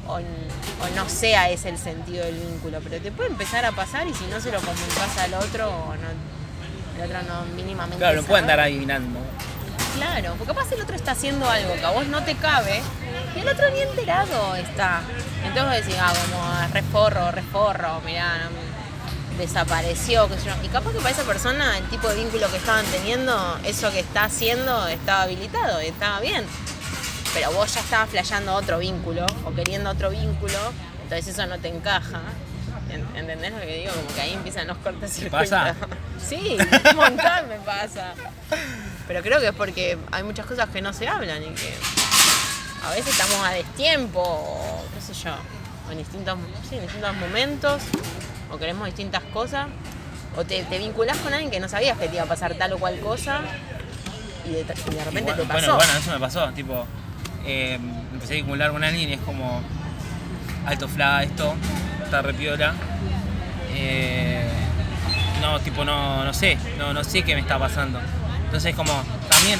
o, 0.07 0.15
o 0.15 0.95
no 0.95 1.09
sea 1.09 1.49
ese 1.49 1.69
el 1.69 1.77
sentido 1.77 2.25
del 2.25 2.35
vínculo, 2.35 2.79
pero 2.83 3.01
te 3.01 3.11
puede 3.11 3.29
empezar 3.29 3.65
a 3.65 3.71
pasar 3.71 4.07
y 4.07 4.13
si 4.13 4.25
no 4.25 4.39
se 4.39 4.51
lo 4.51 4.59
comunicas 4.59 5.17
al 5.19 5.33
otro, 5.35 5.69
o 5.69 5.93
no, 5.95 7.03
el 7.03 7.09
otro 7.09 7.21
no 7.23 7.45
mínimamente. 7.55 7.97
Claro, 7.97 8.21
no 8.21 8.27
puede 8.27 8.41
andar 8.41 8.59
adivinando. 8.59 9.19
Claro, 9.95 10.35
porque 10.37 10.53
capaz 10.53 10.71
el 10.71 10.81
otro 10.81 10.95
está 10.95 11.11
haciendo 11.11 11.49
algo 11.49 11.73
que 11.73 11.85
a 11.85 11.89
vos 11.89 12.05
no 12.07 12.23
te 12.23 12.35
cabe 12.35 12.81
y 13.35 13.39
el 13.39 13.47
otro 13.47 13.69
ni 13.71 13.81
enterado 13.81 14.55
está. 14.55 15.01
Entonces 15.43 15.63
vos 15.63 15.87
decís, 15.87 15.95
ah, 15.99 16.13
como 16.29 16.73
reforro, 16.73 17.31
reforro, 17.31 18.01
mirá, 18.05 18.37
no 18.37 18.67
desapareció, 19.37 20.27
qué 20.27 20.37
sé 20.37 20.45
yo. 20.45 20.53
Y 20.63 20.67
capaz 20.67 20.91
que 20.91 20.97
para 20.97 21.11
esa 21.11 21.23
persona 21.23 21.77
el 21.77 21.87
tipo 21.89 22.07
de 22.09 22.15
vínculo 22.15 22.49
que 22.51 22.57
estaban 22.57 22.85
teniendo, 22.87 23.59
eso 23.63 23.91
que 23.91 23.99
está 23.99 24.25
haciendo 24.25 24.87
estaba 24.87 25.23
habilitado, 25.23 25.81
y 25.81 25.87
estaba 25.87 26.19
bien. 26.19 26.43
Pero 27.33 27.51
vos 27.51 27.73
ya 27.73 27.81
estabas 27.81 28.09
flasheando 28.09 28.53
otro 28.53 28.79
vínculo 28.79 29.25
o 29.45 29.53
queriendo 29.53 29.89
otro 29.89 30.09
vínculo, 30.09 30.57
entonces 31.03 31.27
eso 31.27 31.45
no 31.45 31.57
te 31.59 31.67
encaja. 31.69 32.21
En- 32.89 33.05
¿Entendés 33.17 33.51
lo 33.51 33.59
que 33.59 33.77
digo? 33.79 33.91
Como 33.93 34.07
que 34.15 34.21
ahí 34.21 34.33
empiezan 34.33 34.67
los 34.67 34.77
cortes 34.77 35.11
¿Te 35.13 35.29
pasa? 35.29 35.75
Sí, 36.27 36.57
un 36.89 36.95
montón 36.95 37.47
me 37.49 37.57
pasa. 37.57 38.13
Pero 39.07 39.21
creo 39.21 39.39
que 39.39 39.47
es 39.47 39.53
porque 39.53 39.97
hay 40.11 40.23
muchas 40.23 40.45
cosas 40.45 40.67
que 40.69 40.81
no 40.81 40.91
se 40.93 41.07
hablan 41.07 41.43
y 41.43 41.47
que 41.49 41.73
a 42.83 42.89
veces 42.91 43.07
estamos 43.07 43.45
a 43.47 43.51
destiempo 43.51 44.19
o 44.21 44.85
qué 44.95 45.01
sé 45.01 45.13
yo, 45.23 45.35
o 45.87 45.91
en 45.91 45.97
distintos, 45.99 46.37
sí, 46.69 46.75
en 46.75 46.81
distintos 46.81 47.15
momentos 47.17 47.81
o 48.51 48.57
queremos 48.57 48.85
distintas 48.85 49.23
cosas 49.33 49.67
o 50.35 50.43
te, 50.43 50.63
te 50.63 50.77
vinculás 50.79 51.17
con 51.17 51.33
alguien 51.33 51.51
que 51.51 51.59
no 51.59 51.69
sabías 51.69 51.97
que 51.97 52.07
te 52.07 52.15
iba 52.15 52.23
a 52.23 52.27
pasar 52.27 52.55
tal 52.55 52.73
o 52.73 52.77
cual 52.79 52.99
cosa 52.99 53.41
y 54.45 54.49
de, 54.51 54.61
y 54.61 54.95
de 54.95 55.03
repente 55.05 55.33
te 55.33 55.43
pasó. 55.43 55.47
bueno, 55.53 55.75
bueno, 55.75 55.93
eso 55.99 56.11
me 56.11 56.19
pasó. 56.19 56.49
Tipo, 56.53 56.85
eh, 57.47 57.79
empecé 58.13 58.33
a 58.33 58.35
vincular 58.37 58.71
con 58.71 58.83
alguien 58.83 59.09
y 59.09 59.13
es 59.13 59.19
como 59.21 59.61
alto 60.65 60.87
fla 60.87 61.23
esto, 61.23 61.55
está 62.03 62.21
repiola. 62.21 62.73
Eh, 63.73 64.47
no, 65.41 65.59
tipo, 65.61 65.85
no, 65.85 66.23
no 66.25 66.33
sé, 66.33 66.57
no, 66.77 66.93
no 66.93 67.03
sé 67.03 67.23
qué 67.23 67.35
me 67.35 67.41
está 67.41 67.57
pasando. 67.59 67.99
Entonces, 68.45 68.75
como, 68.75 68.91
también, 69.29 69.59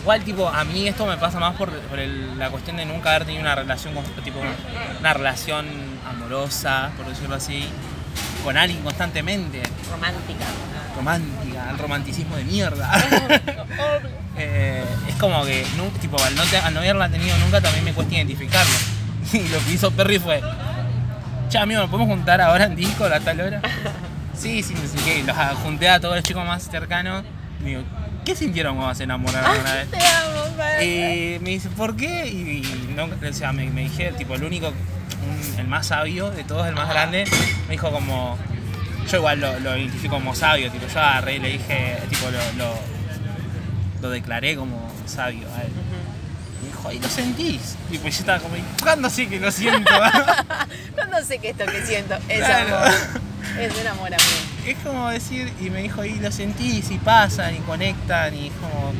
igual, 0.00 0.22
tipo, 0.22 0.48
a 0.48 0.64
mí 0.64 0.88
esto 0.88 1.06
me 1.06 1.16
pasa 1.16 1.38
más 1.38 1.54
por, 1.56 1.70
por 1.70 1.98
el- 1.98 2.38
la 2.38 2.50
cuestión 2.50 2.76
de 2.76 2.84
nunca 2.84 3.10
haber 3.10 3.24
tenido 3.24 3.42
una 3.42 3.54
relación, 3.54 3.94
con, 3.94 4.04
tipo, 4.24 4.40
una 5.00 5.12
relación 5.14 5.66
amorosa, 6.08 6.90
por 6.96 7.06
decirlo 7.06 7.36
así, 7.36 7.68
con 8.44 8.56
alguien 8.56 8.82
constantemente 8.82 9.62
Romántica. 9.90 10.44
romántica, 10.96 11.70
el 11.70 11.78
romanticismo 11.78 12.36
de 12.36 12.44
mierda. 12.44 12.90
Eh, 14.38 14.84
es 15.08 15.14
como 15.16 15.44
que, 15.44 15.64
nu- 15.76 15.90
tipo, 16.00 16.22
al 16.22 16.34
no, 16.34 16.42
te- 16.44 16.58
al 16.58 16.74
no 16.74 16.80
haberla 16.80 17.08
tenido 17.08 17.36
nunca 17.38 17.60
también 17.60 17.84
me 17.84 17.92
cuesta 17.92 18.14
identificarlo. 18.14 18.72
Y 19.32 19.48
lo 19.48 19.58
que 19.64 19.72
hizo 19.72 19.90
Perry 19.90 20.18
fue, 20.20 20.40
che, 21.48 21.58
amigo, 21.58 21.80
¿nos 21.80 21.90
podemos 21.90 22.08
juntar 22.14 22.40
ahora 22.40 22.64
en 22.66 22.76
disco 22.76 23.04
a 23.04 23.20
tal 23.20 23.40
hora? 23.40 23.60
Sí, 24.38 24.62
sí, 24.62 24.74
no 24.74 24.86
sé 24.86 24.98
qué. 25.02 25.22
Los 25.24 25.34
ah, 25.36 25.54
junté 25.62 25.88
a 25.88 25.98
todos 25.98 26.14
los 26.16 26.22
chicos 26.22 26.44
más 26.46 26.62
cercanos. 26.70 27.24
Digo, 27.64 27.80
¿qué 28.22 28.36
sintieron 28.36 28.76
cuando 28.76 28.94
se 28.94 29.04
enamoraron 29.04 29.58
una 29.58 29.72
vez? 29.72 29.90
Te 29.90 29.96
amo, 29.96 31.40
me 31.40 31.50
dice, 31.50 31.70
¿por 31.70 31.96
qué? 31.96 32.26
Y, 32.28 32.36
y 32.62 32.94
no, 32.94 33.04
o 33.06 33.32
sea, 33.32 33.52
me, 33.52 33.64
me 33.70 33.84
dije, 33.84 34.12
tipo, 34.12 34.34
el 34.34 34.44
único, 34.44 34.68
un- 34.68 35.58
el 35.58 35.66
más 35.66 35.86
sabio 35.86 36.30
de 36.30 36.44
todos, 36.44 36.66
el 36.68 36.74
más 36.74 36.86
grande, 36.90 37.24
me 37.66 37.72
dijo 37.72 37.90
como, 37.90 38.36
yo 39.10 39.16
igual 39.16 39.40
lo, 39.40 39.58
lo 39.60 39.74
identifico 39.78 40.16
como 40.16 40.34
sabio, 40.34 40.70
tipo, 40.70 40.86
yo 40.86 41.00
agarré 41.00 41.36
y 41.36 41.38
le 41.38 41.48
dije, 41.52 41.96
tipo, 42.10 42.26
lo, 42.30 42.38
lo, 42.58 42.78
lo 44.02 44.10
declaré 44.10 44.56
como 44.56 44.76
sabio 45.06 45.46
a 45.56 45.62
él. 45.62 45.72
Me 46.62 46.68
dijo, 46.68 46.92
¿y 46.92 46.98
lo 46.98 47.08
sentís? 47.08 47.76
Y 47.90 47.98
pues 47.98 48.14
yo 48.14 48.20
estaba 48.20 48.38
como, 48.40 48.54
¿cuándo 48.82 49.08
sí 49.10 49.26
que 49.26 49.38
lo 49.40 49.50
siento? 49.52 49.90
¿Cuándo 50.94 51.22
sé 51.26 51.38
que 51.38 51.50
esto 51.50 51.64
que 51.66 51.84
siento 51.84 52.14
es 52.28 52.38
Claro. 52.38 52.76
amor? 52.78 52.92
Es 53.60 53.72
un 53.80 53.86
amor 53.86 54.12
a 54.14 54.16
mí. 54.16 54.70
es 54.70 54.76
como 54.84 55.08
decir, 55.10 55.52
y 55.60 55.70
me 55.70 55.82
dijo, 55.82 56.04
y 56.04 56.14
lo 56.16 56.30
sentís, 56.32 56.90
y 56.90 56.98
pasan, 56.98 57.54
y 57.54 57.58
conectan, 57.58 58.34
y 58.34 58.48
es 58.48 58.52
como 58.54 58.92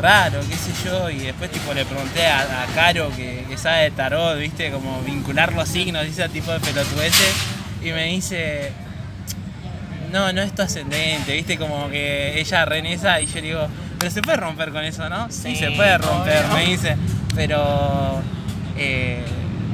raro, 0.00 0.40
qué 0.48 0.56
sé 0.56 0.72
yo, 0.84 1.08
y 1.10 1.18
después 1.18 1.50
tipo 1.50 1.72
le 1.72 1.84
pregunté 1.84 2.26
a, 2.26 2.62
a 2.62 2.66
Caro 2.74 3.10
que, 3.16 3.44
que 3.48 3.56
sabe 3.56 3.84
de 3.84 3.90
tarot, 3.92 4.38
viste, 4.38 4.70
como 4.70 5.00
vincular 5.02 5.52
los 5.52 5.68
signos 5.68 6.04
y 6.04 6.08
ese 6.08 6.28
tipo 6.28 6.52
de 6.52 6.60
pelotudeces, 6.60 7.34
y 7.82 7.92
me 7.92 8.04
dice, 8.06 8.72
no, 10.14 10.32
no 10.32 10.40
es 10.42 10.54
tu 10.54 10.62
ascendente, 10.62 11.32
viste, 11.34 11.58
como 11.58 11.88
que 11.90 12.38
ella 12.40 12.64
re 12.64 12.78
en 12.78 12.86
esa, 12.86 13.20
y 13.20 13.26
yo 13.26 13.34
le 13.36 13.42
digo, 13.42 13.66
pero 13.98 14.10
se 14.10 14.22
puede 14.22 14.36
romper 14.38 14.70
con 14.70 14.84
eso, 14.84 15.08
¿no? 15.08 15.30
Sí, 15.30 15.50
Sí, 15.50 15.56
se 15.56 15.70
puede 15.72 15.98
romper, 15.98 16.44
obvio. 16.46 16.54
me 16.56 16.64
dice, 16.66 16.96
pero 17.34 18.22
eh, 18.76 19.24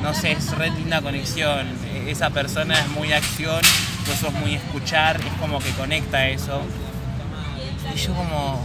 no 0.02 0.14
sé, 0.14 0.32
es 0.32 0.50
re 0.56 0.70
linda 0.70 1.00
conexión, 1.02 1.66
e- 1.94 2.10
esa 2.10 2.30
persona 2.30 2.74
es 2.78 2.88
muy 2.88 3.12
acción, 3.12 3.60
vos 4.06 4.16
sos 4.18 4.32
muy 4.34 4.54
escuchar, 4.54 5.16
es 5.20 5.32
como 5.40 5.58
que 5.58 5.70
conecta 5.72 6.26
eso. 6.28 6.62
Y 7.94 7.98
yo 7.98 8.14
como, 8.14 8.64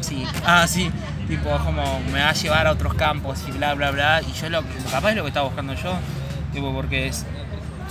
sí, 0.00 0.24
ah, 0.44 0.66
sí, 0.68 0.90
tipo 1.28 1.48
como 1.64 2.00
me 2.12 2.20
va 2.20 2.30
a 2.30 2.34
llevar 2.34 2.66
a 2.66 2.72
otros 2.72 2.94
campos 2.94 3.38
y 3.48 3.52
bla, 3.52 3.74
bla, 3.74 3.90
bla. 3.92 4.20
Y 4.22 4.32
yo 4.38 4.50
lo 4.50 4.62
capaz 4.90 5.10
es 5.10 5.16
lo 5.16 5.22
que 5.22 5.28
estaba 5.28 5.46
buscando 5.46 5.74
yo, 5.74 5.94
tipo 6.52 6.72
porque 6.74 7.06
es, 7.08 7.24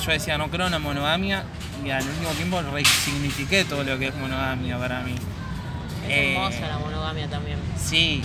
yo 0.06 0.12
decía 0.12 0.38
no 0.38 0.49
creo 0.49 0.66
en 0.68 0.72
la 0.74 0.80
monogamia 0.80 1.43
y 1.84 1.89
al 1.89 2.03
último 2.07 2.29
tiempo 2.32 2.61
resignifiqué 2.61 3.65
todo 3.65 3.84
lo 3.84 3.97
que 3.97 4.07
es 4.07 4.15
monogamia 4.15 4.77
para 4.77 5.01
mí. 5.01 5.13
Es 6.05 6.09
Eh, 6.09 6.34
hermosa 6.36 6.67
la 6.67 6.77
monogamia 6.79 7.27
también. 7.27 7.57
Sí, 7.84 8.21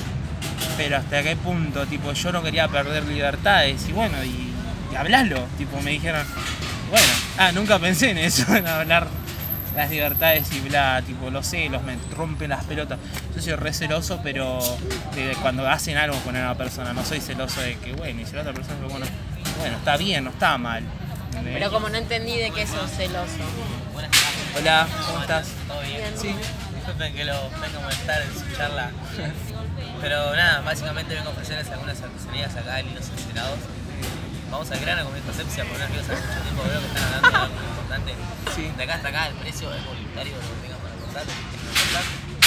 pero 0.76 0.96
hasta 0.98 1.22
qué 1.22 1.36
punto, 1.36 1.86
tipo, 1.86 2.12
yo 2.12 2.32
no 2.32 2.42
quería 2.42 2.68
perder 2.68 3.04
libertades 3.04 3.88
y 3.88 3.92
bueno, 3.92 4.22
y, 4.24 4.52
y 4.92 4.96
hablalo, 4.96 5.46
tipo, 5.58 5.80
me 5.80 5.92
dijeron, 5.92 6.26
bueno, 6.90 7.06
ah, 7.38 7.52
nunca 7.52 7.78
pensé 7.78 8.10
en 8.10 8.18
eso, 8.18 8.54
en 8.56 8.66
hablar 8.66 9.08
las 9.74 9.90
libertades 9.90 10.50
y 10.52 10.60
bla, 10.60 11.02
tipo, 11.06 11.30
los 11.30 11.46
celos, 11.46 11.82
me 11.82 11.96
rompen 12.14 12.48
las 12.48 12.64
pelotas. 12.64 12.98
Yo 13.34 13.42
soy 13.42 13.54
re 13.56 13.74
celoso, 13.74 14.20
pero 14.22 14.58
de 15.14 15.36
cuando 15.42 15.68
hacen 15.68 15.98
algo 15.98 16.18
con 16.20 16.34
una 16.34 16.54
persona, 16.54 16.94
no 16.94 17.04
soy 17.04 17.20
celoso 17.20 17.60
de 17.60 17.76
que, 17.76 17.92
bueno, 17.92 18.22
y 18.22 18.24
si 18.24 18.32
la 18.32 18.40
otra 18.40 18.54
persona, 18.54 18.78
bueno, 18.88 19.06
bueno, 19.58 19.76
está 19.76 19.98
bien, 19.98 20.24
no 20.24 20.30
está 20.30 20.56
mal. 20.56 20.82
Pero 21.44 21.70
como 21.70 21.88
no 21.88 21.96
entendí 21.96 22.36
de 22.36 22.50
qué 22.50 22.66
sos 22.66 22.90
celoso. 22.90 23.44
Buenas 23.92 24.10
tardes. 24.10 24.56
Hola, 24.56 24.88
¿cómo 25.06 25.20
estás? 25.20 25.48
¿Todo 25.66 25.80
bien? 25.82 26.14
Sí. 26.16 26.34
Disculpen 26.74 27.14
que 27.14 27.24
lo 27.24 27.50
venga 27.60 27.78
a 27.78 27.82
molestar 27.82 28.22
en 28.22 28.32
su 28.32 28.56
charla. 28.56 28.90
Pero 30.00 30.36
nada, 30.36 30.60
básicamente 30.60 31.14
vengo 31.14 31.30
a 31.30 31.32
ofrecerles 31.32 31.68
algunas 31.70 32.00
artesanías 32.00 32.54
acá 32.56 32.80
en 32.80 32.86
Linos 32.86 33.08
Encerados. 33.08 33.58
Vamos 34.50 34.70
al 34.70 34.80
grano 34.80 35.04
con 35.04 35.14
mi 35.14 35.20
concepcia, 35.20 35.64
porque 35.64 35.82
no 35.82 35.88
quiero 35.88 36.02
hace 36.02 36.14
mucho 36.14 36.40
tiempo 36.42 36.62
veo 36.62 36.80
que 36.80 36.86
están 36.86 37.04
hablando 37.04 37.30
de 37.30 37.36
algo 37.36 37.54
muy 37.54 37.66
importante. 37.66 38.14
Sí. 38.54 38.72
De 38.76 38.82
acá 38.84 38.94
hasta 38.94 39.08
acá 39.08 39.26
el 39.28 39.34
precio 39.34 39.74
es 39.74 39.84
voluntario, 39.84 40.34
lo 40.36 40.40
que 40.40 40.62
tengan 40.62 40.78
para 40.80 40.94
no 40.94 41.24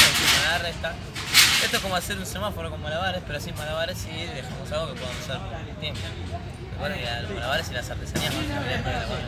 hay 0.09 0.45
nada 0.45 0.57
resta. 0.59 0.95
Esto 1.63 1.77
es 1.77 1.83
como 1.83 1.95
hacer 1.95 2.17
un 2.17 2.25
semáforo 2.25 2.69
con 2.69 2.81
malabares, 2.81 3.21
pero 3.25 3.39
sin 3.39 3.55
malabares 3.55 3.97
y 4.05 4.25
dejamos 4.25 4.71
algo 4.71 4.93
que 4.93 4.99
podamos 4.99 5.21
usar 5.21 5.39
por 5.39 5.53
el 5.53 5.75
tiempo. 5.75 6.01
Recuerden 6.79 6.99
que 7.03 7.21
los 7.23 7.31
malabares 7.33 7.69
y 7.69 7.73
las 7.73 7.89
artesanías 7.89 8.33
a 8.33 8.39
venir 8.39 8.83
para 8.83 8.99
la 9.01 9.07
mano. 9.07 9.27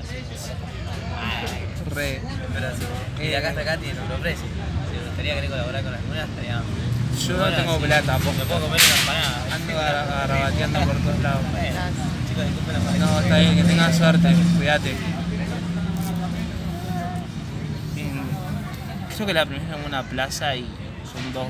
Re. 1.93 2.22
Pero 2.54 2.68
sí. 2.78 2.84
Y 3.24 3.28
de 3.28 3.38
acá 3.38 3.49
hasta 3.49 3.62
acá 3.62 3.78
tiene 3.78 3.99
otro 3.99 4.18
precio. 4.20 4.45
Si 4.47 4.97
me 4.97 5.06
gustaría 5.06 5.36
querer 5.36 5.49
colaborar 5.49 5.84
con 5.84 5.93
alguna, 5.93 6.24
estaría. 6.24 6.62
Yo 7.28 7.34
no 7.34 7.39
Bueno, 7.39 7.58
tengo 7.58 7.76
sí. 7.78 7.84
plata, 7.84 8.18
Me 8.18 8.24
poco. 8.24 8.43
puedo 8.47 8.62
comer 8.62 8.82
una 8.82 8.99
empanada. 9.02 9.56
Ando 9.56 9.74
gar- 9.74 10.08
garabateando 10.08 10.80
por 10.80 10.95
todos 10.95 11.20
lados. 11.20 11.41
Bueno, 11.52 11.80
chicos, 12.30 12.45
disculpen 12.45 12.74
la 13.02 13.06
No, 13.06 13.20
está 13.20 13.38
bien, 13.39 13.56
que 13.58 13.64
tengas 13.66 13.97
suerte, 13.97 14.36
cuídate. 14.58 14.95
Creo 19.16 19.28
que 19.28 19.34
la 19.34 19.45
primera 19.45 19.78
en 19.78 19.86
una 19.86 20.04
plaza 20.04 20.56
y 20.56 20.62
son 21.12 21.32
dos 21.34 21.49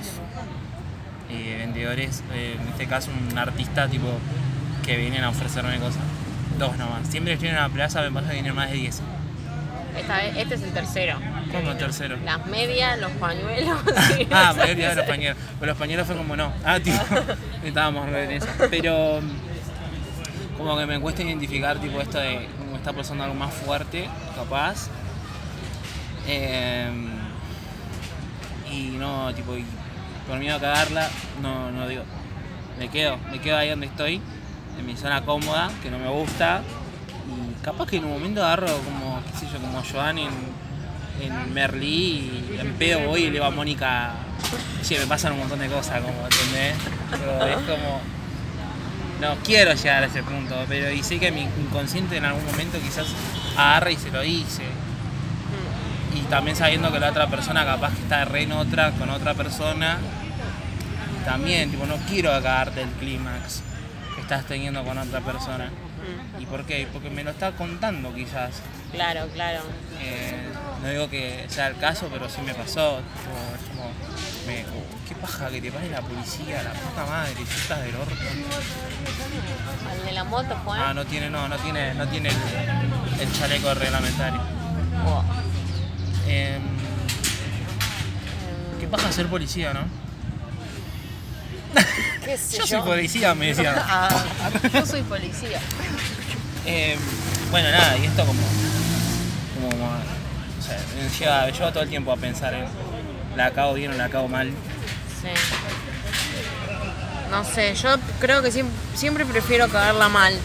eh, 1.30 1.58
vendedores, 1.60 2.22
eh, 2.34 2.58
en 2.60 2.68
este 2.68 2.86
caso 2.88 3.12
un 3.12 3.38
artista 3.38 3.88
tipo 3.88 4.08
que 4.86 4.98
vienen 4.98 5.24
a 5.24 5.30
ofrecerme 5.30 5.78
cosas. 5.78 6.02
Dos 6.58 6.78
nomás. 6.78 7.08
Siempre 7.08 7.32
que 7.32 7.34
estoy 7.36 7.50
en 7.50 7.56
una 7.56 7.70
plaza 7.70 8.02
me 8.02 8.12
pasa 8.12 8.28
que 8.30 8.34
vienen 8.36 8.56
más 8.56 8.70
de 8.70 8.78
10. 8.78 9.02
Esta 9.98 10.18
vez, 10.18 10.38
este 10.38 10.56
es 10.56 10.64
el 10.64 10.72
tercero. 10.72 11.20
¿Cómo 11.52 11.76
tercero? 11.76 12.18
Las 12.24 12.46
medias, 12.48 13.00
los 13.00 13.12
pañuelos. 13.14 13.80
Ah, 14.32 14.54
olvidado 14.54 14.90
de 14.92 14.96
los 14.96 15.06
pañeros. 15.06 15.38
Pero 15.60 15.72
los 15.72 15.78
pañeros 15.78 16.08
fue 16.08 16.16
como 16.16 16.36
no. 16.36 16.54
Ah, 16.64 16.80
tipo, 16.80 16.98
estábamos 17.64 18.10
re 18.10 18.26
en 18.26 18.32
eso. 18.32 18.48
Pero 18.70 19.22
mm, 19.22 20.58
como 20.58 20.78
que 20.78 20.86
me 20.86 21.00
cuesta 21.00 21.24
identificar 21.24 21.80
tipo 21.80 22.00
esto 22.00 22.20
de 22.20 22.48
como 22.58 22.78
está 22.78 22.94
pasando 22.94 23.24
algo 23.24 23.36
más 23.36 23.54
fuerte, 23.54 24.08
capaz. 24.36 24.88
Eh, 26.28 26.90
y 28.72 28.96
no, 28.98 29.34
tipo, 29.34 29.58
y 29.58 29.66
por 30.28 30.40
miedo 30.40 30.56
a 30.56 30.60
cagarla, 30.60 31.10
no, 31.42 31.72
no 31.72 31.88
digo. 31.88 32.04
Me 32.80 32.88
quedo, 32.90 33.18
me 33.30 33.40
quedo 33.40 33.58
ahí 33.58 33.70
donde 33.70 33.88
estoy, 33.88 34.22
en 34.78 34.86
mi 34.86 34.96
zona 34.96 35.24
cómoda, 35.24 35.70
que 35.82 35.90
no 35.90 36.00
me 36.00 36.10
gusta. 36.10 36.62
Y 37.28 37.64
capaz 37.64 37.88
que 37.88 37.98
en 37.98 38.06
un 38.06 38.14
momento 38.14 38.44
agarro 38.44 38.68
como, 38.84 39.22
qué 39.24 39.40
sé 39.40 39.48
yo, 39.52 39.60
como 39.60 39.84
Joan 39.84 40.18
en, 40.18 40.32
en 41.22 41.54
Merlí 41.54 42.46
y 42.54 42.58
en 42.60 42.74
pedo 42.74 43.08
voy 43.08 43.22
y 43.22 43.26
le 43.26 43.32
digo 43.34 43.46
a 43.46 43.52
Mónica, 43.52 44.14
che, 44.84 45.00
me 45.00 45.06
pasan 45.06 45.34
un 45.34 45.40
montón 45.40 45.60
de 45.60 45.68
cosas, 45.68 46.02
como, 46.02 46.24
¿entendés? 46.24 46.76
Pero 47.12 47.46
es 47.46 47.56
como, 47.68 48.02
no 49.20 49.36
quiero 49.44 49.74
llegar 49.74 50.04
a 50.04 50.08
ese 50.08 50.24
punto, 50.24 50.56
pero 50.68 50.92
y 50.92 51.04
sé 51.04 51.20
que 51.20 51.32
mi 51.32 51.42
inconsciente 51.42 52.18
en 52.18 52.26
algún 52.26 52.46
momento 52.46 52.80
quizás 52.80 53.08
agarra 53.56 53.92
y 53.92 53.98
se 53.98 54.12
lo 54.12 54.22
dice. 54.22 54.64
Y 56.14 56.22
también 56.24 56.58
sabiendo 56.58 56.92
que 56.92 57.00
la 57.00 57.10
otra 57.10 57.28
persona 57.28 57.64
capaz 57.64 57.94
que 57.94 58.02
está 58.02 58.26
re 58.26 58.44
en 58.44 58.52
otra, 58.52 58.92
con 58.92 59.10
otra 59.10 59.34
persona, 59.34 60.00
también, 61.24 61.70
tipo, 61.70 61.86
no 61.86 61.96
quiero 62.10 62.32
cagarte 62.32 62.82
el 62.82 62.90
clímax 62.90 63.62
estás 64.34 64.48
teniendo 64.48 64.82
con 64.86 64.98
otra 64.98 65.20
persona. 65.20 65.70
¿Y 66.40 66.46
por 66.46 66.64
qué? 66.66 66.88
Porque 66.94 67.10
me 67.10 67.22
lo 67.22 67.32
está 67.32 67.52
contando 67.52 68.14
quizás. 68.16 68.52
Claro, 68.94 69.28
claro. 69.34 69.60
Eh, 70.00 70.48
no 70.82 70.88
digo 70.90 71.10
que 71.10 71.46
sea 71.50 71.68
el 71.68 71.78
caso, 71.78 72.08
pero 72.12 72.30
sí 72.30 72.40
me 72.42 72.54
pasó. 72.54 73.02
como, 73.76 73.92
me- 74.48 74.62
uh, 74.64 75.08
qué 75.10 75.16
paja 75.16 75.50
que 75.50 75.60
te 75.60 75.70
pare 75.70 75.90
la 75.90 76.02
policía, 76.02 76.64
la 76.64 76.72
puta 76.72 77.06
madre, 77.06 77.34
si 77.36 77.42
estás 77.44 77.82
del 77.84 77.94
orto. 77.96 78.16
¿Al 79.92 80.06
de 80.06 80.12
la 80.14 80.24
moto 80.24 80.56
fue? 80.64 80.80
Ah, 80.80 80.94
no 80.94 81.04
tiene, 81.06 81.30
no, 81.30 81.50
no 81.50 81.58
tiene, 81.58 81.94
no 81.94 82.08
tiene 82.08 82.30
el, 82.30 82.36
el 83.20 83.34
chaleco 83.34 83.74
reglamentario. 83.74 84.40
Oh. 85.08 85.24
Em, 86.26 86.62
qué 88.80 88.88
paja 88.88 89.12
ser 89.12 89.28
policía, 89.28 89.74
¿no? 89.74 89.82
¿Qué 92.26 92.38
sé 92.38 92.58
Yo 92.58 92.68
soy 92.68 92.82
policía, 92.82 93.36
me 93.36 93.48
decían. 93.48 93.76
Ah, 93.80 94.10
yo 94.74 94.86
soy 94.86 95.02
policía. 95.04 95.60
Em, 96.66 97.00
bueno, 97.50 97.72
nada, 97.72 97.98
y 97.98 98.06
esto 98.06 98.26
como. 98.26 98.42
como, 99.54 99.86
o 99.86 100.62
sea, 100.62 100.78
me 100.96 101.10
lleva, 101.10 101.72
todo 101.72 101.84
el 101.84 101.90
tiempo 101.90 102.12
a 102.12 102.18
pensar 102.18 102.54
en. 102.54 102.66
¿La 103.36 103.48
acabo 103.48 103.74
bien 103.74 103.92
o 103.92 103.96
la 103.96 104.06
acabo 104.06 104.28
mal? 104.28 104.50
Sí. 105.22 105.30
No 107.30 107.46
sé, 107.46 107.74
yo 107.76 107.96
creo 108.20 108.42
que 108.42 108.52
siempre, 108.52 108.76
siempre 108.94 109.26
prefiero 109.26 109.70
cagarla 109.70 110.10
mal. 110.10 110.38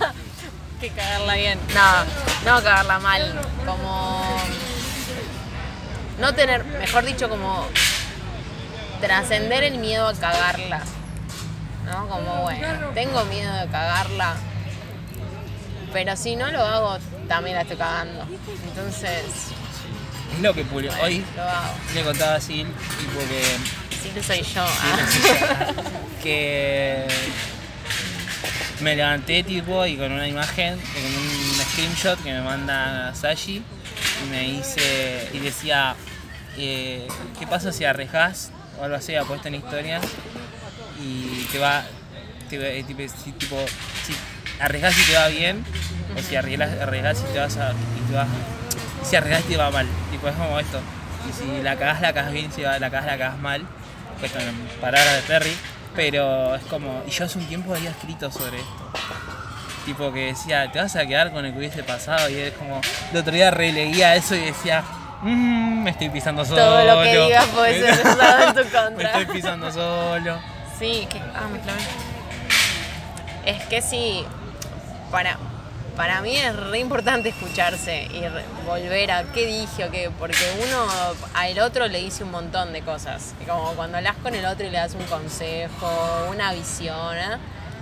que 0.80 0.88
cagarla 0.90 1.34
bien. 1.34 1.58
No, 1.74 2.50
no 2.52 2.62
cagarla 2.62 2.98
mal. 2.98 3.40
Como. 3.64 4.42
No 6.18 6.34
tener, 6.34 6.64
mejor 6.64 7.04
dicho, 7.04 7.28
como. 7.28 7.68
Trascender 9.00 9.64
el 9.64 9.78
miedo 9.78 10.08
a 10.08 10.14
cagarla. 10.14 10.82
¿No? 11.86 12.08
Como, 12.08 12.42
bueno, 12.42 12.68
tengo 12.94 13.24
miedo 13.26 13.54
de 13.54 13.66
cagarla. 13.68 14.36
Pero 15.92 16.16
si 16.16 16.36
no 16.36 16.50
lo 16.50 16.62
hago, 16.62 16.98
también 17.28 17.56
la 17.56 17.62
estoy 17.62 17.76
cagando. 17.76 18.26
Entonces, 18.68 19.24
Es 20.34 20.40
lo 20.40 20.52
que 20.52 20.64
publicó. 20.64 20.94
Hoy 21.02 21.24
lo 21.34 21.42
hago. 21.42 21.74
le 21.94 22.02
contaba 22.02 22.34
a 22.34 22.40
Sil, 22.44 22.68
tipo 22.98 23.20
que. 23.28 23.42
Sí 24.02 24.10
que 24.10 24.22
soy 24.22 24.42
yo. 24.42 24.64
ah. 24.64 25.72
que 26.22 27.06
me 28.80 28.94
levanté 28.94 29.42
tipo 29.42 29.86
y 29.86 29.96
con 29.96 30.12
una 30.12 30.28
imagen, 30.28 30.78
con 30.78 31.04
un 31.04 31.54
screenshot 31.72 32.22
que 32.22 32.32
me 32.32 32.40
manda 32.42 33.12
Sashi 33.14 33.56
y 34.24 34.30
me 34.30 34.40
dice 34.42 35.28
y 35.32 35.38
decía 35.38 35.96
eh, 36.56 37.08
¿qué 37.38 37.46
pasa 37.46 37.72
si 37.72 37.84
arriesgas 37.84 38.52
o 38.80 38.84
algo 38.84 38.96
así, 38.96 39.14
puesto 39.26 39.48
en 39.48 39.56
historias 39.56 40.02
y 41.00 41.44
te 41.52 41.58
va, 41.58 41.84
te 42.48 42.58
va- 42.58 42.64
eh, 42.66 42.84
tipo, 42.84 43.02
si, 43.22 43.32
tipo, 43.32 43.56
si 44.06 44.14
arriesgas 44.60 44.98
y 44.98 45.02
te 45.04 45.14
va 45.16 45.28
bien 45.28 45.64
o 46.16 46.22
si 46.22 46.36
arriesgas, 46.36 46.80
arriesgas 46.80 47.20
y 47.28 47.32
te 47.32 47.38
vas 47.38 47.56
a, 47.56 47.72
y 47.72 48.08
te 48.10 48.14
vas, 48.14 48.28
si 49.02 49.16
arriesgas 49.16 49.44
y 49.44 49.48
te 49.48 49.56
va 49.56 49.70
mal, 49.70 49.86
tipo 50.10 50.28
es 50.28 50.34
como 50.34 50.58
esto. 50.58 50.80
Y 51.28 51.32
si 51.32 51.62
la 51.62 51.76
cagas 51.76 52.00
la 52.00 52.12
cagas 52.12 52.32
bien, 52.32 52.50
si 52.52 52.62
la 52.62 52.78
cagas 52.78 53.06
la 53.06 53.18
cagas 53.18 53.38
mal 53.38 53.66
esto 54.22 54.38
en 54.40 54.54
palabras 54.80 55.14
de 55.16 55.22
Perry, 55.22 55.54
pero 55.94 56.54
es 56.56 56.62
como, 56.64 57.02
y 57.06 57.10
yo 57.10 57.24
hace 57.24 57.38
un 57.38 57.46
tiempo 57.46 57.74
había 57.74 57.90
escrito 57.90 58.30
sobre 58.32 58.58
esto, 58.58 58.92
tipo 59.86 60.12
que 60.12 60.26
decía, 60.26 60.70
te 60.72 60.80
vas 60.80 60.96
a 60.96 61.06
quedar 61.06 61.32
con 61.32 61.44
el 61.44 61.52
que 61.52 61.58
hubiese 61.58 61.82
pasado, 61.84 62.28
y 62.28 62.34
es 62.36 62.52
como, 62.54 62.80
el 63.12 63.16
otro 63.16 63.32
día 63.32 63.50
releía 63.50 64.16
eso 64.16 64.34
y 64.34 64.40
decía, 64.40 64.82
"Mm, 65.22 65.82
me 65.82 65.90
estoy 65.90 66.10
pisando 66.10 66.44
solo. 66.44 66.62
Todo 66.62 66.84
lo 66.84 67.02
que 67.02 67.18
digas 67.24 67.46
puede 67.46 67.80
ser 67.80 68.06
usado 68.06 68.42
en 68.48 68.54
tu 68.54 68.64
me 68.64 68.70
contra. 68.70 69.18
estoy 69.18 69.34
pisando 69.36 69.72
solo. 69.72 70.38
Sí, 70.78 71.06
que. 71.10 71.18
Ah, 71.34 71.48
me 71.52 71.58
clavé. 71.60 71.80
Es 73.44 73.64
que 73.66 73.82
sí. 73.82 74.24
Para, 75.10 75.38
para 75.96 76.20
mí 76.20 76.36
es 76.36 76.54
re 76.54 76.78
importante 76.80 77.30
escucharse 77.30 78.04
y 78.12 78.20
re- 78.28 78.44
volver 78.66 79.10
a 79.10 79.24
qué 79.32 79.46
dije 79.46 79.84
o 79.86 79.90
qué. 79.90 80.10
Porque 80.18 80.36
uno 80.68 80.86
al 81.34 81.58
otro 81.60 81.88
le 81.88 81.98
dice 82.00 82.24
un 82.24 82.30
montón 82.30 82.72
de 82.72 82.82
cosas. 82.82 83.34
Como 83.46 83.72
cuando 83.72 83.96
hablas 83.96 84.16
con 84.22 84.34
el 84.34 84.44
otro 84.44 84.66
y 84.66 84.70
le 84.70 84.78
das 84.78 84.94
un 84.94 85.04
consejo, 85.04 86.26
una 86.30 86.52
visión, 86.52 87.16
¿eh? 87.16 87.38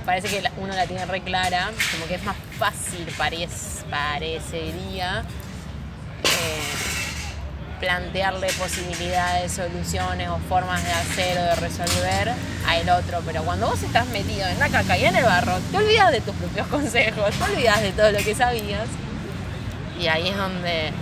parece 0.07 0.29
que 0.29 0.41
uno 0.59 0.73
la 0.73 0.87
tiene 0.87 1.05
re 1.05 1.21
clara. 1.21 1.71
Como 1.93 2.07
que 2.07 2.15
es 2.15 2.23
más 2.25 2.37
fácil, 2.59 3.07
parec- 3.19 3.85
parecería. 3.91 5.25
eh, 6.25 6.86
plantearle 7.81 8.49
posibilidades, 8.59 9.53
soluciones 9.53 10.29
o 10.29 10.39
formas 10.49 10.83
de 10.85 10.93
hacer 10.93 11.39
o 11.39 11.43
de 11.43 11.55
resolver 11.57 12.33
al 12.67 12.89
otro. 12.91 13.21
Pero 13.27 13.43
cuando 13.43 13.69
vos 13.69 13.83
estás 13.83 14.07
metido 14.09 14.47
en 14.49 14.59
la 14.59 14.69
caca 14.69 14.97
y 14.99 15.05
en 15.05 15.17
el 15.17 15.25
barro, 15.25 15.59
te 15.71 15.77
olvidas 15.79 16.13
de 16.13 16.21
tus 16.21 16.35
propios 16.37 16.67
consejos, 16.69 17.31
te 17.35 17.45
olvidas 17.53 17.83
de 17.83 17.93
todo 17.93 18.11
lo 18.13 18.19
que 18.19 18.35
sabías. 18.35 18.89
Y 19.99 20.09
ahí 20.09 20.29
es 20.29 20.37
donde. 20.37 20.93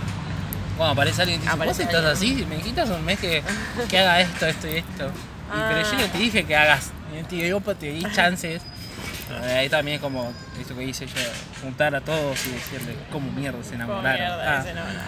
Cuando 0.77 0.93
aparece 0.93 1.21
alguien 1.21 1.39
y 1.39 1.43
dice, 1.43 1.55
vos 1.55 1.79
estás 1.79 1.95
alguien. 1.95 2.11
así, 2.11 2.45
me 2.45 2.81
hace 2.81 2.91
un 2.93 3.05
mes 3.05 3.19
que, 3.19 3.43
que 3.89 3.99
haga 3.99 4.19
esto, 4.21 4.45
esto 4.45 4.67
y 4.67 4.75
esto. 4.77 5.05
Y, 5.07 5.57
Pero 5.69 5.81
yo 5.81 5.87
Ah. 5.91 5.97
no 6.01 6.07
te 6.07 6.17
dije 6.17 6.43
que 6.45 6.55
hagas, 6.55 6.91
yo 7.15 7.25
te 7.27 7.35
digo, 7.35 7.61
te 7.61 7.91
di 7.91 8.03
chances. 8.13 8.61
De 9.29 9.51
ahí 9.53 9.69
también 9.69 9.99
como 9.99 10.31
esto 10.59 10.75
que 10.75 10.83
hice 10.83 11.07
yo, 11.07 11.13
juntar 11.61 11.95
a 11.95 12.01
todos 12.01 12.45
y 12.45 12.51
decirle 12.51 12.95
cómo 13.11 13.31
mierda 13.31 13.63
se 13.63 13.73
enamoraron. 13.75 14.39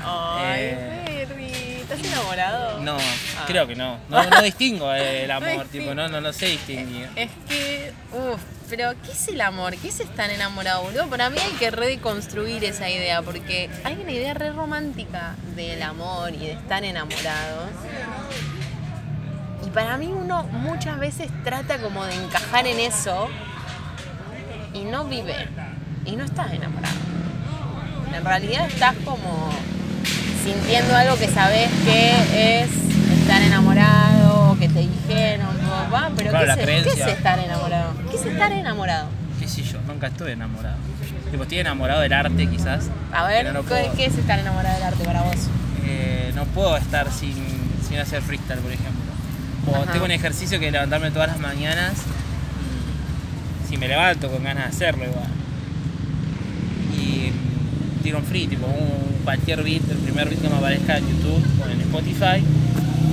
Ah. 0.03 0.37
Ay, 0.39 0.61
Eh, 0.63 1.25
Ferry, 1.27 1.51
¿estás 1.81 1.99
enamorado? 2.03 2.79
No, 2.79 2.97
Ah. 2.97 3.43
creo 3.45 3.67
que 3.67 3.75
no. 3.75 3.99
No, 4.09 4.23
no 4.23 4.41
distingo 4.41 4.91
eh, 4.93 5.23
el 5.23 5.27
No 5.29 5.35
amor, 5.35 5.49
distingo. 5.49 5.65
tipo, 5.85 5.93
no, 5.95 6.07
no 6.07 6.19
lo 6.19 6.33
sé 6.33 6.47
distinguir. 6.47 7.07
Es 7.15 7.29
que, 7.47 7.93
uff, 8.11 8.41
pero 8.69 8.91
¿qué 9.05 9.11
es 9.11 9.27
el 9.27 9.39
amor? 9.41 9.75
¿Qué 9.77 9.89
es 9.89 9.99
estar 9.99 10.29
enamorado, 10.31 10.81
boludo? 10.83 11.07
Para 11.07 11.29
mí 11.29 11.37
hay 11.39 11.51
que 11.53 11.69
redeconstruir 11.69 12.63
esa 12.65 12.89
idea, 12.89 13.21
porque 13.21 13.69
hay 13.83 13.99
una 14.01 14.11
idea 14.11 14.33
re 14.33 14.51
romántica 14.51 15.35
del 15.55 15.81
amor 15.83 16.33
y 16.33 16.39
de 16.39 16.51
estar 16.53 16.83
enamorados. 16.83 17.69
Y 19.65 19.69
para 19.69 19.97
mí 19.97 20.07
uno 20.07 20.43
muchas 20.43 20.97
veces 20.99 21.29
trata 21.43 21.77
como 21.79 22.05
de 22.05 22.15
encajar 22.15 22.65
en 22.67 22.79
eso 22.79 23.27
y 24.81 24.85
no 24.85 25.05
vive. 25.05 25.35
Y 26.05 26.15
no 26.15 26.23
estás 26.23 26.51
enamorado. 26.53 26.95
En 28.15 28.23
realidad 28.23 28.67
estás 28.67 28.95
como 29.05 29.49
sintiendo 30.43 30.95
algo 30.95 31.17
que 31.17 31.27
sabes 31.27 31.69
que 31.85 32.61
es 32.61 32.69
estar 33.19 33.41
enamorado, 33.41 34.57
que 34.59 34.69
te 34.69 34.79
dijeron, 34.79 35.47
papá, 35.69 36.11
pero 36.15 36.29
Claro, 36.31 36.55
¿qué, 36.55 36.77
es, 36.77 36.83
¿qué 36.85 37.01
es 37.01 37.07
estar 37.07 37.39
enamorado? 37.39 37.93
¿Qué 38.09 38.15
es 38.17 38.25
estar 38.25 38.51
enamorado? 38.51 39.09
¿Qué 39.39 39.47
sé 39.47 39.63
yo? 39.63 39.79
Nunca 39.87 40.07
estuve 40.07 40.31
enamorado. 40.31 40.77
Tipo, 41.29 41.43
estoy 41.43 41.59
enamorado 41.59 41.99
del 42.01 42.13
arte 42.13 42.47
quizás. 42.47 42.89
A 43.11 43.25
ver, 43.27 43.53
no 43.53 43.65
¿qué, 43.65 44.05
es 44.05 44.17
estar 44.17 44.39
enamorado 44.39 44.75
del 44.75 44.83
arte 44.83 45.03
para 45.03 45.21
vos? 45.23 45.35
eh, 45.85 46.31
no 46.35 46.45
puedo 46.45 46.75
estar 46.77 47.11
sin, 47.11 47.35
sin 47.87 47.99
hacer 47.99 48.21
freestyle, 48.21 48.59
por 48.59 48.71
ejemplo. 48.71 49.03
O 49.71 49.75
Ajá. 49.83 49.91
tengo 49.91 50.05
un 50.05 50.11
ejercicio 50.11 50.59
que 50.59 50.71
levantarme 50.71 51.11
todas 51.11 51.27
las 51.29 51.39
mañanas 51.39 51.93
si 53.67 53.77
me 53.77 53.87
levanto 53.87 54.29
con 54.29 54.43
ganas 54.43 54.63
de 54.63 54.69
hacerlo 54.69 55.05
igual. 55.05 55.27
Y 56.97 57.31
tiro 58.03 58.19
un 58.19 58.23
free, 58.25 58.47
tipo 58.47 58.65
un, 58.65 59.23
cualquier 59.23 59.63
beat, 59.63 59.81
el 59.89 59.97
primer 59.97 60.29
beat 60.29 60.41
que 60.41 60.49
me 60.49 60.55
aparezca 60.55 60.97
en 60.97 61.07
YouTube 61.07 61.43
o 61.61 61.69
en 61.69 61.81
Spotify, 61.81 62.43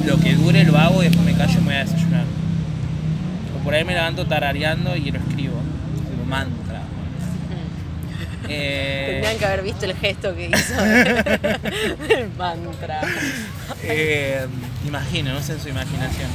lo 0.07 0.19
que 0.19 0.35
dure 0.35 0.65
lo 0.65 0.77
hago 0.79 1.03
y 1.03 1.07
después 1.07 1.25
me 1.25 1.35
callo 1.35 1.55
y 1.55 1.63
me 1.63 1.65
voy 1.65 1.75
a 1.75 1.85
desayunar. 1.85 2.25
O 3.59 3.65
por 3.65 3.75
ahí 3.75 3.85
me 3.85 3.95
levanto 3.95 4.27
tarareando 4.27 4.95
y 4.97 5.11
lo 5.11 5.19
escribo, 5.19 5.61
tipo 6.11 6.25
mantra. 6.29 6.83
Eh, 8.47 9.21
Tendrían 9.23 9.39
que 9.39 9.47
haber 9.47 9.63
visto 9.63 9.87
el 9.87 9.95
gesto 9.97 10.35
que 10.37 10.51
hizo 10.51 10.83
del 10.83 12.31
mantra. 12.39 13.01
Eh, 13.83 14.47
imagino, 14.87 15.33
no 15.33 15.41
sé 15.41 15.55
en 15.55 15.61
su 15.61 15.71
imaginación. 15.71 16.29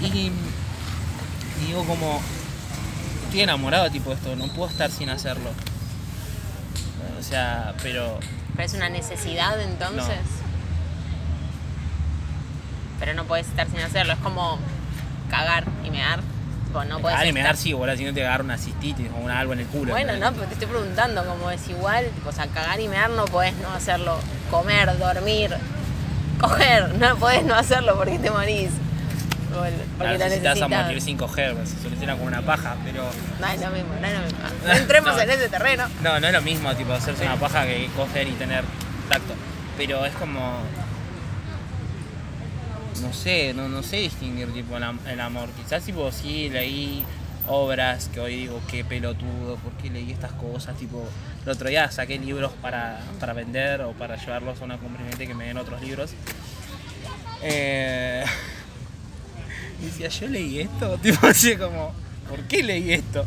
Y 0.00 0.30
digo 1.66 1.84
como, 1.84 2.22
estoy 3.26 3.40
enamorado 3.42 3.90
tipo 3.90 4.10
de 4.10 4.16
esto, 4.16 4.34
no 4.36 4.46
puedo 4.48 4.70
estar 4.70 4.90
sin 4.90 5.10
hacerlo. 5.10 5.50
O 7.18 7.22
sea, 7.22 7.74
pero 7.82 8.18
¿Pero 8.56 8.66
es 8.66 8.74
una 8.74 8.88
necesidad 8.88 9.60
entonces? 9.60 10.18
Pero 12.98 13.14
no 13.14 13.24
puedes 13.24 13.46
estar 13.48 13.68
sin 13.68 13.80
hacerlo, 13.80 14.14
es 14.14 14.18
como 14.20 14.58
cagar 15.30 15.64
y 15.84 15.90
mear. 15.90 16.20
Tipo, 16.66 16.84
no 16.84 16.98
puedes 17.00 17.14
Cagar 17.16 17.26
y 17.28 17.32
mear 17.32 17.46
estar- 17.54 17.56
sí, 17.62 17.72
boludo, 17.72 17.96
si 17.96 18.04
no 18.04 18.14
te 18.14 18.24
agarra 18.26 18.42
una 18.44 18.58
cistitis 18.58 19.08
o 19.14 19.22
una 19.22 19.38
algo 19.38 19.52
en 19.52 19.60
el 19.60 19.66
culo. 19.66 19.92
Bueno, 19.92 20.16
no, 20.16 20.32
pero 20.32 20.46
te 20.46 20.54
estoy 20.54 20.68
preguntando 20.68 21.24
cómo 21.26 21.50
es 21.50 21.68
igual. 21.68 22.06
Tipo, 22.14 22.30
o 22.30 22.32
sea, 22.32 22.46
cagar 22.48 22.80
y 22.80 22.88
mear 22.88 23.10
no 23.10 23.24
podés 23.26 23.54
no 23.56 23.70
hacerlo. 23.70 24.18
Comer, 24.50 24.96
dormir, 24.98 25.54
coger, 26.40 26.94
no 26.94 27.16
podés 27.16 27.44
no 27.44 27.54
hacerlo 27.54 27.96
porque 27.96 28.18
te 28.18 28.30
morís. 28.30 28.70
Bueno, 29.58 29.76
porque 29.98 30.16
Claro, 30.16 30.18
te 30.18 30.24
vas 30.24 30.32
a 30.32 30.54
necesitas. 30.54 30.84
morir 30.86 31.02
sin 31.02 31.16
coger, 31.16 31.56
se 31.66 31.82
soluciona 31.82 32.16
con 32.16 32.26
una 32.26 32.42
paja, 32.42 32.76
pero... 32.84 33.04
No 33.40 33.46
es 33.46 33.60
lo 33.60 33.70
mismo, 33.70 33.94
no 34.00 34.06
es 34.06 34.14
lo 34.14 34.20
mismo. 34.24 34.38
No 34.66 34.72
entremos 34.72 35.14
No. 35.16 35.20
en 35.22 35.30
ese 35.30 35.48
terreno. 35.48 35.84
No, 36.02 36.20
no 36.20 36.26
es 36.26 36.32
lo 36.32 36.42
mismo, 36.42 36.74
tipo, 36.74 36.92
hacerse 36.92 37.24
una 37.24 37.36
paja 37.36 37.64
que 37.66 37.88
coger 37.96 38.28
y 38.28 38.32
tener 38.32 38.64
tacto. 39.08 39.34
Pero 39.76 40.04
es 40.06 40.14
como... 40.14 40.58
No 43.02 43.12
sé, 43.12 43.52
no, 43.54 43.68
no 43.68 43.82
sé 43.82 43.96
distinguir 43.98 44.52
tipo 44.52 44.76
el, 44.76 44.82
am- 44.82 44.98
el 45.06 45.20
amor. 45.20 45.50
Quizás 45.50 45.84
tipo 45.84 46.10
sí 46.10 46.48
leí 46.48 47.04
obras 47.46 48.08
que 48.12 48.20
hoy 48.20 48.36
digo 48.36 48.60
qué 48.68 48.84
pelotudo, 48.84 49.56
¿por 49.62 49.72
qué 49.74 49.90
leí 49.90 50.10
estas 50.10 50.32
cosas? 50.32 50.76
Tipo, 50.76 51.06
el 51.44 51.52
otro 51.52 51.68
día 51.68 51.90
saqué 51.90 52.18
libros 52.18 52.52
para, 52.62 53.00
para 53.20 53.34
vender 53.34 53.82
o 53.82 53.92
para 53.92 54.16
llevarlos 54.16 54.60
a 54.60 54.64
una 54.64 54.78
comprimente 54.78 55.26
que 55.26 55.34
me 55.34 55.44
den 55.46 55.58
otros 55.58 55.80
libros. 55.82 56.12
Eh, 57.42 58.24
y 59.80 59.86
decía, 59.86 60.08
yo 60.08 60.28
leí 60.28 60.60
esto, 60.60 60.98
tipo 61.02 61.26
así 61.26 61.56
como, 61.56 61.92
¿por 62.28 62.40
qué 62.44 62.62
leí 62.62 62.92
esto? 62.92 63.26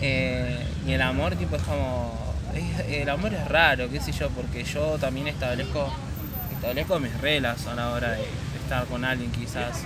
Eh, 0.00 0.58
y 0.86 0.92
el 0.92 1.02
amor, 1.02 1.36
tipo, 1.36 1.56
es 1.56 1.62
como. 1.62 2.34
el 2.88 3.08
amor 3.08 3.34
es 3.34 3.46
raro, 3.48 3.88
qué 3.90 4.00
sé 4.00 4.12
yo, 4.12 4.30
porque 4.30 4.64
yo 4.64 4.98
también 4.98 5.28
establezco 5.28 5.92
establezco 6.52 6.98
mis 6.98 7.18
reglas 7.20 7.66
a 7.66 7.74
la 7.74 7.90
hora 7.90 8.12
de 8.12 8.24
estar 8.62 8.86
con 8.86 9.04
alguien, 9.04 9.30
quizás. 9.30 9.84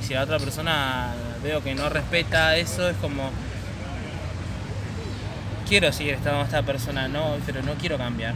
Y 0.00 0.04
si 0.04 0.14
la 0.14 0.22
otra 0.22 0.38
persona 0.38 1.12
veo 1.42 1.62
que 1.62 1.74
no 1.74 1.88
respeta 1.88 2.56
eso, 2.56 2.88
es 2.88 2.96
como. 2.96 3.30
Quiero 5.68 5.92
seguir 5.92 6.14
estando 6.14 6.40
con 6.40 6.46
esta 6.46 6.62
persona, 6.62 7.08
no, 7.08 7.36
pero 7.46 7.62
no 7.62 7.74
quiero 7.74 7.96
cambiar. 7.96 8.34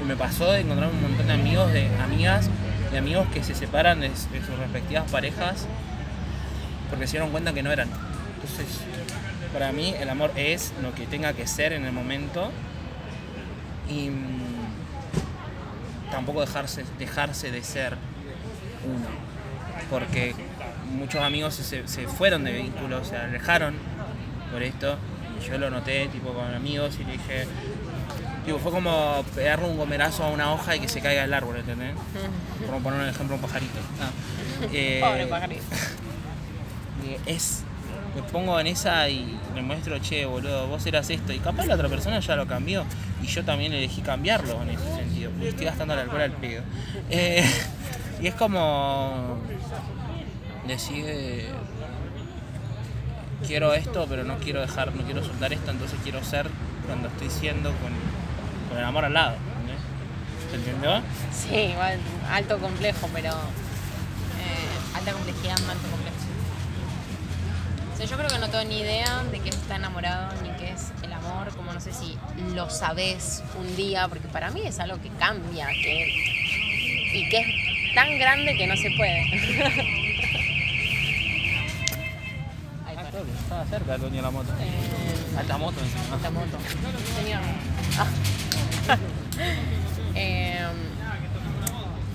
Y 0.00 0.04
me 0.04 0.16
pasó 0.16 0.50
de 0.52 0.60
encontrar 0.60 0.90
un 0.90 1.02
montón 1.02 1.26
de 1.26 1.32
amigos, 1.32 1.72
de 1.72 1.88
amigas, 2.02 2.48
de 2.90 2.98
amigos 2.98 3.26
que 3.32 3.42
se 3.42 3.54
separan 3.54 4.00
de 4.00 4.10
sus 4.16 4.58
respectivas 4.58 5.10
parejas 5.10 5.66
porque 6.92 7.06
se 7.06 7.12
dieron 7.12 7.30
cuenta 7.30 7.52
que 7.54 7.62
no 7.62 7.72
eran. 7.72 7.88
Entonces, 8.34 8.66
para 9.52 9.72
mí 9.72 9.94
el 9.98 10.08
amor 10.10 10.30
es 10.36 10.72
lo 10.82 10.94
que 10.94 11.06
tenga 11.06 11.32
que 11.32 11.46
ser 11.46 11.72
en 11.72 11.84
el 11.86 11.92
momento 11.92 12.50
y 13.88 14.10
mm, 14.10 14.42
tampoco 16.10 16.42
dejarse, 16.42 16.84
dejarse 16.98 17.50
de 17.50 17.62
ser 17.64 17.96
uno. 18.84 19.08
Porque 19.90 20.34
muchos 20.94 21.22
amigos 21.22 21.54
se- 21.54 21.86
se, 21.88 22.06
fueron 22.08 22.44
de 22.44 22.52
vínculos, 22.52 23.08
se 23.08 23.16
alejaron 23.16 23.74
por 24.52 24.62
esto. 24.62 24.96
Y 25.40 25.44
yo 25.48 25.58
lo 25.58 25.70
noté 25.70 26.08
tipo 26.08 26.32
con 26.34 26.52
amigos 26.54 26.96
y 27.00 27.04
le 27.04 27.12
dije, 27.12 27.46
tipo, 28.44 28.58
fue 28.58 28.70
como 28.70 29.24
pegarle 29.34 29.66
un 29.68 29.76
gomerazo 29.76 30.24
a 30.24 30.28
una 30.30 30.52
hoja 30.52 30.76
y 30.76 30.80
que 30.80 30.88
se 30.88 31.00
caiga 31.00 31.24
el 31.24 31.32
árbol, 31.34 31.56
¿entendés? 31.56 31.94
Por 32.70 32.82
poner 32.82 33.00
un 33.00 33.08
ejemplo, 33.08 33.36
un 33.36 33.42
pajarito. 33.42 33.78
Ah. 34.00 34.10
Eh, 34.72 35.00
Pobre 35.02 35.26
pajarito. 35.26 35.62
es 37.26 37.64
me 38.14 38.22
pongo 38.22 38.60
en 38.60 38.66
esa 38.66 39.08
y 39.08 39.38
le 39.54 39.62
muestro, 39.62 39.98
che, 39.98 40.26
boludo, 40.26 40.66
vos 40.66 40.84
eras 40.86 41.08
esto. 41.08 41.32
Y 41.32 41.38
capaz 41.38 41.66
la 41.66 41.74
otra 41.74 41.88
persona 41.88 42.20
ya 42.20 42.36
lo 42.36 42.46
cambió. 42.46 42.84
Y 43.22 43.26
yo 43.26 43.44
también 43.44 43.72
elegí 43.72 44.02
cambiarlo 44.02 44.60
en 44.62 44.70
ese 44.70 44.84
sentido. 44.96 45.30
Porque 45.30 45.48
estoy 45.48 45.66
gastando 45.66 45.94
el 45.94 46.00
alcohol 46.00 46.20
al 46.20 46.32
pedo. 46.32 46.62
Eh, 47.08 47.44
y 48.20 48.26
es 48.26 48.34
como 48.34 49.38
decir, 50.66 51.46
quiero 53.46 53.72
esto, 53.74 54.06
pero 54.08 54.24
no 54.24 54.36
quiero 54.38 54.60
dejar, 54.60 54.94
no 54.94 55.02
quiero 55.04 55.24
soltar 55.24 55.52
esto, 55.52 55.70
entonces 55.70 55.98
quiero 56.02 56.22
ser 56.22 56.48
cuando 56.86 57.08
estoy 57.08 57.30
siendo 57.30 57.70
con, 57.70 57.92
con 58.68 58.78
el 58.78 58.84
amor 58.84 59.04
al 59.06 59.14
lado. 59.14 59.36
¿Se 60.50 60.56
entendió? 60.56 61.00
Sí, 61.32 61.54
igual, 61.72 61.98
alto 62.30 62.58
complejo, 62.58 63.08
pero. 63.14 63.30
eh, 63.30 64.94
alta 64.98 65.12
complejidad, 65.12 65.56
alto 65.56 65.88
complejo. 65.90 66.11
Yo 68.08 68.16
creo 68.16 68.28
que 68.28 68.38
no 68.38 68.48
tengo 68.48 68.64
ni 68.64 68.80
idea 68.80 69.22
de 69.30 69.38
qué 69.38 69.50
está 69.50 69.76
enamorado 69.76 70.34
ni 70.42 70.48
qué 70.56 70.72
es 70.72 70.92
el 71.02 71.12
amor, 71.12 71.54
como 71.54 71.72
no 71.72 71.80
sé 71.80 71.92
si 71.92 72.18
lo 72.52 72.68
sabes 72.68 73.44
un 73.58 73.76
día, 73.76 74.08
porque 74.08 74.26
para 74.26 74.50
mí 74.50 74.62
es 74.66 74.80
algo 74.80 75.00
que 75.00 75.08
cambia 75.10 75.68
que, 75.68 76.08
y 77.14 77.28
que 77.28 77.38
es 77.38 77.94
tan 77.94 78.18
grande 78.18 78.56
que 78.56 78.66
no 78.66 78.76
se 78.76 78.90
puede. 78.96 79.22
Está. 82.90 83.20
Estaba 83.42 83.64
cerca 83.66 83.94
el 83.94 84.00
dueño 84.00 84.16
de 84.16 84.22
la 84.22 84.30
moto. 84.30 84.52
Eh, 84.60 85.36
Alta 85.38 85.58
moto 85.58 85.80
encima. 85.80 86.16
Esta 86.16 86.30
moto. 86.30 86.58
Señor. 87.22 87.40
Ah. 87.98 88.96
Em, 90.14 90.76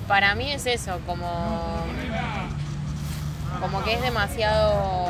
para 0.07 0.35
mí 0.35 0.51
es 0.51 0.65
eso, 0.65 0.99
como. 1.05 1.85
Como 3.59 3.83
que 3.83 3.93
es 3.93 4.01
demasiado 4.01 5.09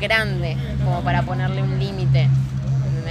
grande 0.00 0.56
como 0.84 1.02
para 1.02 1.22
ponerle 1.22 1.62
un 1.62 1.78
límite. 1.78 2.28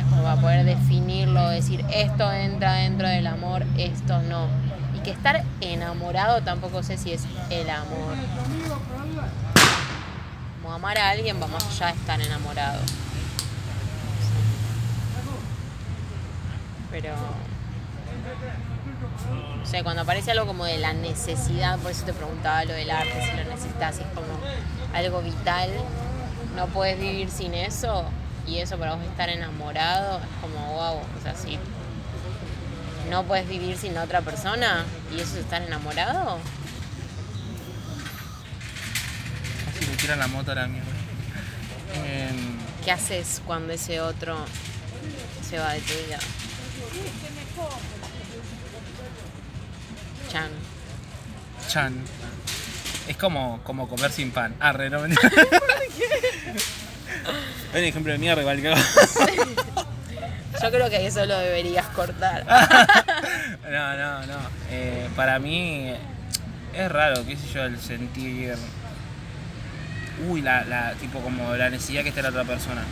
Como 0.10 0.24
para 0.24 0.42
poder 0.42 0.66
definirlo, 0.66 1.50
decir 1.50 1.86
esto 1.92 2.32
entra 2.32 2.74
dentro 2.74 3.08
del 3.08 3.28
amor, 3.28 3.64
esto 3.78 4.22
no. 4.24 4.48
Y 4.96 5.00
que 5.00 5.12
estar 5.12 5.44
enamorado 5.62 6.42
tampoco 6.42 6.84
sé 6.84 6.98
si 6.98 7.12
es 7.12 7.24
el 7.50 7.70
amor. 7.70 8.16
Como 10.62 10.74
amar 10.74 10.98
a 10.98 11.10
alguien 11.10 11.42
va 11.42 11.48
más 11.48 11.66
allá 11.66 11.94
de 11.94 12.00
estar 12.00 12.22
enamorado. 12.22 12.80
Pero. 16.92 17.14
No 19.60 19.66
sé, 19.66 19.84
cuando 19.84 20.04
aparece 20.04 20.32
algo 20.32 20.46
como 20.46 20.66
de 20.66 20.78
la 20.78 20.94
necesidad, 20.94 21.80
por 21.80 21.92
eso 21.92 22.06
te 22.06 22.14
preguntaba 22.14 22.66
lo 22.66 22.74
del 22.74 22.92
arte, 22.92 23.14
si 23.22 23.38
lo 23.38 23.44
necesitas, 23.50 23.96
si 23.96 24.02
es 24.02 24.08
como 24.10 24.28
algo 24.94 25.22
vital, 25.22 25.70
no 26.56 26.68
puedes 26.68 27.00
vivir 27.00 27.30
sin 27.30 27.54
eso, 27.54 28.06
y 28.48 28.60
eso 28.60 28.78
para 28.78 28.96
vos 28.96 29.04
estar 29.06 29.30
enamorado 29.30 30.20
es 30.20 30.26
como 30.42 30.74
wow, 30.74 30.98
o 30.98 31.24
sea, 31.24 31.36
si 31.36 31.58
no 33.10 33.24
puedes 33.24 33.48
vivir 33.48 33.78
sin 33.78 33.98
otra 33.98 34.22
persona 34.22 34.86
y 35.12 35.20
eso 35.20 35.34
es 35.34 35.44
estar 35.44 35.62
enamorado, 35.62 36.40
Así 39.70 39.86
le 39.86 39.96
tiran 39.98 40.20
la 40.20 40.28
moto 40.28 40.52
a 40.52 40.56
la 40.56 40.68
mierda. 40.68 40.90
¿qué 42.84 42.92
haces 42.92 43.42
cuando 43.46 43.74
ese 43.74 44.02
otro 44.02 44.38
se 45.48 45.58
va 45.58 45.74
de 45.74 45.80
tu 45.80 45.94
vida? 45.94 46.20
Chan. 50.30 50.50
Chan. 51.68 52.04
Es 53.08 53.18
como, 53.18 53.62
como 53.64 53.88
comer 53.88 54.12
sin 54.12 54.32
pan. 54.32 54.56
Arre, 54.60 54.90
no. 54.90 55.06
Es 55.06 55.16
un 57.74 57.80
ejemplo 57.80 58.14
de 58.14 58.18
mierda 58.18 58.42
igual 58.42 58.62
que 58.62 58.74
Yo 60.62 60.72
creo 60.72 60.90
que 60.90 61.06
eso 61.06 61.26
lo 61.26 61.38
deberías 61.38 61.86
cortar. 61.88 62.46
No, 63.64 63.98
no, 63.98 64.26
no. 64.28 64.38
Eh, 64.70 65.10
para 65.16 65.40
mí 65.40 65.92
es 66.76 66.92
raro, 66.92 67.26
qué 67.26 67.36
sé 67.36 67.48
yo, 67.54 67.64
el 67.64 67.80
sentir. 67.80 68.54
Uy, 70.30 70.42
la, 70.42 70.64
la, 70.66 70.94
tipo 70.94 71.20
como 71.22 71.56
la 71.56 71.70
necesidad 71.70 72.04
que 72.04 72.10
esté 72.10 72.22
la 72.22 72.30
otra 72.30 72.44
persona. 72.44 72.84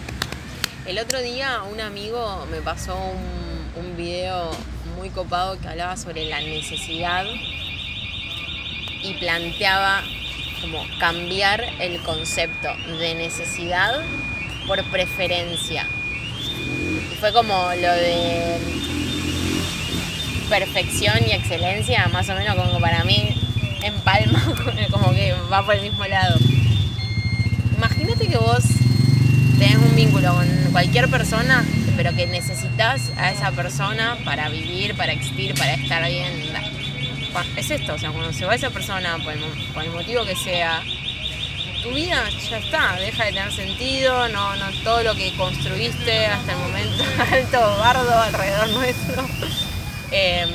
El 0.87 0.97
otro 0.97 1.21
día 1.21 1.61
un 1.71 1.79
amigo 1.81 2.47
me 2.49 2.61
pasó 2.61 2.97
un, 2.97 3.85
un 3.85 3.97
video 3.97 4.49
muy 4.97 5.09
copado 5.09 5.59
que 5.59 5.67
hablaba 5.67 5.97
sobre 5.97 6.25
la 6.25 6.39
necesidad 6.39 7.25
y 9.03 9.13
planteaba 9.15 10.03
como 10.61 10.85
cambiar 10.99 11.63
el 11.79 11.99
concepto 12.01 12.69
de 12.99 13.15
necesidad 13.15 14.01
por 14.67 14.83
preferencia. 14.85 15.87
Fue 17.19 17.33
como 17.33 17.53
lo 17.75 17.91
de 17.91 18.57
perfección 20.49 21.17
y 21.25 21.31
excelencia, 21.31 22.07
más 22.09 22.29
o 22.29 22.35
menos 22.35 22.55
como 22.55 22.79
para 22.79 23.03
mí 23.03 23.35
empalma, 23.83 24.53
como 24.91 25.11
que 25.11 25.33
va 25.51 25.65
por 25.65 25.75
el 25.75 25.81
mismo 25.81 26.05
lado. 26.05 26.37
Imagínate 27.77 28.27
que 28.27 28.37
vos 28.37 28.63
tenés 29.57 29.77
un 29.77 29.95
vínculo 29.95 30.33
con 30.33 30.47
cualquier 30.71 31.09
persona, 31.09 31.65
pero 31.95 32.15
que 32.15 32.27
necesitas 32.27 33.11
a 33.17 33.31
esa 33.31 33.51
persona 33.51 34.17
para 34.25 34.49
vivir, 34.49 34.95
para 34.95 35.13
existir, 35.13 35.53
para 35.55 35.73
estar 35.73 36.05
bien. 36.07 36.70
Es 37.55 37.71
esto, 37.71 37.93
o 37.93 37.97
sea, 37.97 38.11
cuando 38.11 38.33
se 38.33 38.45
va 38.45 38.55
esa 38.55 38.69
persona, 38.69 39.17
por 39.23 39.83
el, 39.83 39.89
motivo 39.91 40.25
que 40.25 40.35
sea, 40.35 40.83
tu 41.81 41.91
vida 41.91 42.29
ya 42.29 42.57
está, 42.57 42.95
deja 42.97 43.23
de 43.25 43.31
tener 43.31 43.51
sentido, 43.53 44.27
no, 44.29 44.55
no 44.57 44.65
todo 44.83 45.01
lo 45.03 45.15
que 45.15 45.33
construiste 45.37 46.25
hasta 46.25 46.51
el 46.51 46.57
momento, 46.57 47.03
alto 47.31 47.59
bardo 47.77 48.19
alrededor 48.19 48.69
nuestro, 48.71 49.25
em, 50.11 50.49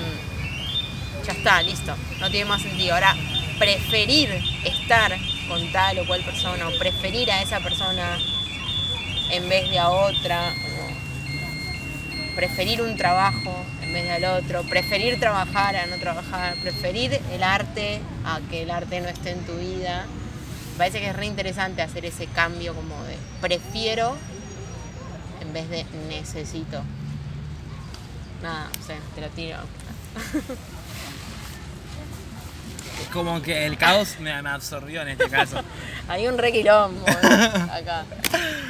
ya 1.26 1.32
está, 1.32 1.62
listo, 1.62 1.96
no 2.20 2.30
tiene 2.30 2.44
más 2.44 2.60
sentido. 2.60 2.94
Ahora, 2.94 3.16
preferir 3.58 4.28
estar 4.64 5.16
con 5.48 5.72
tal 5.72 6.00
o 6.00 6.06
cual 6.06 6.22
persona, 6.24 6.68
o 6.68 6.78
preferir 6.78 7.30
a 7.30 7.40
esa 7.40 7.60
persona 7.60 8.18
en 9.30 9.48
vez 9.48 9.70
de 9.70 9.78
a 9.78 9.88
otra, 9.88 10.52
preferir 12.34 12.82
un 12.82 12.96
trabajo 12.96 13.64
vez 13.96 14.08
del 14.20 14.24
otro, 14.24 14.62
preferir 14.64 15.18
trabajar 15.18 15.74
a 15.76 15.86
no 15.86 15.96
trabajar, 15.96 16.54
preferir 16.56 17.18
el 17.32 17.42
arte 17.42 18.00
a 18.24 18.40
que 18.50 18.62
el 18.62 18.70
arte 18.70 19.00
no 19.00 19.08
esté 19.08 19.30
en 19.30 19.44
tu 19.46 19.54
vida. 19.56 20.04
Me 20.72 20.78
parece 20.78 21.00
que 21.00 21.08
es 21.08 21.16
re 21.16 21.26
interesante 21.26 21.80
hacer 21.82 22.04
ese 22.04 22.26
cambio 22.26 22.74
como 22.74 23.02
de 23.04 23.16
prefiero 23.40 24.16
en 25.40 25.52
vez 25.52 25.68
de 25.70 25.84
necesito. 26.08 26.82
Nada, 28.42 28.68
no 28.78 28.86
sé, 28.86 28.96
te 29.14 29.20
lo 29.22 29.28
tiro. 29.28 29.58
Es 33.02 33.08
como 33.08 33.42
que 33.42 33.66
el 33.66 33.76
caos 33.76 34.16
me, 34.20 34.40
me 34.42 34.48
absorbió 34.48 35.02
en 35.02 35.08
este 35.08 35.28
caso. 35.28 35.60
Hay 36.08 36.26
un 36.28 36.38
re 36.38 36.50
quilombo, 36.50 37.06
¿eh? 37.08 37.50
acá. 37.70 38.04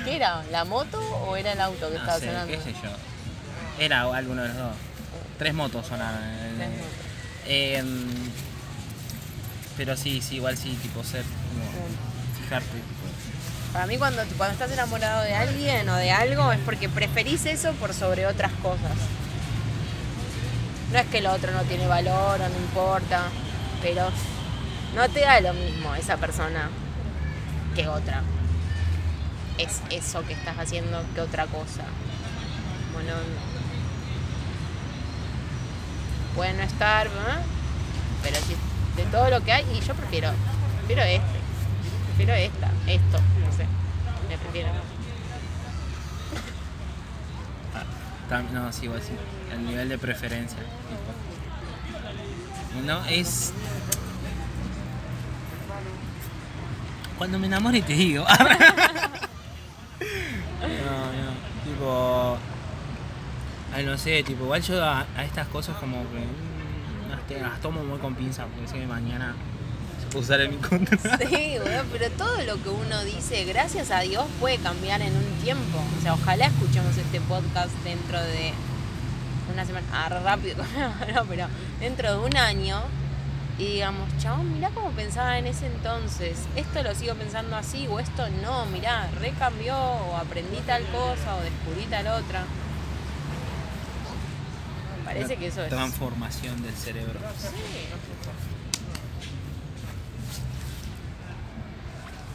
¿Qué 0.04 0.16
era? 0.16 0.42
¿La 0.50 0.64
moto 0.64 0.98
o 1.00 1.36
era 1.36 1.52
el 1.52 1.60
auto 1.60 1.88
que 1.88 1.94
No 1.94 2.00
estaba 2.00 2.18
sé, 2.18 2.26
sonando? 2.26 2.52
qué 2.52 2.60
sé 2.60 2.72
yo. 2.72 2.90
Era 3.78 4.02
alguno 4.02 4.42
de 4.42 4.48
los 4.48 4.56
dos. 4.56 4.74
Tres 5.38 5.54
motos 5.54 5.86
sonaron. 5.86 6.20
Tres 6.56 6.70
motos. 6.70 6.86
Em, 7.46 8.08
pero 9.76 9.96
sí, 9.96 10.20
sí, 10.22 10.36
igual 10.36 10.56
sí, 10.56 10.76
tipo 10.82 11.04
ser, 11.04 11.22
como 11.22 12.40
fijarte. 12.40 12.66
tipo, 12.72 13.72
Para 13.72 13.86
mí 13.86 13.98
cuando, 13.98 14.22
cuando 14.36 14.54
estás 14.54 14.70
enamorado 14.72 15.22
de 15.22 15.34
alguien 15.34 15.88
o 15.88 15.96
de 15.96 16.10
algo 16.10 16.50
es 16.52 16.58
porque 16.60 16.88
preferís 16.88 17.44
eso 17.46 17.72
por 17.74 17.92
sobre 17.92 18.26
otras 18.26 18.52
cosas. 18.62 18.96
No 20.92 20.98
es 20.98 21.06
que 21.06 21.18
el 21.18 21.26
otro 21.26 21.52
no 21.52 21.62
tiene 21.62 21.86
valor 21.86 22.40
o 22.40 22.48
no 22.48 22.56
importa, 22.56 23.24
pero 23.82 24.08
no 24.94 25.08
te 25.10 25.20
da 25.20 25.40
lo 25.40 25.52
mismo 25.52 25.94
esa 25.94 26.16
persona 26.16 26.70
que 27.74 27.86
otra. 27.88 28.22
Es 29.58 29.80
eso 29.90 30.24
que 30.26 30.32
estás 30.32 30.58
haciendo 30.58 31.02
que 31.14 31.20
otra 31.20 31.46
cosa. 31.46 31.82
Bueno, 32.92 33.12
puede 36.36 36.52
no 36.54 36.62
estar, 36.62 37.08
pero 38.22 38.36
si 38.36 38.54
de 39.02 39.08
todo 39.10 39.28
lo 39.30 39.42
que 39.42 39.52
hay, 39.52 39.64
y 39.74 39.80
yo 39.80 39.94
prefiero, 39.94 40.30
prefiero 40.78 41.02
este, 41.02 41.38
prefiero 42.06 42.34
esta, 42.34 42.70
esto, 42.86 43.18
no 43.40 43.52
sé, 43.56 43.66
me 44.28 44.38
prefiero. 44.38 44.68
tam- 48.30 48.50
no, 48.52 48.72
sí, 48.72 48.84
igual 48.84 49.00
sí. 49.02 49.12
El 49.52 49.64
nivel 49.66 49.88
de 49.88 49.98
preferencia. 49.98 50.58
No, 52.84 53.04
es. 53.06 53.52
Cuando 57.16 57.38
me 57.38 57.46
enamore 57.46 57.80
te 57.82 57.92
digo. 57.94 58.24
no, 60.60 60.66
no. 60.66 61.30
Tipo. 61.64 62.38
No 63.84 63.98
sé, 63.98 64.22
tipo, 64.22 64.44
igual 64.44 64.62
yo 64.62 64.82
a, 64.82 65.06
estas 65.24 65.48
cosas 65.48 65.76
como 65.76 65.98
que. 66.10 67.38
mm, 67.38 67.42
las, 67.42 67.60
tomo 67.60 67.84
muy 67.84 67.98
con 67.98 68.14
pinza 68.14 68.46
porque 68.46 68.68
sé 68.68 68.78
que 68.78 68.86
mañana 68.86 69.34
se 70.00 70.06
puede 70.06 70.24
usar 70.24 70.40
en 70.40 70.50
mi 70.52 70.56
contra. 70.56 71.18
Sí, 71.28 71.56
weón, 71.64 71.86
pero 71.92 72.10
todo 72.12 72.42
lo 72.44 72.62
que 72.62 72.68
uno 72.68 73.04
dice, 73.04 73.44
gracias 73.44 73.90
a 73.90 74.00
Dios, 74.00 74.24
puede 74.40 74.58
cambiar 74.58 75.02
en 75.02 75.14
un 75.14 75.42
tiempo. 75.42 75.78
O 75.98 76.02
sea, 76.02 76.14
ojalá 76.14 76.46
escuchemos 76.46 76.96
este 76.96 77.20
podcast 77.22 77.72
dentro 77.84 78.20
de 78.20 78.52
una 79.52 79.64
semana, 79.64 79.86
ah, 79.92 80.08
rápido, 80.08 80.56
no, 81.14 81.24
pero 81.26 81.46
dentro 81.80 82.12
de 82.12 82.26
un 82.26 82.36
año 82.36 82.82
y 83.58 83.64
digamos, 83.74 84.08
chabón, 84.18 84.52
mirá 84.52 84.70
cómo 84.70 84.90
pensaba 84.90 85.38
en 85.38 85.46
ese 85.46 85.66
entonces, 85.66 86.36
esto 86.56 86.82
lo 86.82 86.94
sigo 86.94 87.14
pensando 87.14 87.56
así 87.56 87.86
o 87.88 87.98
esto 87.98 88.28
no, 88.42 88.66
mirá, 88.66 89.08
recambió 89.20 89.76
o 89.76 90.16
aprendí 90.16 90.58
tal 90.66 90.82
cosa 90.86 91.36
o 91.36 91.40
descubrí 91.40 91.86
tal 91.88 92.06
otra. 92.08 92.44
Parece 95.06 95.36
que 95.36 95.46
eso 95.46 95.62
es... 95.62 95.68
Transformación 95.68 96.60
del 96.62 96.74
cerebro. 96.74 97.20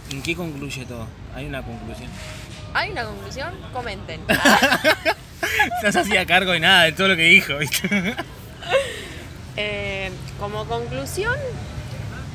¿En 0.09 0.21
qué 0.21 0.35
concluye 0.35 0.85
todo? 0.85 1.05
¿Hay 1.35 1.45
una 1.45 1.61
conclusión? 1.61 2.09
¿Hay 2.73 2.91
una 2.91 3.03
conclusión? 3.05 3.53
Comenten. 3.73 4.21
No 5.83 5.91
se 5.91 5.99
hacía 5.99 6.25
cargo 6.25 6.51
de 6.51 6.59
nada, 6.59 6.83
de 6.83 6.91
todo 6.93 7.09
lo 7.09 7.15
que 7.15 7.23
dijo, 7.23 7.57
¿viste? 7.57 8.15
Eh, 9.57 10.09
como 10.39 10.63
conclusión, 10.65 11.35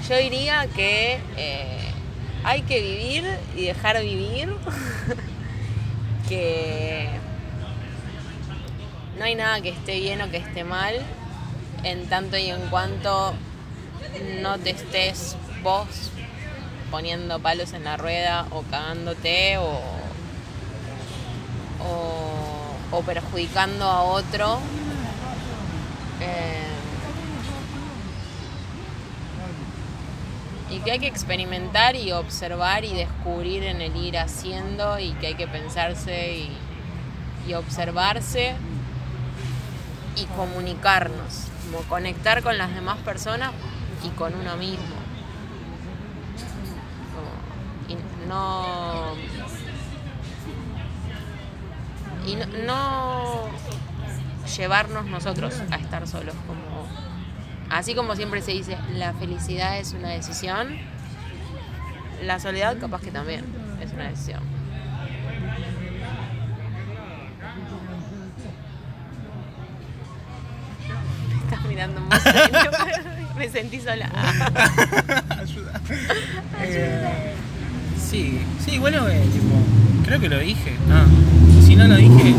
yo 0.07 0.18
diría 0.18 0.66
que 0.76 1.18
eh, 1.39 1.80
hay 2.45 2.61
que 2.62 2.82
vivir 2.82 3.24
y 3.57 3.64
dejar 3.64 4.03
vivir. 4.03 4.55
que 6.28 7.09
no 9.19 9.25
hay 9.25 9.35
nada 9.35 9.61
que 9.61 9.71
esté 9.71 9.99
bien 9.99 10.21
o 10.21 10.31
que 10.31 10.37
esté 10.39 10.64
mal, 10.64 10.95
en 11.83 12.07
tanto 12.09 12.37
y 12.37 12.51
en 12.51 12.61
cuanto 12.69 13.35
no 14.41 14.59
te 14.59 14.71
estés 14.71 15.37
vos 15.62 16.11
poniendo 16.91 17.39
palos 17.41 17.73
en 17.73 17.85
la 17.85 17.97
rueda 17.97 18.47
o 18.51 18.62
cagándote 18.62 19.59
o, 19.59 19.81
o, 22.93 23.03
perjudicando 23.03 23.85
a 23.85 24.03
otro. 24.03 24.59
Eh, 26.21 26.62
y 30.71 30.79
que 30.81 30.93
hay 30.93 30.99
que 30.99 31.07
experimentar 31.07 31.95
y 31.95 32.12
observar 32.12 32.85
y 32.85 32.93
descubrir 32.95 33.62
en 33.62 33.81
el 33.81 33.95
ir 33.97 34.19
haciendo 34.19 34.99
y 34.99 35.12
que 35.12 35.29
hay 35.29 35.35
que 35.35 35.47
pensarse 35.47 36.49
y 37.47 37.55
observarse 37.55 38.57
y 40.17 40.25
comunicarnos, 40.27 41.49
como 41.64 41.83
conectar 41.89 42.43
con 42.43 42.59
las 42.59 42.75
demás 42.75 42.99
personas 42.99 43.53
y 44.03 44.09
con 44.11 44.35
uno 44.35 44.57
mismo. 44.57 44.97
Y 47.89 47.97
no 48.29 49.14
y 52.27 52.37
no 52.67 53.49
llevarnos 54.57 55.07
nosotros 55.07 55.55
a 55.71 55.77
estar 55.77 56.07
solos 56.07 56.35
como 56.47 56.87
así 57.71 57.95
como 57.95 58.17
siempre 58.17 58.43
se 58.43 58.53
dice 58.53 58.77
la 58.95 59.12
felicidad 59.14 59.79
es 59.79 59.93
una 59.93 60.11
decisión 60.11 60.77
la 62.23 62.41
soledad 62.41 62.79
capaz 62.79 63.01
que 63.01 63.11
también 63.11 63.45
es 63.81 63.93
una 63.93 64.09
decisión 64.09 64.41
me 71.29 71.45
estás 71.45 71.66
mirando 71.77 72.01
me 73.37 73.49
sentí 73.51 73.79
sola 73.81 74.09
Ayuda. 75.39 75.81
Eh, 76.62 77.35
sí, 78.03 78.41
sí, 78.64 78.79
bueno, 78.79 79.07
eh, 79.09 79.20
tipo, 79.31 79.55
creo 80.07 80.18
que 80.20 80.29
lo 80.31 80.39
dije. 80.39 80.72
Si 81.66 81.77
no 81.77 81.87
lo 81.87 81.97
dije, 81.97 82.35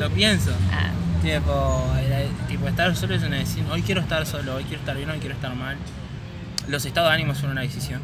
lo 0.00 0.10
pienso. 0.10 0.50
Ah, 0.72 0.90
Tipo, 1.22 1.86
era- 2.06 2.28
tipo, 2.48 2.66
estar 2.68 2.94
solo 2.96 3.14
es 3.14 3.22
una 3.22 3.36
decisión. 3.36 3.70
Hoy 3.70 3.82
quiero 3.82 4.00
estar 4.02 4.26
solo, 4.26 4.56
hoy 4.56 4.64
quiero 4.64 4.80
estar 4.80 4.96
bien, 4.96 5.08
hoy 5.10 5.18
quiero 5.20 5.34
estar 5.36 5.54
mal. 5.54 5.76
Los 6.68 6.84
estados 6.84 7.08
de 7.10 7.14
ánimo 7.14 7.34
son 7.34 7.50
una 7.50 7.60
decisión. 7.62 8.00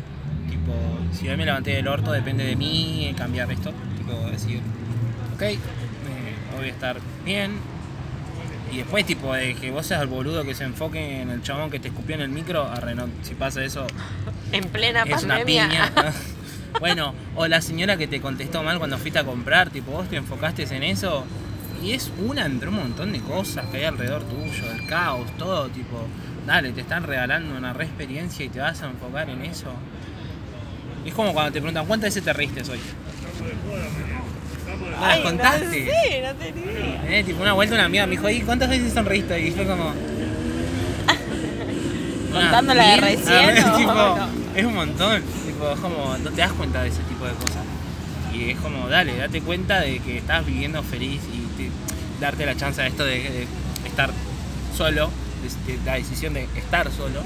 Tipo, 0.49 0.73
si 1.13 1.29
hoy 1.29 1.37
me 1.37 1.45
levanté 1.45 1.73
del 1.73 1.89
orto, 1.89 2.13
depende 2.13 2.45
de 2.45 2.55
mí 2.57 3.13
cambiar 3.19 3.51
esto. 3.53 3.73
Tipo, 3.99 4.13
decir, 4.31 4.61
ok, 5.35 5.43
eh, 5.43 5.57
hoy 6.53 6.59
voy 6.59 6.69
a 6.69 6.73
estar 6.73 6.97
bien. 7.25 7.53
Y 8.73 8.79
después, 8.79 9.05
tipo, 9.05 9.35
de 9.35 9.55
que 9.55 9.71
vos 9.71 9.87
seas 9.87 10.01
el 10.03 10.09
boludo 10.09 10.45
que 10.45 10.55
se 10.55 10.65
enfoque 10.65 11.23
en 11.23 11.31
el 11.31 11.43
chabón 11.43 11.71
que 11.71 11.81
te 11.81 11.89
escupió 11.89 12.15
en 12.15 12.21
el 12.21 12.29
micro, 12.29 12.69
arre, 12.69 12.95
no, 12.95 13.09
si 13.23 13.35
pasa 13.35 13.65
eso, 13.65 13.87
en 14.53 14.65
plena 14.69 15.03
es 15.03 15.25
una 15.25 15.39
pandemia 15.39 15.69
piña. 15.69 15.93
bueno, 16.81 17.15
o 17.35 17.47
la 17.49 17.61
señora 17.61 17.97
que 17.97 18.07
te 18.07 18.21
contestó 18.21 18.63
mal 18.63 18.79
cuando 18.79 18.97
fuiste 18.99 19.19
a 19.19 19.25
comprar, 19.25 19.71
tipo, 19.71 19.91
vos 19.93 20.09
te 20.09 20.17
enfocaste 20.17 20.63
en 20.75 20.85
eso. 20.85 21.25
Y 21.83 21.93
es 21.93 22.13
una 22.19 22.45
entre 22.45 22.69
un 22.69 22.77
montón 22.77 23.13
de 23.13 23.21
cosas 23.21 23.67
que 23.67 23.79
hay 23.79 23.85
alrededor 23.85 24.23
tuyo, 24.25 24.71
el 24.71 24.87
caos, 24.87 25.27
todo, 25.39 25.69
tipo, 25.71 26.07
dale, 26.47 26.73
te 26.73 26.83
están 26.83 27.05
regalando 27.05 27.57
una 27.57 27.73
re 27.73 27.85
experiencia 27.85 28.45
y 28.45 28.51
te 28.51 28.61
vas 28.61 28.83
a 28.83 28.87
enfocar 28.87 29.31
en 29.31 29.43
eso. 29.43 29.73
Es 31.05 31.15
como 31.15 31.33
cuando 31.33 31.53
te 31.53 31.61
preguntan, 31.61 31.87
¿cuántas 31.87 32.09
veces 32.09 32.23
te 32.23 32.33
reíste 32.33 32.61
hoy? 32.71 32.79
¿No 34.79 35.07
las 35.07 35.19
contaste? 35.21 35.65
No 35.67 35.73
sé, 35.73 36.23
no 36.23 36.35
tenía. 36.35 37.19
Eh, 37.19 37.25
tipo, 37.25 37.43
una 37.43 37.53
vuelta 37.53 37.75
una 37.75 37.85
amiga 37.87 38.07
me 38.07 38.13
dijo, 38.13 38.29
¿y 38.31 38.41
cuántas 38.41 38.69
veces 38.69 38.93
sonreíste? 38.93 39.41
Y 39.41 39.51
fue 39.53 39.67
como... 39.67 39.93
¿Contando 42.33 42.75
la 42.75 42.89
de 42.91 42.97
recién 42.99 43.65
o 43.69 43.77
tipo, 43.77 43.93
no? 43.95 44.29
Es 44.55 44.65
un 44.65 44.75
montón. 44.75 45.23
Tipo, 45.47 45.71
es 45.73 45.81
como, 45.81 46.17
no 46.19 46.31
te 46.31 46.41
das 46.41 46.53
cuenta 46.53 46.83
de 46.83 46.89
ese 46.89 47.03
tipo 47.03 47.25
de 47.25 47.33
cosas. 47.33 47.65
Y 48.35 48.51
es 48.51 48.59
como, 48.59 48.89
dale, 48.89 49.17
date 49.17 49.41
cuenta 49.41 49.81
de 49.81 49.99
que 49.99 50.19
estás 50.19 50.47
viviendo 50.47 50.83
feliz 50.83 51.21
y 51.33 51.41
te- 51.61 51.71
darte 52.21 52.47
la 52.47 52.57
chance 52.57 52.81
a 52.81 52.87
esto 52.87 53.05
de, 53.05 53.15
de 53.19 53.47
estar 53.87 54.11
solo, 54.77 55.11
de, 55.67 55.73
de 55.73 55.79
la 55.85 55.95
decisión 55.95 56.35
de 56.35 56.45
estar 56.57 56.91
solo, 56.93 57.21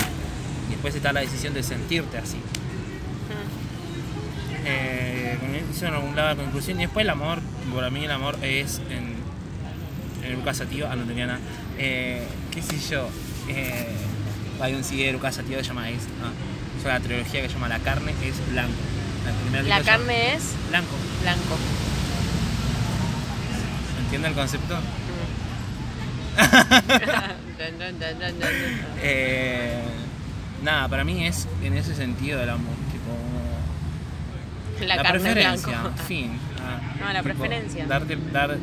y 0.69 0.73
después 0.73 0.95
está 0.95 1.13
la 1.13 1.21
decisión 1.21 1.53
de 1.53 1.63
sentirte 1.63 2.17
así. 2.17 2.37
Eso 5.75 5.87
en 5.87 5.95
algún 5.95 6.15
lado 6.17 6.31
de 6.31 6.37
conclusión. 6.37 6.79
Y 6.79 6.85
después 6.85 7.05
el 7.05 7.11
amor, 7.11 7.39
para 7.75 7.91
mí 7.91 8.05
el 8.05 8.11
amor 8.11 8.39
es 8.43 8.81
en, 8.91 9.15
en 10.25 10.33
Eruca 10.33 10.55
Sativa, 10.55 10.91
ah, 10.93 10.97
no 10.97 11.05
tenía 11.05 11.27
nada. 11.27 11.41
Eh, 11.79 12.23
¿Qué 12.53 12.63
sé 12.63 12.79
yo? 12.91 13.09
Eh, 13.49 13.89
hay 14.61 14.75
un 14.75 14.85
CD 14.85 15.03
de 15.03 15.09
Eruca 15.11 15.33
Sativa 15.33 15.59
que 15.59 15.65
se 15.65 15.69
llama 15.69 15.91
Es. 15.91 16.03
Ah, 16.23 16.31
es 16.79 16.85
una 16.85 17.01
trilogía 17.01 17.43
que 17.43 17.49
se 17.49 17.55
llama 17.55 17.69
La 17.69 17.79
carne 17.81 18.13
es 18.25 18.53
blanco. 18.53 18.73
La, 19.53 19.63
llama 19.63 19.83
carne 19.85 20.35
es 20.35 20.43
Blanco. 20.71 20.95
blanco. 21.23 21.57
¿Entiende 24.05 24.29
el 24.29 24.35
concepto? 24.35 24.79
Eh, 29.03 29.83
nada, 30.63 30.89
para 30.89 31.05
mí 31.05 31.27
es 31.27 31.47
en 31.63 31.75
ese 31.77 31.95
sentido 31.95 32.43
el 32.43 32.51
amor. 32.51 32.84
La, 34.87 34.97
carne 35.03 35.21
preferencia, 35.21 35.81
blanco. 35.81 36.03
fin. 36.07 36.39
Ah, 36.67 36.81
No, 36.99 37.13
la 37.13 37.23
tipo, 37.23 37.35
preferencia. 37.35 37.85
Darte, 37.87 38.17
dar, 38.33 38.57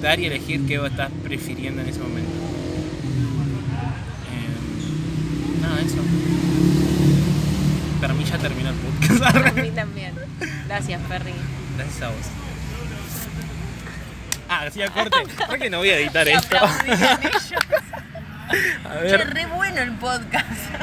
dar 0.00 0.18
y 0.18 0.24
elegir 0.24 0.66
qué 0.66 0.76
estás 0.86 1.10
prefiriendo 1.22 1.82
en 1.82 1.88
ese 1.90 1.98
momento. 2.00 2.30
Eh, 4.32 5.60
nada, 5.60 5.80
eso. 5.82 5.96
Para 8.00 8.14
mí 8.14 8.24
ya 8.24 8.38
terminó 8.38 8.70
el 8.70 8.76
podcast. 8.76 9.36
A 9.46 9.52
mí 9.60 9.70
también. 9.72 10.14
Gracias, 10.66 11.02
Perry. 11.06 11.34
Gracias 11.76 12.02
a 12.02 12.08
vos. 12.08 12.16
Ah, 14.48 14.62
hacía 14.68 14.88
corte. 14.88 15.18
¿Por 15.46 15.58
qué 15.58 15.68
no 15.68 15.78
voy 15.78 15.90
a 15.90 15.98
editar 15.98 16.26
esto? 16.26 16.56
A 16.56 16.68
Che, 19.06 19.16
re 19.18 19.46
bueno 19.46 19.80
el 19.82 19.92
podcast. 19.92 20.70